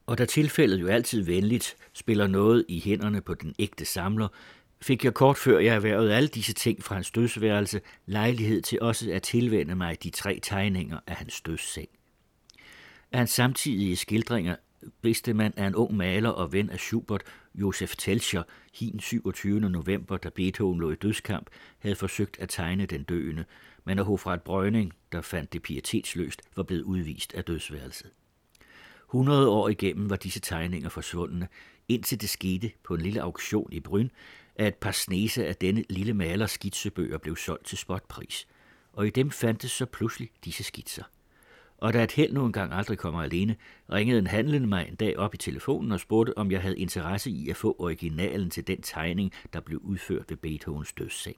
Og 0.05 0.17
da 0.17 0.25
tilfældet 0.25 0.81
jo 0.81 0.87
altid 0.87 1.21
venligt 1.21 1.75
spiller 1.93 2.27
noget 2.27 2.65
i 2.67 2.79
hænderne 2.79 3.21
på 3.21 3.33
den 3.33 3.55
ægte 3.59 3.85
samler, 3.85 4.27
fik 4.81 5.05
jeg 5.05 5.13
kort 5.13 5.37
før 5.37 5.59
jeg 5.59 5.75
erhvervede 5.75 6.15
alle 6.15 6.29
disse 6.29 6.53
ting 6.53 6.83
fra 6.83 6.95
hans 6.95 7.11
dødsværelse 7.11 7.81
lejlighed 8.05 8.61
til 8.61 8.81
også 8.81 9.11
at 9.11 9.23
tilvende 9.23 9.75
mig 9.75 10.03
de 10.03 10.09
tre 10.09 10.39
tegninger 10.43 10.99
af 11.07 11.15
hans 11.15 11.41
dødsseng. 11.41 11.89
Af 13.11 13.19
hans 13.19 13.29
samtidige 13.29 13.95
skildringer 13.95 14.55
vidste 15.01 15.33
man, 15.33 15.53
at 15.57 15.67
en 15.67 15.75
ung 15.75 15.97
maler 15.97 16.29
og 16.29 16.53
ven 16.53 16.69
af 16.69 16.79
Schubert, 16.79 17.23
Josef 17.55 17.95
Telscher, 17.95 18.43
hin 18.73 18.99
27. 18.99 19.59
november, 19.59 20.17
da 20.17 20.29
Beethoven 20.29 20.79
lå 20.79 20.91
i 20.91 20.95
dødskamp, 20.95 21.49
havde 21.79 21.95
forsøgt 21.95 22.39
at 22.39 22.49
tegne 22.49 22.85
den 22.85 23.03
døende, 23.03 23.45
men 23.85 23.99
at 23.99 24.05
Hofrat 24.05 24.41
Brøgning, 24.41 24.93
der 25.11 25.21
fandt 25.21 25.53
det 25.53 25.61
pietetsløst, 25.61 26.41
var 26.55 26.63
blevet 26.63 26.81
udvist 26.81 27.33
af 27.33 27.43
dødsværelset. 27.43 28.11
100 29.09 29.49
år 29.49 29.69
igennem 29.69 30.09
var 30.09 30.15
disse 30.15 30.39
tegninger 30.39 30.89
forsvundne, 30.89 31.47
indtil 31.87 32.21
det 32.21 32.29
skete 32.29 32.71
på 32.83 32.93
en 32.93 33.01
lille 33.01 33.21
auktion 33.21 33.73
i 33.73 33.79
Bryn, 33.79 34.09
at 34.55 34.67
et 34.67 34.75
par 34.75 34.91
snese 34.91 35.47
af 35.47 35.55
denne 35.55 35.83
lille 35.89 36.13
malers 36.13 36.51
skitsebøger 36.51 37.17
blev 37.17 37.35
solgt 37.35 37.65
til 37.65 37.77
spotpris, 37.77 38.47
og 38.93 39.07
i 39.07 39.09
dem 39.09 39.31
fandtes 39.31 39.71
så 39.71 39.85
pludselig 39.85 40.29
disse 40.45 40.63
skitser. 40.63 41.03
Og 41.81 41.93
da 41.93 42.03
et 42.03 42.11
held 42.11 42.33
nu 42.33 42.45
engang 42.45 42.73
aldrig 42.73 42.97
kommer 42.97 43.23
alene, 43.23 43.55
ringede 43.91 44.19
en 44.19 44.27
handlende 44.27 44.67
mig 44.67 44.87
en 44.87 44.95
dag 44.95 45.17
op 45.17 45.33
i 45.33 45.37
telefonen 45.37 45.91
og 45.91 45.99
spurgte, 45.99 46.37
om 46.37 46.51
jeg 46.51 46.61
havde 46.61 46.77
interesse 46.77 47.31
i 47.31 47.49
at 47.49 47.57
få 47.57 47.75
originalen 47.79 48.49
til 48.49 48.67
den 48.67 48.81
tegning, 48.81 49.31
der 49.53 49.59
blev 49.59 49.79
udført 49.83 50.29
ved 50.29 50.37
Beethovens 50.37 50.93
dødsseng. 50.93 51.35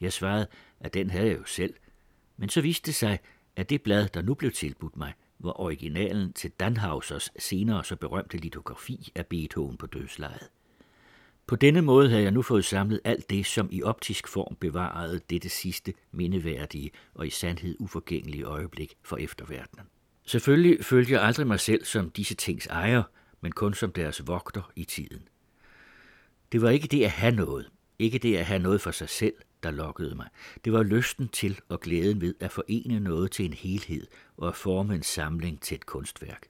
Jeg 0.00 0.12
svarede, 0.12 0.46
at 0.80 0.94
den 0.94 1.10
havde 1.10 1.26
jeg 1.28 1.38
jo 1.38 1.44
selv, 1.44 1.74
men 2.36 2.48
så 2.48 2.60
viste 2.60 2.86
det 2.86 2.94
sig, 2.94 3.18
at 3.56 3.70
det 3.70 3.82
blad, 3.82 4.08
der 4.08 4.22
nu 4.22 4.34
blev 4.34 4.52
tilbudt 4.52 4.96
mig, 4.96 5.12
var 5.38 5.60
originalen 5.60 6.32
til 6.32 6.50
Danhausers 6.50 7.30
senere 7.38 7.84
så 7.84 7.96
berømte 7.96 8.36
litografi 8.36 9.12
af 9.14 9.26
Beethoven 9.26 9.76
på 9.76 9.86
dødslejet. 9.86 10.50
På 11.46 11.56
denne 11.56 11.82
måde 11.82 12.08
havde 12.08 12.22
jeg 12.22 12.30
nu 12.30 12.42
fået 12.42 12.64
samlet 12.64 13.00
alt 13.04 13.30
det, 13.30 13.46
som 13.46 13.68
i 13.72 13.82
optisk 13.82 14.28
form 14.28 14.56
bevarede 14.60 15.20
dette 15.30 15.48
sidste 15.48 15.94
mindeværdige 16.12 16.90
og 17.14 17.26
i 17.26 17.30
sandhed 17.30 17.76
uforgængelige 17.78 18.44
øjeblik 18.44 18.94
for 19.02 19.16
efterverdenen. 19.16 19.86
Selvfølgelig 20.26 20.84
følte 20.84 21.12
jeg 21.12 21.22
aldrig 21.22 21.46
mig 21.46 21.60
selv 21.60 21.84
som 21.84 22.10
disse 22.10 22.34
tings 22.34 22.66
ejer, 22.66 23.02
men 23.40 23.52
kun 23.52 23.74
som 23.74 23.92
deres 23.92 24.26
vogter 24.26 24.72
i 24.76 24.84
tiden. 24.84 25.28
Det 26.52 26.62
var 26.62 26.70
ikke 26.70 26.88
det 26.88 27.04
at 27.04 27.10
have 27.10 27.34
noget, 27.34 27.70
ikke 27.98 28.18
det 28.18 28.36
at 28.36 28.46
have 28.46 28.58
noget 28.58 28.80
for 28.80 28.90
sig 28.90 29.08
selv, 29.08 29.34
der 29.62 29.70
lokkede 29.70 30.14
mig. 30.14 30.28
Det 30.64 30.72
var 30.72 30.82
lysten 30.82 31.28
til 31.28 31.60
og 31.68 31.80
glæden 31.80 32.20
ved 32.20 32.34
at 32.40 32.52
forene 32.52 33.00
noget 33.00 33.30
til 33.30 33.44
en 33.44 33.52
helhed 33.52 34.06
og 34.36 34.48
at 34.48 34.56
forme 34.56 34.94
en 34.94 35.02
samling 35.02 35.60
til 35.60 35.74
et 35.74 35.86
kunstværk. 35.86 36.46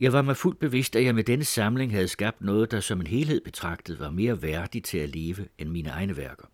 Jeg 0.00 0.12
var 0.12 0.22
mig 0.22 0.36
fuldt 0.36 0.58
bevidst, 0.58 0.96
at 0.96 1.04
jeg 1.04 1.14
med 1.14 1.24
denne 1.24 1.44
samling 1.44 1.92
havde 1.92 2.08
skabt 2.08 2.40
noget, 2.40 2.70
der 2.70 2.80
som 2.80 3.00
en 3.00 3.06
helhed 3.06 3.40
betragtet 3.40 3.98
var 3.98 4.10
mere 4.10 4.42
værdigt 4.42 4.84
til 4.84 4.98
at 4.98 5.08
leve 5.08 5.46
end 5.58 5.68
mine 5.68 5.88
egne 5.90 6.16
værker. 6.16 6.46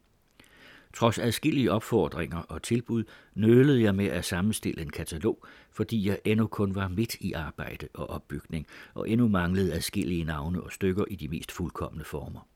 Trods 0.94 1.18
adskillige 1.18 1.72
opfordringer 1.72 2.38
og 2.38 2.62
tilbud 2.62 3.04
nølede 3.34 3.82
jeg 3.82 3.94
med 3.94 4.06
at 4.06 4.24
sammenstille 4.24 4.82
en 4.82 4.90
katalog, 4.90 5.46
fordi 5.72 6.08
jeg 6.08 6.18
endnu 6.24 6.46
kun 6.46 6.74
var 6.74 6.88
midt 6.88 7.14
i 7.20 7.32
arbejde 7.32 7.88
og 7.94 8.10
opbygning, 8.10 8.66
og 8.94 9.08
endnu 9.10 9.28
manglede 9.28 9.72
adskillige 9.72 10.24
navne 10.24 10.62
og 10.62 10.72
stykker 10.72 11.04
i 11.10 11.16
de 11.16 11.28
mest 11.28 11.52
fuldkommende 11.52 12.04
former. 12.04 12.48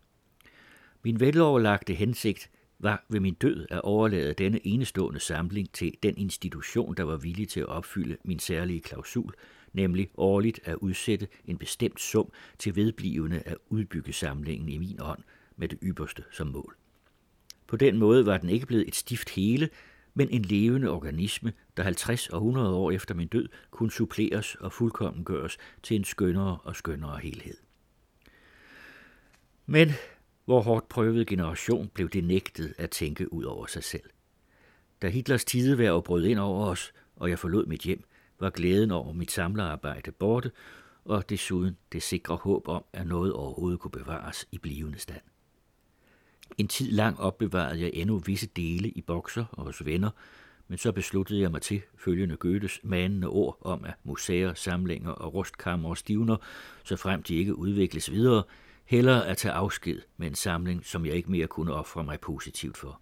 Min 1.03 1.21
veloverlagte 1.21 1.95
hensigt 1.95 2.51
var 2.79 3.05
ved 3.09 3.21
min 3.21 3.35
død 3.35 3.67
at 3.71 3.81
overlade 3.81 4.35
denne 4.35 4.67
enestående 4.67 5.21
samling 5.21 5.73
til 5.73 5.93
den 6.03 6.17
institution, 6.17 6.95
der 6.95 7.03
var 7.03 7.17
villig 7.17 7.49
til 7.49 7.61
at 7.61 7.67
opfylde 7.67 8.17
min 8.25 8.39
særlige 8.39 8.81
klausul, 8.81 9.35
nemlig 9.73 10.11
årligt 10.17 10.61
at 10.65 10.75
udsætte 10.75 11.29
en 11.47 11.59
bestemt 11.59 12.01
sum 12.01 12.33
til 12.59 12.77
vedblivende 12.77 13.43
at 13.47 13.57
udbygge 13.69 14.13
samlingen 14.13 14.69
i 14.69 14.79
min 14.79 15.01
ånd 15.01 15.23
med 15.57 15.69
det 15.69 15.79
ypperste 15.83 16.25
som 16.31 16.47
mål. 16.47 16.77
På 17.67 17.77
den 17.77 17.99
måde 17.99 18.27
var 18.27 18.39
den 18.39 18.49
ikke 18.49 18.67
blevet 18.67 18.89
et 18.89 18.95
stift 18.95 19.31
hele, 19.31 19.69
men 20.15 20.31
en 20.31 20.43
levende 20.43 20.91
organisme, 20.91 21.53
der 21.77 21.83
50 21.83 22.29
og 22.29 22.37
100 22.37 22.75
år 22.75 22.91
efter 22.91 23.15
min 23.15 23.29
død 23.29 23.49
kunne 23.71 23.91
suppleres 23.91 24.55
og 24.55 24.73
fuldkommen 24.73 25.25
gøres 25.25 25.59
til 25.83 25.97
en 25.97 26.05
skønnere 26.05 26.59
og 26.63 26.77
skønnere 26.77 27.19
helhed. 27.19 27.57
Men 29.67 29.89
hvor 30.45 30.61
hårdt 30.61 30.89
prøvet 30.89 31.27
generation 31.27 31.91
blev 31.95 32.09
det 32.09 32.25
nægtet 32.25 32.75
at 32.79 32.91
tænke 32.91 33.33
ud 33.33 33.45
over 33.45 33.67
sig 33.67 33.85
selv. 33.85 34.11
Da 35.03 35.09
Hitlers 35.09 35.45
tideværv 35.45 36.03
brød 36.03 36.25
ind 36.25 36.39
over 36.39 36.67
os, 36.67 36.93
og 37.17 37.31
jeg 37.31 37.39
forlod 37.39 37.67
mit 37.67 37.81
hjem, 37.81 38.05
var 38.41 38.51
glæden 38.51 38.91
over 38.91 39.13
mit 39.13 39.31
samlerarbejde 39.31 40.13
borte, 40.13 40.51
og 41.05 41.31
desuden 41.31 41.77
det 41.93 42.03
sikre 42.03 42.37
håb 42.37 42.69
om, 42.69 42.85
at 42.93 43.07
noget 43.07 43.33
overhovedet 43.33 43.81
kunne 43.81 43.91
bevares 43.91 44.47
i 44.53 44.59
blivende 44.59 44.99
stand. 44.99 45.21
En 46.59 46.69
tid 46.69 46.91
lang 46.91 47.21
opbevarede 47.21 47.81
jeg 47.81 47.91
endnu 47.95 48.19
visse 48.19 48.47
dele 48.47 48.89
i 48.91 49.03
bokser 49.03 49.45
og 49.53 49.65
hos 49.65 49.85
venner, 49.85 50.11
men 50.69 50.79
så 50.79 50.93
besluttede 50.93 51.41
jeg 51.41 51.51
mig 51.51 51.63
til 51.63 51.83
følgende 51.97 52.37
Goethes 52.37 52.81
manende 52.83 53.29
ord 53.29 53.59
om, 53.61 53.85
at 53.85 53.95
museer, 54.05 54.55
samlinger 54.55 55.11
og 55.11 55.35
rustkammer 55.35 55.89
og 55.89 55.97
stivner, 55.99 56.37
så 56.85 56.97
frem 56.97 57.23
de 57.23 57.35
ikke 57.35 57.55
udvikles 57.55 58.11
videre, 58.11 58.43
hellere 58.85 59.27
at 59.27 59.37
tage 59.37 59.53
afsked 59.53 60.03
med 60.17 60.27
en 60.27 60.35
samling, 60.35 60.85
som 60.85 61.07
jeg 61.07 61.15
ikke 61.15 61.31
mere 61.31 61.47
kunne 61.47 61.73
ofre 61.73 62.05
mig 62.05 62.21
positivt 62.21 62.77
for. 62.77 63.01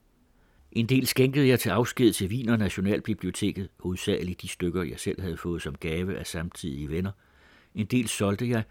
En 0.77 0.87
del 0.87 1.07
skænkede 1.07 1.49
jeg 1.49 1.61
til 1.61 1.71
afsked 1.71 2.13
til 2.13 2.29
Wiener 2.29 2.57
Nationalbiblioteket, 2.57 3.69
hovedsageligt 3.81 4.43
de 4.43 4.49
stykker, 4.49 4.83
jeg 4.83 5.01
selv 5.01 5.21
havde 5.21 5.37
fået 5.37 5.63
som 5.63 5.75
gave 5.75 6.19
af 6.19 6.27
samtidige 6.27 6.91
venner. 6.91 7.13
En 7.75 7.87
del 7.87 8.09
solgte 8.09 8.49
jeg, 8.49 8.63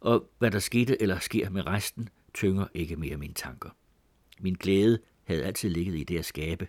og 0.00 0.30
hvad 0.38 0.50
der 0.50 0.58
skete 0.58 1.02
eller 1.02 1.18
sker 1.18 1.50
med 1.50 1.66
resten, 1.66 2.08
tynger 2.34 2.66
ikke 2.74 2.96
mere 2.96 3.16
mine 3.16 3.34
tanker. 3.34 3.70
Min 4.40 4.54
glæde 4.54 4.98
havde 5.24 5.44
altid 5.44 5.70
ligget 5.70 5.96
i 5.96 6.04
det 6.04 6.18
at 6.18 6.24
skabe, 6.24 6.68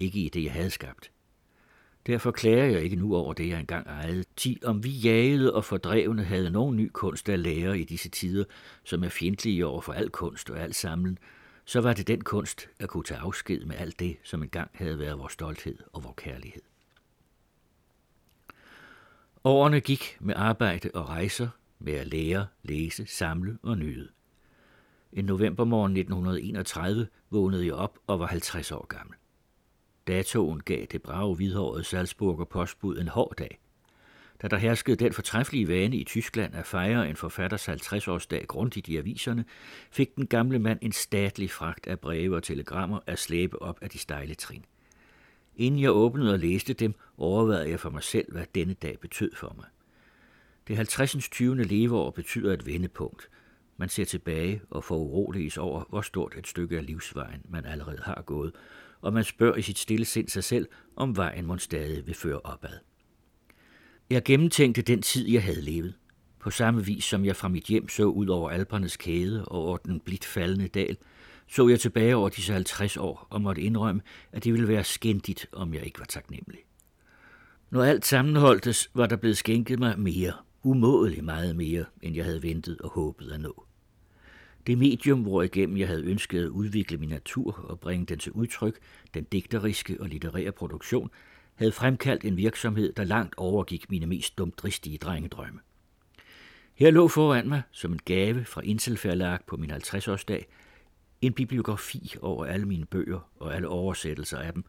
ikke 0.00 0.18
i 0.18 0.28
det, 0.28 0.44
jeg 0.44 0.52
havde 0.52 0.70
skabt. 0.70 1.10
Derfor 2.06 2.30
klager 2.30 2.64
jeg 2.64 2.82
ikke 2.82 2.96
nu 2.96 3.16
over 3.16 3.32
det, 3.32 3.48
jeg 3.48 3.60
engang 3.60 3.86
ejede. 3.86 4.24
Ti 4.36 4.60
om 4.64 4.84
vi 4.84 4.90
jagede 4.90 5.54
og 5.54 5.64
fordrevne 5.64 6.24
havde 6.24 6.50
nogen 6.50 6.76
ny 6.76 6.90
kunst 6.92 7.28
at 7.28 7.38
lære 7.38 7.78
i 7.78 7.84
disse 7.84 8.08
tider, 8.08 8.44
som 8.84 9.04
er 9.04 9.08
fjendtlige 9.08 9.66
over 9.66 9.80
for 9.80 9.92
al 9.92 10.10
kunst 10.10 10.50
og 10.50 10.60
al 10.60 10.74
samlen, 10.74 11.18
så 11.70 11.80
var 11.80 11.92
det 11.92 12.06
den 12.06 12.24
kunst 12.24 12.68
at 12.78 12.88
kunne 12.88 13.04
tage 13.04 13.20
afsked 13.20 13.64
med 13.64 13.76
alt 13.76 14.00
det, 14.00 14.16
som 14.22 14.42
engang 14.42 14.70
havde 14.74 14.98
været 14.98 15.18
vores 15.18 15.32
stolthed 15.32 15.78
og 15.92 16.04
vores 16.04 16.14
kærlighed. 16.16 16.62
Årene 19.44 19.80
gik 19.80 20.16
med 20.20 20.34
arbejde 20.36 20.90
og 20.94 21.08
rejser, 21.08 21.48
med 21.78 21.92
at 21.92 22.06
lære, 22.06 22.46
læse, 22.62 23.06
samle 23.06 23.58
og 23.62 23.78
nyde. 23.78 24.08
En 25.12 25.24
novembermorgen 25.24 25.96
1931 25.96 27.08
vågnede 27.30 27.66
jeg 27.66 27.74
op 27.74 27.98
og 28.06 28.20
var 28.20 28.26
50 28.26 28.72
år 28.72 28.86
gammel. 28.86 29.16
Datoen 30.06 30.62
gav 30.62 30.86
det 30.86 31.02
brave 31.02 31.36
hvidhårede 31.36 31.84
Salzburger 31.84 32.44
postbud 32.44 32.98
en 32.98 33.08
hård 33.08 33.34
dag. 33.38 33.58
Da 34.42 34.48
der 34.48 34.56
herskede 34.56 34.96
den 34.96 35.12
fortræffelige 35.12 35.68
vane 35.68 35.96
i 35.96 36.04
Tyskland 36.04 36.54
at 36.54 36.66
fejre 36.66 37.10
en 37.10 37.16
forfatters 37.16 37.68
50-årsdag 37.68 38.46
grundigt 38.46 38.88
i 38.88 38.96
aviserne, 38.96 39.44
fik 39.90 40.16
den 40.16 40.26
gamle 40.26 40.58
mand 40.58 40.78
en 40.82 40.92
statlig 40.92 41.50
fragt 41.50 41.86
af 41.86 42.00
breve 42.00 42.36
og 42.36 42.42
telegrammer 42.42 42.98
at 43.06 43.18
slæbe 43.18 43.62
op 43.62 43.78
af 43.82 43.90
de 43.90 43.98
stejle 43.98 44.34
trin. 44.34 44.64
Inden 45.56 45.80
jeg 45.80 45.90
åbnede 45.90 46.32
og 46.32 46.38
læste 46.38 46.74
dem, 46.74 46.94
overvejede 47.18 47.70
jeg 47.70 47.80
for 47.80 47.90
mig 47.90 48.02
selv, 48.02 48.32
hvad 48.32 48.44
denne 48.54 48.74
dag 48.74 49.00
betød 49.00 49.30
for 49.34 49.54
mig. 49.56 49.66
Det 50.68 50.76
50. 50.76 51.28
20. 51.30 51.62
leveår 51.64 52.10
betyder 52.10 52.52
et 52.52 52.66
vendepunkt. 52.66 53.28
Man 53.76 53.88
ser 53.88 54.04
tilbage 54.04 54.62
og 54.70 54.84
får 54.84 54.96
uroliges 54.96 55.58
over, 55.58 55.84
hvor 55.88 56.00
stort 56.00 56.34
et 56.38 56.46
stykke 56.46 56.76
af 56.76 56.86
livsvejen 56.86 57.42
man 57.48 57.64
allerede 57.64 58.02
har 58.02 58.22
gået, 58.22 58.54
og 59.00 59.12
man 59.12 59.24
spørger 59.24 59.56
i 59.56 59.62
sit 59.62 59.78
stille 59.78 60.04
sind 60.04 60.28
sig 60.28 60.44
selv, 60.44 60.68
om 60.96 61.16
vejen 61.16 61.46
må 61.46 61.58
stadig 61.58 62.06
vil 62.06 62.14
føre 62.14 62.40
opad. 62.40 62.89
Jeg 64.10 64.24
gennemtænkte 64.24 64.82
den 64.82 65.02
tid, 65.02 65.28
jeg 65.28 65.42
havde 65.42 65.62
levet. 65.62 65.94
På 66.40 66.50
samme 66.50 66.84
vis 66.84 67.04
som 67.04 67.24
jeg 67.24 67.36
fra 67.36 67.48
mit 67.48 67.64
hjem 67.64 67.88
så 67.88 68.04
ud 68.04 68.26
over 68.26 68.50
Alpernes 68.50 68.96
kæde 68.96 69.44
og 69.44 69.62
over 69.62 69.76
den 69.76 70.00
blidt 70.00 70.24
faldende 70.24 70.68
dal, 70.68 70.96
så 71.48 71.68
jeg 71.68 71.80
tilbage 71.80 72.16
over 72.16 72.28
disse 72.28 72.52
50 72.52 72.96
år 72.96 73.26
og 73.30 73.42
måtte 73.42 73.62
indrømme, 73.62 74.02
at 74.32 74.44
det 74.44 74.52
ville 74.52 74.68
være 74.68 74.84
skændigt, 74.84 75.46
om 75.52 75.74
jeg 75.74 75.84
ikke 75.84 75.98
var 75.98 76.04
taknemmelig. 76.04 76.60
Når 77.70 77.84
alt 77.84 78.06
sammenholdtes, 78.06 78.90
var 78.94 79.06
der 79.06 79.16
blevet 79.16 79.36
skænket 79.36 79.78
mig 79.78 80.00
mere, 80.00 80.32
umådeligt 80.62 81.24
meget 81.24 81.56
mere, 81.56 81.84
end 82.02 82.16
jeg 82.16 82.24
havde 82.24 82.42
ventet 82.42 82.80
og 82.80 82.90
håbet 82.90 83.30
at 83.30 83.40
nå. 83.40 83.64
Det 84.66 84.78
medium, 84.78 85.22
hvor 85.22 85.42
igennem 85.42 85.76
jeg 85.76 85.88
havde 85.88 86.04
ønsket 86.04 86.42
at 86.42 86.48
udvikle 86.48 86.98
min 86.98 87.08
natur 87.08 87.64
og 87.68 87.80
bringe 87.80 88.06
den 88.06 88.18
til 88.18 88.32
udtryk, 88.32 88.78
den 89.14 89.24
digteriske 89.24 89.96
og 90.00 90.08
litterære 90.08 90.52
produktion, 90.52 91.10
havde 91.60 91.72
fremkaldt 91.72 92.24
en 92.24 92.36
virksomhed, 92.36 92.92
der 92.92 93.04
langt 93.04 93.34
overgik 93.36 93.90
mine 93.90 94.06
mest 94.06 94.38
dumdristige 94.38 94.98
drengedrømme. 94.98 95.60
Her 96.74 96.90
lå 96.90 97.08
foran 97.08 97.48
mig, 97.48 97.62
som 97.72 97.92
en 97.92 98.00
gave 98.04 98.44
fra 98.44 98.60
Inselverlag 98.60 99.38
på 99.46 99.56
min 99.56 99.70
50-årsdag, 99.70 100.44
en 101.20 101.32
bibliografi 101.32 102.14
over 102.20 102.44
alle 102.44 102.66
mine 102.66 102.86
bøger 102.86 103.30
og 103.40 103.54
alle 103.54 103.68
oversættelser 103.68 104.38
af 104.38 104.52
dem, 104.52 104.64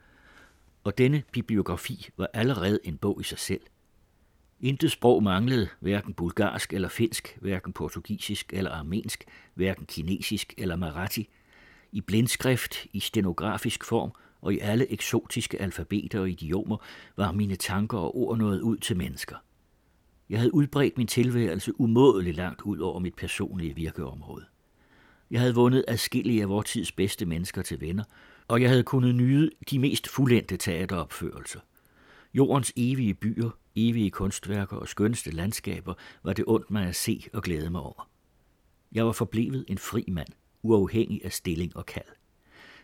og 0.84 0.98
denne 0.98 1.24
bibliografi 1.32 2.10
var 2.18 2.30
allerede 2.34 2.80
en 2.84 2.98
bog 2.98 3.22
i 3.22 3.24
sig 3.24 3.40
selv. 3.40 3.62
Intet 4.60 4.92
sprog 4.92 5.24
manglede, 5.24 5.68
hverken 5.80 6.14
bulgarsk 6.14 6.74
eller 6.74 6.90
finsk, 6.90 7.38
hverken 7.42 7.74
portugisisk 7.74 8.54
eller 8.54 8.72
armensk, 8.72 9.24
hverken 9.54 9.86
kinesisk 9.86 10.54
eller 10.58 10.76
marathi, 10.76 11.30
i 11.92 12.02
blindskrift, 12.02 12.86
i 12.94 13.00
stenografisk 13.00 13.86
form 13.86 14.12
og 14.42 14.54
i 14.54 14.60
alle 14.60 14.92
eksotiske 14.92 15.62
alfabeter 15.62 16.20
og 16.20 16.30
idiomer 16.30 16.78
var 17.18 17.32
mine 17.32 17.56
tanker 17.56 17.98
og 17.98 18.18
ord 18.18 18.38
nået 18.38 18.62
ud 18.62 18.78
til 18.78 18.98
mennesker. 18.98 19.36
Jeg 20.30 20.40
havde 20.40 20.54
udbredt 20.54 20.98
min 20.98 21.08
tilværelse 21.08 21.80
umådeligt 21.82 22.38
langt 22.38 22.62
ud 22.62 22.80
over 22.80 23.00
mit 23.00 23.16
personlige 23.16 23.76
virkeområde. 23.76 24.46
Jeg 25.32 25.40
havde 25.40 25.56
vundet 25.56 25.86
adskillige 25.88 26.42
af 26.42 26.50
vores 26.50 26.70
tids 26.70 26.92
bedste 26.92 27.26
mennesker 27.26 27.62
til 27.62 27.82
venner, 27.82 28.04
og 28.48 28.62
jeg 28.62 28.70
havde 28.70 28.84
kunnet 28.84 29.16
nyde 29.16 29.50
de 29.70 29.80
mest 29.80 30.08
fuldendte 30.08 30.58
teateropførelser. 30.58 31.60
Jordens 32.34 32.74
evige 32.76 33.14
byer, 33.14 33.50
evige 33.76 34.12
kunstværker 34.12 34.78
og 34.78 34.88
skønste 34.88 35.32
landskaber 35.32 35.94
var 36.24 36.34
det 36.34 36.46
ondt 36.48 36.72
mig 36.72 36.88
at 36.88 36.96
se 36.96 37.24
og 37.34 37.44
glæde 37.44 37.70
mig 37.70 37.82
over. 37.82 38.10
Jeg 38.92 39.06
var 39.06 39.12
forblevet 39.12 39.66
en 39.68 39.78
fri 39.78 40.06
mand, 40.08 40.28
uafhængig 40.64 41.26
af 41.26 41.32
stilling 41.32 41.78
og 41.78 41.86
kald. 41.86 42.06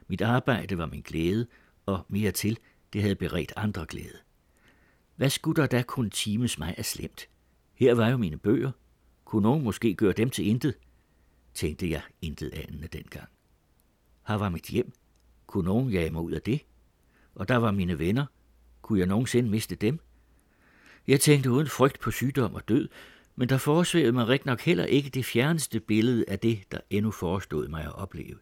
Mit 0.07 0.21
arbejde 0.21 0.77
var 0.77 0.85
min 0.85 1.01
glæde, 1.01 1.47
og 1.85 2.05
mere 2.09 2.31
til, 2.31 2.59
det 2.93 3.01
havde 3.01 3.15
beredt 3.15 3.53
andre 3.55 3.85
glæde. 3.85 4.17
Hvad 5.15 5.29
skulle 5.29 5.61
der 5.61 5.67
da 5.67 5.81
kun 5.81 6.09
times 6.09 6.59
mig 6.59 6.75
af 6.77 6.85
slemt? 6.85 7.29
Her 7.73 7.93
var 7.93 8.09
jo 8.09 8.17
mine 8.17 8.37
bøger. 8.37 8.71
Kunne 9.25 9.41
nogen 9.41 9.63
måske 9.63 9.93
gøre 9.95 10.13
dem 10.13 10.29
til 10.29 10.47
intet? 10.47 10.77
Tænkte 11.53 11.89
jeg 11.89 12.01
intet 12.21 12.53
andet 12.53 12.93
dengang. 12.93 13.29
Her 14.27 14.35
var 14.35 14.49
mit 14.49 14.65
hjem. 14.65 14.91
Kunne 15.47 15.65
nogen 15.65 15.89
jage 15.89 16.11
mig 16.11 16.21
ud 16.21 16.31
af 16.31 16.41
det? 16.41 16.61
Og 17.35 17.47
der 17.47 17.55
var 17.55 17.71
mine 17.71 17.99
venner. 17.99 18.25
Kunne 18.81 18.99
jeg 18.99 19.07
nogensinde 19.07 19.49
miste 19.49 19.75
dem? 19.75 19.99
Jeg 21.07 21.21
tænkte 21.21 21.51
uden 21.51 21.67
frygt 21.67 21.99
på 21.99 22.11
sygdom 22.11 22.55
og 22.55 22.67
død, 22.67 22.89
men 23.35 23.49
der 23.49 23.57
forsvævede 23.57 24.11
mig 24.11 24.27
rigtig 24.27 24.47
nok 24.47 24.61
heller 24.61 24.85
ikke 24.85 25.09
det 25.09 25.25
fjerneste 25.25 25.79
billede 25.79 26.25
af 26.27 26.39
det, 26.39 26.63
der 26.71 26.79
endnu 26.89 27.11
forestod 27.11 27.67
mig 27.67 27.83
at 27.83 27.95
opleve. 27.95 28.37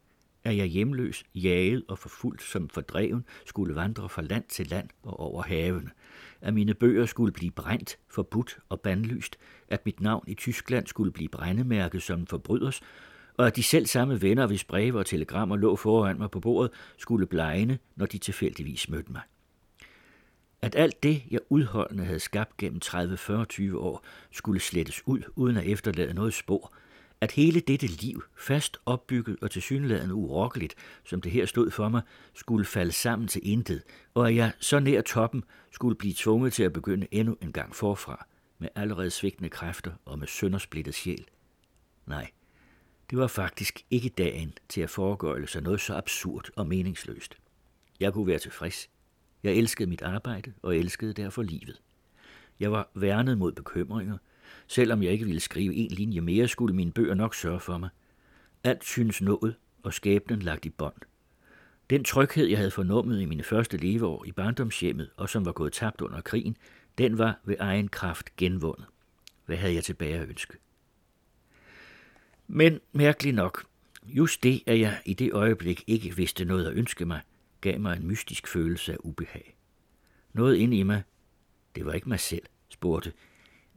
At 0.46 0.58
jeg 0.58 0.66
hjemløs, 0.66 1.24
jaget 1.36 1.84
og 1.88 1.98
forfulgt 1.98 2.44
som 2.44 2.70
fordreven, 2.70 3.26
skulle 3.46 3.76
vandre 3.76 4.10
fra 4.10 4.22
land 4.22 4.44
til 4.50 4.68
land 4.68 4.90
og 5.04 5.20
over 5.20 5.44
havene. 5.44 5.92
At 6.42 6.54
mine 6.54 6.74
bøger 6.74 7.06
skulle 7.06 7.32
blive 7.32 7.52
brændt, 7.52 7.98
forbudt 8.10 8.58
og 8.70 8.82
bandlyst. 8.82 9.38
At 9.68 9.86
mit 9.86 10.02
navn 10.02 10.24
i 10.28 10.34
Tyskland 10.34 10.88
skulle 10.88 11.12
blive 11.12 11.30
brændemærket 11.30 12.02
som 12.02 12.28
forbryders, 12.28 12.82
og 13.38 13.48
at 13.48 13.56
de 13.56 13.64
selv 13.64 13.86
samme 13.86 14.22
venner, 14.22 14.48
hvis 14.48 14.64
breve 14.64 15.00
og 15.00 15.06
telegrammer 15.06 15.56
lå 15.56 15.76
foran 15.76 16.18
mig 16.18 16.32
på 16.32 16.40
bordet, 16.40 16.72
skulle 16.98 17.28
blegne, 17.28 17.80
når 17.96 18.06
de 18.06 18.18
tilfældigvis 18.18 18.90
mødte 18.90 19.12
mig 19.12 19.22
at 20.66 20.76
alt 20.76 21.04
det, 21.04 21.24
jeg 21.32 21.40
udholdende 21.50 22.06
havde 22.06 22.20
skabt 22.20 22.58
gennem 22.58 22.82
30-40-20 22.86 23.78
år, 23.78 24.06
skulle 24.32 24.60
slettes 24.60 25.08
ud, 25.08 25.22
uden 25.36 25.58
at 25.58 25.66
efterlade 25.66 26.14
noget 26.14 26.34
spor. 26.34 26.74
At 27.22 27.32
hele 27.32 27.60
dette 27.60 27.88
liv, 27.88 28.24
fast 28.38 28.78
opbygget 28.86 29.38
og 29.42 29.52
tilsyneladende 29.52 30.14
urokkeligt, 30.14 30.76
som 31.04 31.22
det 31.22 31.32
her 31.32 31.46
stod 31.46 31.72
for 31.72 31.90
mig, 31.90 32.02
skulle 32.34 32.66
falde 32.66 32.92
sammen 32.92 33.28
til 33.28 33.42
intet, 33.44 33.84
og 34.14 34.30
at 34.30 34.36
jeg 34.36 34.52
så 34.60 34.80
nær 34.80 35.02
toppen 35.02 35.44
skulle 35.72 35.96
blive 35.96 36.14
tvunget 36.18 36.54
til 36.54 36.64
at 36.64 36.74
begynde 36.74 37.08
endnu 37.12 37.38
en 37.42 37.52
gang 37.52 37.76
forfra, 37.76 38.26
med 38.60 38.70
allerede 38.76 39.12
svigtende 39.12 39.50
kræfter 39.50 39.92
og 40.06 40.20
med 40.20 40.28
søndersplittet 40.28 40.96
sjæl. 40.96 41.26
Nej, 42.06 42.32
det 43.10 43.18
var 43.18 43.28
faktisk 43.28 43.86
ikke 43.90 44.10
dagen 44.10 44.54
til 44.70 44.82
at 44.82 44.90
foregøjle 44.90 45.48
sig 45.48 45.62
noget 45.62 45.82
så 45.82 45.96
absurd 45.96 46.50
og 46.56 46.68
meningsløst. 46.68 47.38
Jeg 48.00 48.14
kunne 48.14 48.28
være 48.28 48.40
tilfreds. 48.40 48.90
Jeg 49.44 49.54
elskede 49.54 49.90
mit 49.90 50.02
arbejde 50.02 50.54
og 50.62 50.78
elskede 50.78 51.14
derfor 51.14 51.42
livet. 51.42 51.82
Jeg 52.60 52.72
var 52.72 52.90
værnet 52.96 53.38
mod 53.38 53.52
bekymringer. 53.52 54.18
Selvom 54.68 55.04
jeg 55.04 55.12
ikke 55.12 55.26
ville 55.26 55.40
skrive 55.40 55.76
en 55.76 55.92
linje 55.92 56.22
mere, 56.22 56.48
skulle 56.48 56.76
mine 56.76 56.92
bøger 56.92 57.14
nok 57.14 57.36
sørge 57.36 57.60
for 57.60 57.78
mig. 57.78 57.90
Alt 58.64 58.84
synes 58.84 59.22
nået, 59.22 59.56
og 59.84 59.94
skæbnen 59.94 60.40
lagt 60.40 60.66
i 60.66 60.70
bånd. 60.70 60.96
Den 61.90 62.04
tryghed, 62.04 62.46
jeg 62.46 62.58
havde 62.58 62.72
fornummet 62.72 63.22
i 63.22 63.26
mine 63.26 63.44
første 63.44 63.78
leveår 63.78 64.26
i 64.26 64.32
barndomshjemmet, 64.32 65.10
og 65.18 65.30
som 65.30 65.46
var 65.46 65.52
gået 65.52 65.74
tabt 65.74 66.02
under 66.02 66.22
krigen, 66.22 66.58
den 66.98 67.18
var 67.18 67.40
ved 67.44 67.56
egen 67.60 67.88
kraft 67.88 68.36
genvundet. 68.36 68.86
Hvad 69.46 69.58
havde 69.58 69.74
jeg 69.74 69.84
tilbage 69.84 70.20
at 70.20 70.30
ønske? 70.30 70.58
Men 72.48 72.80
mærkeligt 72.92 73.36
nok, 73.36 73.66
just 74.04 74.44
det, 74.44 74.64
at 74.66 74.80
jeg 74.80 75.02
i 75.06 75.14
det 75.14 75.34
øjeblik 75.34 75.84
ikke 75.88 76.16
vidste 76.16 76.46
noget 76.46 76.66
at 76.66 76.74
ønske 76.74 77.06
mig– 77.06 77.22
gav 77.66 77.80
mig 77.80 77.98
en 77.98 78.08
mystisk 78.08 78.48
følelse 78.48 78.94
af 78.94 78.98
ubehag. 79.00 79.58
Noget 80.34 80.56
inde 80.56 80.78
i 80.78 80.84
mig, 80.84 81.04
det 81.76 81.86
var 81.86 81.94
ikke 81.94 82.10
mig 82.10 82.20
selv, 82.20 82.44
spurgte, 82.70 83.14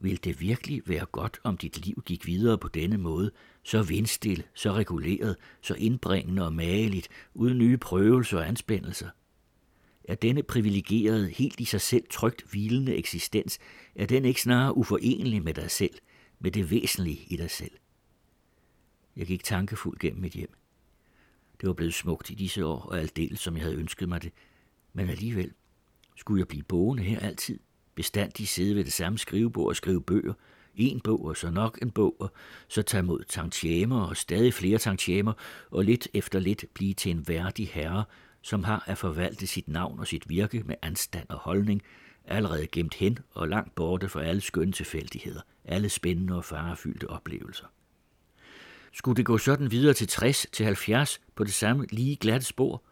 vil 0.00 0.24
det 0.24 0.40
virkelig 0.40 0.82
være 0.86 1.06
godt, 1.06 1.40
om 1.44 1.56
dit 1.56 1.86
liv 1.86 2.02
gik 2.06 2.26
videre 2.26 2.58
på 2.58 2.68
denne 2.68 2.98
måde, 2.98 3.30
så 3.62 3.82
vindstil, 3.82 4.46
så 4.54 4.72
reguleret, 4.72 5.36
så 5.62 5.74
indbringende 5.74 6.44
og 6.44 6.52
mageligt, 6.52 7.08
uden 7.34 7.58
nye 7.58 7.76
prøvelser 7.76 8.38
og 8.38 8.48
anspændelser? 8.48 9.08
Er 10.04 10.14
denne 10.14 10.42
privilegerede, 10.42 11.28
helt 11.28 11.60
i 11.60 11.64
sig 11.64 11.80
selv 11.80 12.04
trygt 12.10 12.50
hvilende 12.50 12.96
eksistens, 12.96 13.58
er 13.94 14.06
den 14.06 14.24
ikke 14.24 14.42
snarere 14.42 14.76
uforenelig 14.76 15.42
med 15.42 15.54
dig 15.54 15.70
selv, 15.70 15.94
med 16.38 16.50
det 16.50 16.70
væsentlige 16.70 17.24
i 17.26 17.36
dig 17.36 17.50
selv? 17.50 17.72
Jeg 19.16 19.26
gik 19.26 19.44
tankefuld 19.44 19.98
gennem 19.98 20.20
mit 20.20 20.32
hjem. 20.32 20.52
Det 21.60 21.66
var 21.66 21.72
blevet 21.72 21.94
smukt 21.94 22.30
i 22.30 22.34
disse 22.34 22.66
år, 22.66 22.80
og 22.80 22.98
aldeles 22.98 23.40
som 23.40 23.56
jeg 23.56 23.62
havde 23.62 23.76
ønsket 23.76 24.08
mig 24.08 24.22
det. 24.22 24.32
Men 24.92 25.08
alligevel, 25.08 25.52
skulle 26.16 26.40
jeg 26.40 26.48
blive 26.48 26.62
boende 26.62 27.02
her 27.02 27.20
altid? 27.20 27.58
Bestandig 27.98 28.48
sidde 28.48 28.76
ved 28.76 28.84
det 28.84 28.92
samme 28.92 29.18
skrivebord 29.18 29.68
og 29.68 29.76
skrive 29.76 30.02
bøger, 30.02 30.32
en 30.74 31.00
bog 31.00 31.24
og 31.24 31.36
så 31.36 31.50
nok 31.50 31.78
en 31.82 31.90
bog, 31.90 32.16
og 32.18 32.32
så 32.68 32.82
tage 32.82 33.02
mod 33.02 33.24
tantiemer 33.28 34.00
og 34.00 34.16
stadig 34.16 34.54
flere 34.54 34.78
tantiemer, 34.78 35.32
og 35.70 35.84
lidt 35.84 36.08
efter 36.14 36.38
lidt 36.38 36.64
blive 36.74 36.94
til 36.94 37.10
en 37.10 37.28
værdig 37.28 37.68
herre, 37.68 38.04
som 38.42 38.64
har 38.64 38.84
at 38.86 38.98
forvalte 38.98 39.46
sit 39.46 39.68
navn 39.68 40.00
og 40.00 40.06
sit 40.06 40.28
virke 40.28 40.62
med 40.66 40.74
anstand 40.82 41.26
og 41.28 41.38
holdning, 41.38 41.82
allerede 42.24 42.66
gemt 42.66 42.94
hen 42.94 43.18
og 43.30 43.48
langt 43.48 43.74
borte 43.74 44.08
fra 44.08 44.22
alle 44.22 44.40
skønne 44.40 44.72
tilfældigheder, 44.72 45.40
alle 45.64 45.88
spændende 45.88 46.36
og 46.36 46.44
farefyldte 46.44 47.10
oplevelser. 47.10 47.66
Skulle 48.92 49.16
det 49.16 49.26
gå 49.26 49.38
sådan 49.38 49.70
videre 49.70 49.94
til 49.94 50.08
60 50.08 50.46
til 50.52 50.66
70 50.66 51.20
på 51.34 51.44
det 51.44 51.54
samme 51.54 51.86
lige 51.90 52.16
glatte 52.16 52.46
spor? 52.46 52.82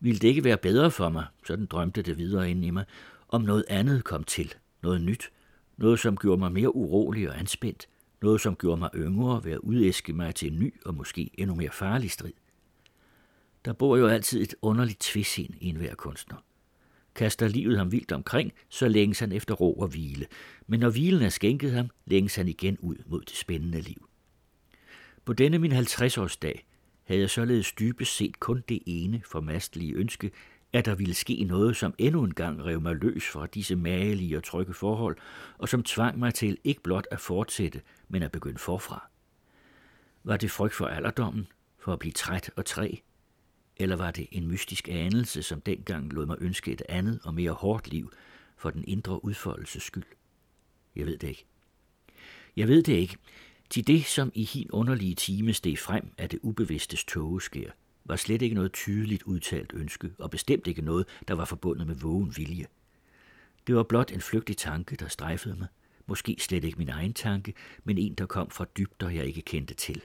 Ville 0.00 0.18
det 0.18 0.28
ikke 0.28 0.44
være 0.44 0.56
bedre 0.56 0.90
for 0.90 1.08
mig, 1.08 1.26
sådan 1.46 1.66
drømte 1.66 2.02
det 2.02 2.18
videre 2.18 2.50
ind 2.50 2.64
i 2.64 2.70
mig, 2.70 2.84
om 3.30 3.42
noget 3.42 3.64
andet 3.68 4.04
kom 4.04 4.24
til, 4.24 4.54
noget 4.82 5.00
nyt, 5.00 5.32
noget 5.76 6.00
som 6.00 6.16
gjorde 6.16 6.38
mig 6.38 6.52
mere 6.52 6.76
urolig 6.76 7.28
og 7.28 7.38
anspændt, 7.38 7.88
noget 8.22 8.40
som 8.40 8.56
gjorde 8.56 8.78
mig 8.78 8.90
yngre 8.94 9.44
ved 9.44 9.52
at 9.52 9.58
udæske 9.58 10.12
mig 10.12 10.34
til 10.34 10.52
en 10.52 10.58
ny 10.58 10.74
og 10.84 10.94
måske 10.94 11.30
endnu 11.34 11.54
mere 11.54 11.70
farlig 11.72 12.10
strid. 12.10 12.32
Der 13.64 13.72
bor 13.72 13.96
jo 13.96 14.06
altid 14.06 14.42
et 14.42 14.54
underligt 14.62 15.00
tvisind 15.00 15.54
i 15.60 15.68
enhver 15.68 15.94
kunstner. 15.94 16.36
Kaster 17.14 17.48
livet 17.48 17.78
ham 17.78 17.92
vildt 17.92 18.12
omkring, 18.12 18.52
så 18.68 18.88
længes 18.88 19.18
han 19.18 19.32
efter 19.32 19.54
ro 19.54 19.74
og 19.74 19.88
hvile, 19.88 20.26
men 20.66 20.80
når 20.80 20.90
hvilen 20.90 21.22
er 21.22 21.28
skænket 21.28 21.72
ham, 21.72 21.90
længes 22.06 22.36
han 22.36 22.48
igen 22.48 22.78
ud 22.78 22.96
mod 23.06 23.20
det 23.20 23.36
spændende 23.36 23.80
liv. 23.80 24.08
På 25.24 25.32
denne 25.32 25.58
min 25.58 25.72
50-årsdag 25.72 26.66
havde 27.04 27.20
jeg 27.20 27.30
således 27.30 27.72
dybest 27.72 28.16
set 28.16 28.40
kun 28.40 28.64
det 28.68 28.78
ene 28.86 29.22
formastelige 29.24 29.94
ønske, 29.94 30.30
at 30.72 30.84
der 30.84 30.94
ville 30.94 31.14
ske 31.14 31.44
noget, 31.44 31.76
som 31.76 31.94
endnu 31.98 32.24
en 32.24 32.34
gang 32.34 32.64
rev 32.64 32.80
mig 32.80 32.96
løs 32.96 33.28
fra 33.28 33.46
disse 33.46 33.76
magelige 33.76 34.36
og 34.36 34.44
trygge 34.44 34.74
forhold, 34.74 35.16
og 35.58 35.68
som 35.68 35.82
tvang 35.82 36.18
mig 36.18 36.34
til 36.34 36.58
ikke 36.64 36.82
blot 36.82 37.06
at 37.10 37.20
fortsætte, 37.20 37.80
men 38.08 38.22
at 38.22 38.32
begynde 38.32 38.58
forfra. 38.58 39.08
Var 40.24 40.36
det 40.36 40.50
frygt 40.50 40.74
for 40.74 40.86
alderdommen, 40.86 41.46
for 41.78 41.92
at 41.92 41.98
blive 41.98 42.12
træt 42.12 42.50
og 42.56 42.64
træ? 42.64 42.94
Eller 43.76 43.96
var 43.96 44.10
det 44.10 44.26
en 44.32 44.46
mystisk 44.46 44.88
anelse, 44.88 45.42
som 45.42 45.60
dengang 45.60 46.12
lod 46.12 46.26
mig 46.26 46.36
ønske 46.40 46.72
et 46.72 46.82
andet 46.88 47.20
og 47.24 47.34
mere 47.34 47.52
hårdt 47.52 47.88
liv 47.88 48.12
for 48.56 48.70
den 48.70 48.84
indre 48.86 49.24
udfoldelses 49.24 49.82
skyld? 49.82 50.04
Jeg 50.96 51.06
ved 51.06 51.18
det 51.18 51.28
ikke. 51.28 51.44
Jeg 52.56 52.68
ved 52.68 52.82
det 52.82 52.92
ikke, 52.92 53.16
til 53.70 53.86
det, 53.86 54.04
som 54.04 54.32
i 54.34 54.44
hin 54.44 54.70
underlige 54.70 55.14
time 55.14 55.52
steg 55.52 55.78
frem 55.78 56.12
af 56.18 56.28
det 56.28 56.38
ubevidstes 56.42 57.04
tågeskær, 57.04 57.70
var 58.10 58.16
slet 58.16 58.42
ikke 58.42 58.54
noget 58.54 58.72
tydeligt 58.72 59.22
udtalt 59.22 59.72
ønske, 59.74 60.10
og 60.18 60.30
bestemt 60.30 60.66
ikke 60.66 60.82
noget, 60.82 61.06
der 61.28 61.34
var 61.34 61.44
forbundet 61.44 61.86
med 61.86 61.94
vågen 61.94 62.36
vilje. 62.36 62.66
Det 63.66 63.74
var 63.74 63.82
blot 63.82 64.12
en 64.12 64.20
flygtig 64.20 64.56
tanke, 64.56 64.96
der 64.96 65.08
strejfede 65.08 65.56
mig. 65.56 65.68
Måske 66.06 66.36
slet 66.38 66.64
ikke 66.64 66.78
min 66.78 66.88
egen 66.88 67.14
tanke, 67.14 67.54
men 67.84 67.98
en, 67.98 68.14
der 68.14 68.26
kom 68.26 68.50
fra 68.50 68.66
dybder, 68.78 69.08
jeg 69.08 69.26
ikke 69.26 69.42
kendte 69.42 69.74
til. 69.74 70.02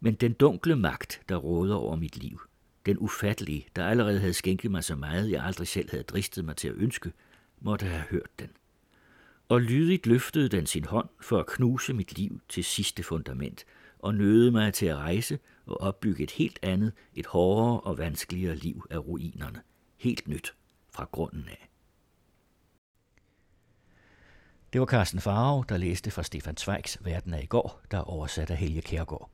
Men 0.00 0.14
den 0.14 0.32
dunkle 0.32 0.76
magt, 0.76 1.22
der 1.28 1.36
råder 1.36 1.74
over 1.74 1.96
mit 1.96 2.16
liv, 2.16 2.40
den 2.86 2.96
ufattelige, 2.98 3.66
der 3.76 3.86
allerede 3.86 4.20
havde 4.20 4.34
skænket 4.34 4.70
mig 4.70 4.84
så 4.84 4.96
meget, 4.96 5.30
jeg 5.30 5.44
aldrig 5.44 5.68
selv 5.68 5.90
havde 5.90 6.04
dristet 6.04 6.44
mig 6.44 6.56
til 6.56 6.68
at 6.68 6.74
ønske, 6.74 7.12
måtte 7.60 7.86
have 7.86 8.04
hørt 8.10 8.38
den 8.38 8.48
og 9.48 9.60
lydigt 9.60 10.06
løftede 10.06 10.48
den 10.48 10.66
sin 10.66 10.84
hånd 10.84 11.08
for 11.20 11.38
at 11.38 11.46
knuse 11.46 11.92
mit 11.92 12.18
liv 12.18 12.40
til 12.48 12.64
sidste 12.64 13.02
fundament, 13.02 13.64
og 13.98 14.14
nødede 14.14 14.50
mig 14.50 14.74
til 14.74 14.86
at 14.86 14.96
rejse 14.96 15.38
og 15.66 15.80
opbygge 15.80 16.22
et 16.22 16.30
helt 16.30 16.58
andet, 16.62 16.92
et 17.14 17.26
hårdere 17.26 17.80
og 17.80 17.98
vanskeligere 17.98 18.56
liv 18.56 18.84
af 18.90 18.98
ruinerne. 18.98 19.62
Helt 19.96 20.28
nyt. 20.28 20.54
fra 20.90 21.08
grunden 21.12 21.48
af. 21.48 21.68
Det 24.72 24.80
var 24.80 24.86
Carsten 24.86 25.20
Farve, 25.20 25.64
der 25.68 25.76
læste 25.76 26.10
fra 26.10 26.22
Stefan 26.22 26.56
Zweigs 26.56 26.98
Verden 27.04 27.34
af 27.34 27.42
i 27.42 27.46
går, 27.46 27.80
der 27.90 27.98
er 27.98 28.02
oversat 28.02 28.50
af 28.50 28.56
Helge 28.56 28.82
Kærgaard. 28.82 29.30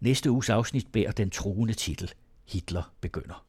Næste 0.00 0.30
uges 0.30 0.50
afsnit 0.50 0.92
bærer 0.92 1.12
den 1.12 1.30
truende 1.30 1.74
titel 1.74 2.12
Hitler 2.44 2.94
begynder. 3.00 3.46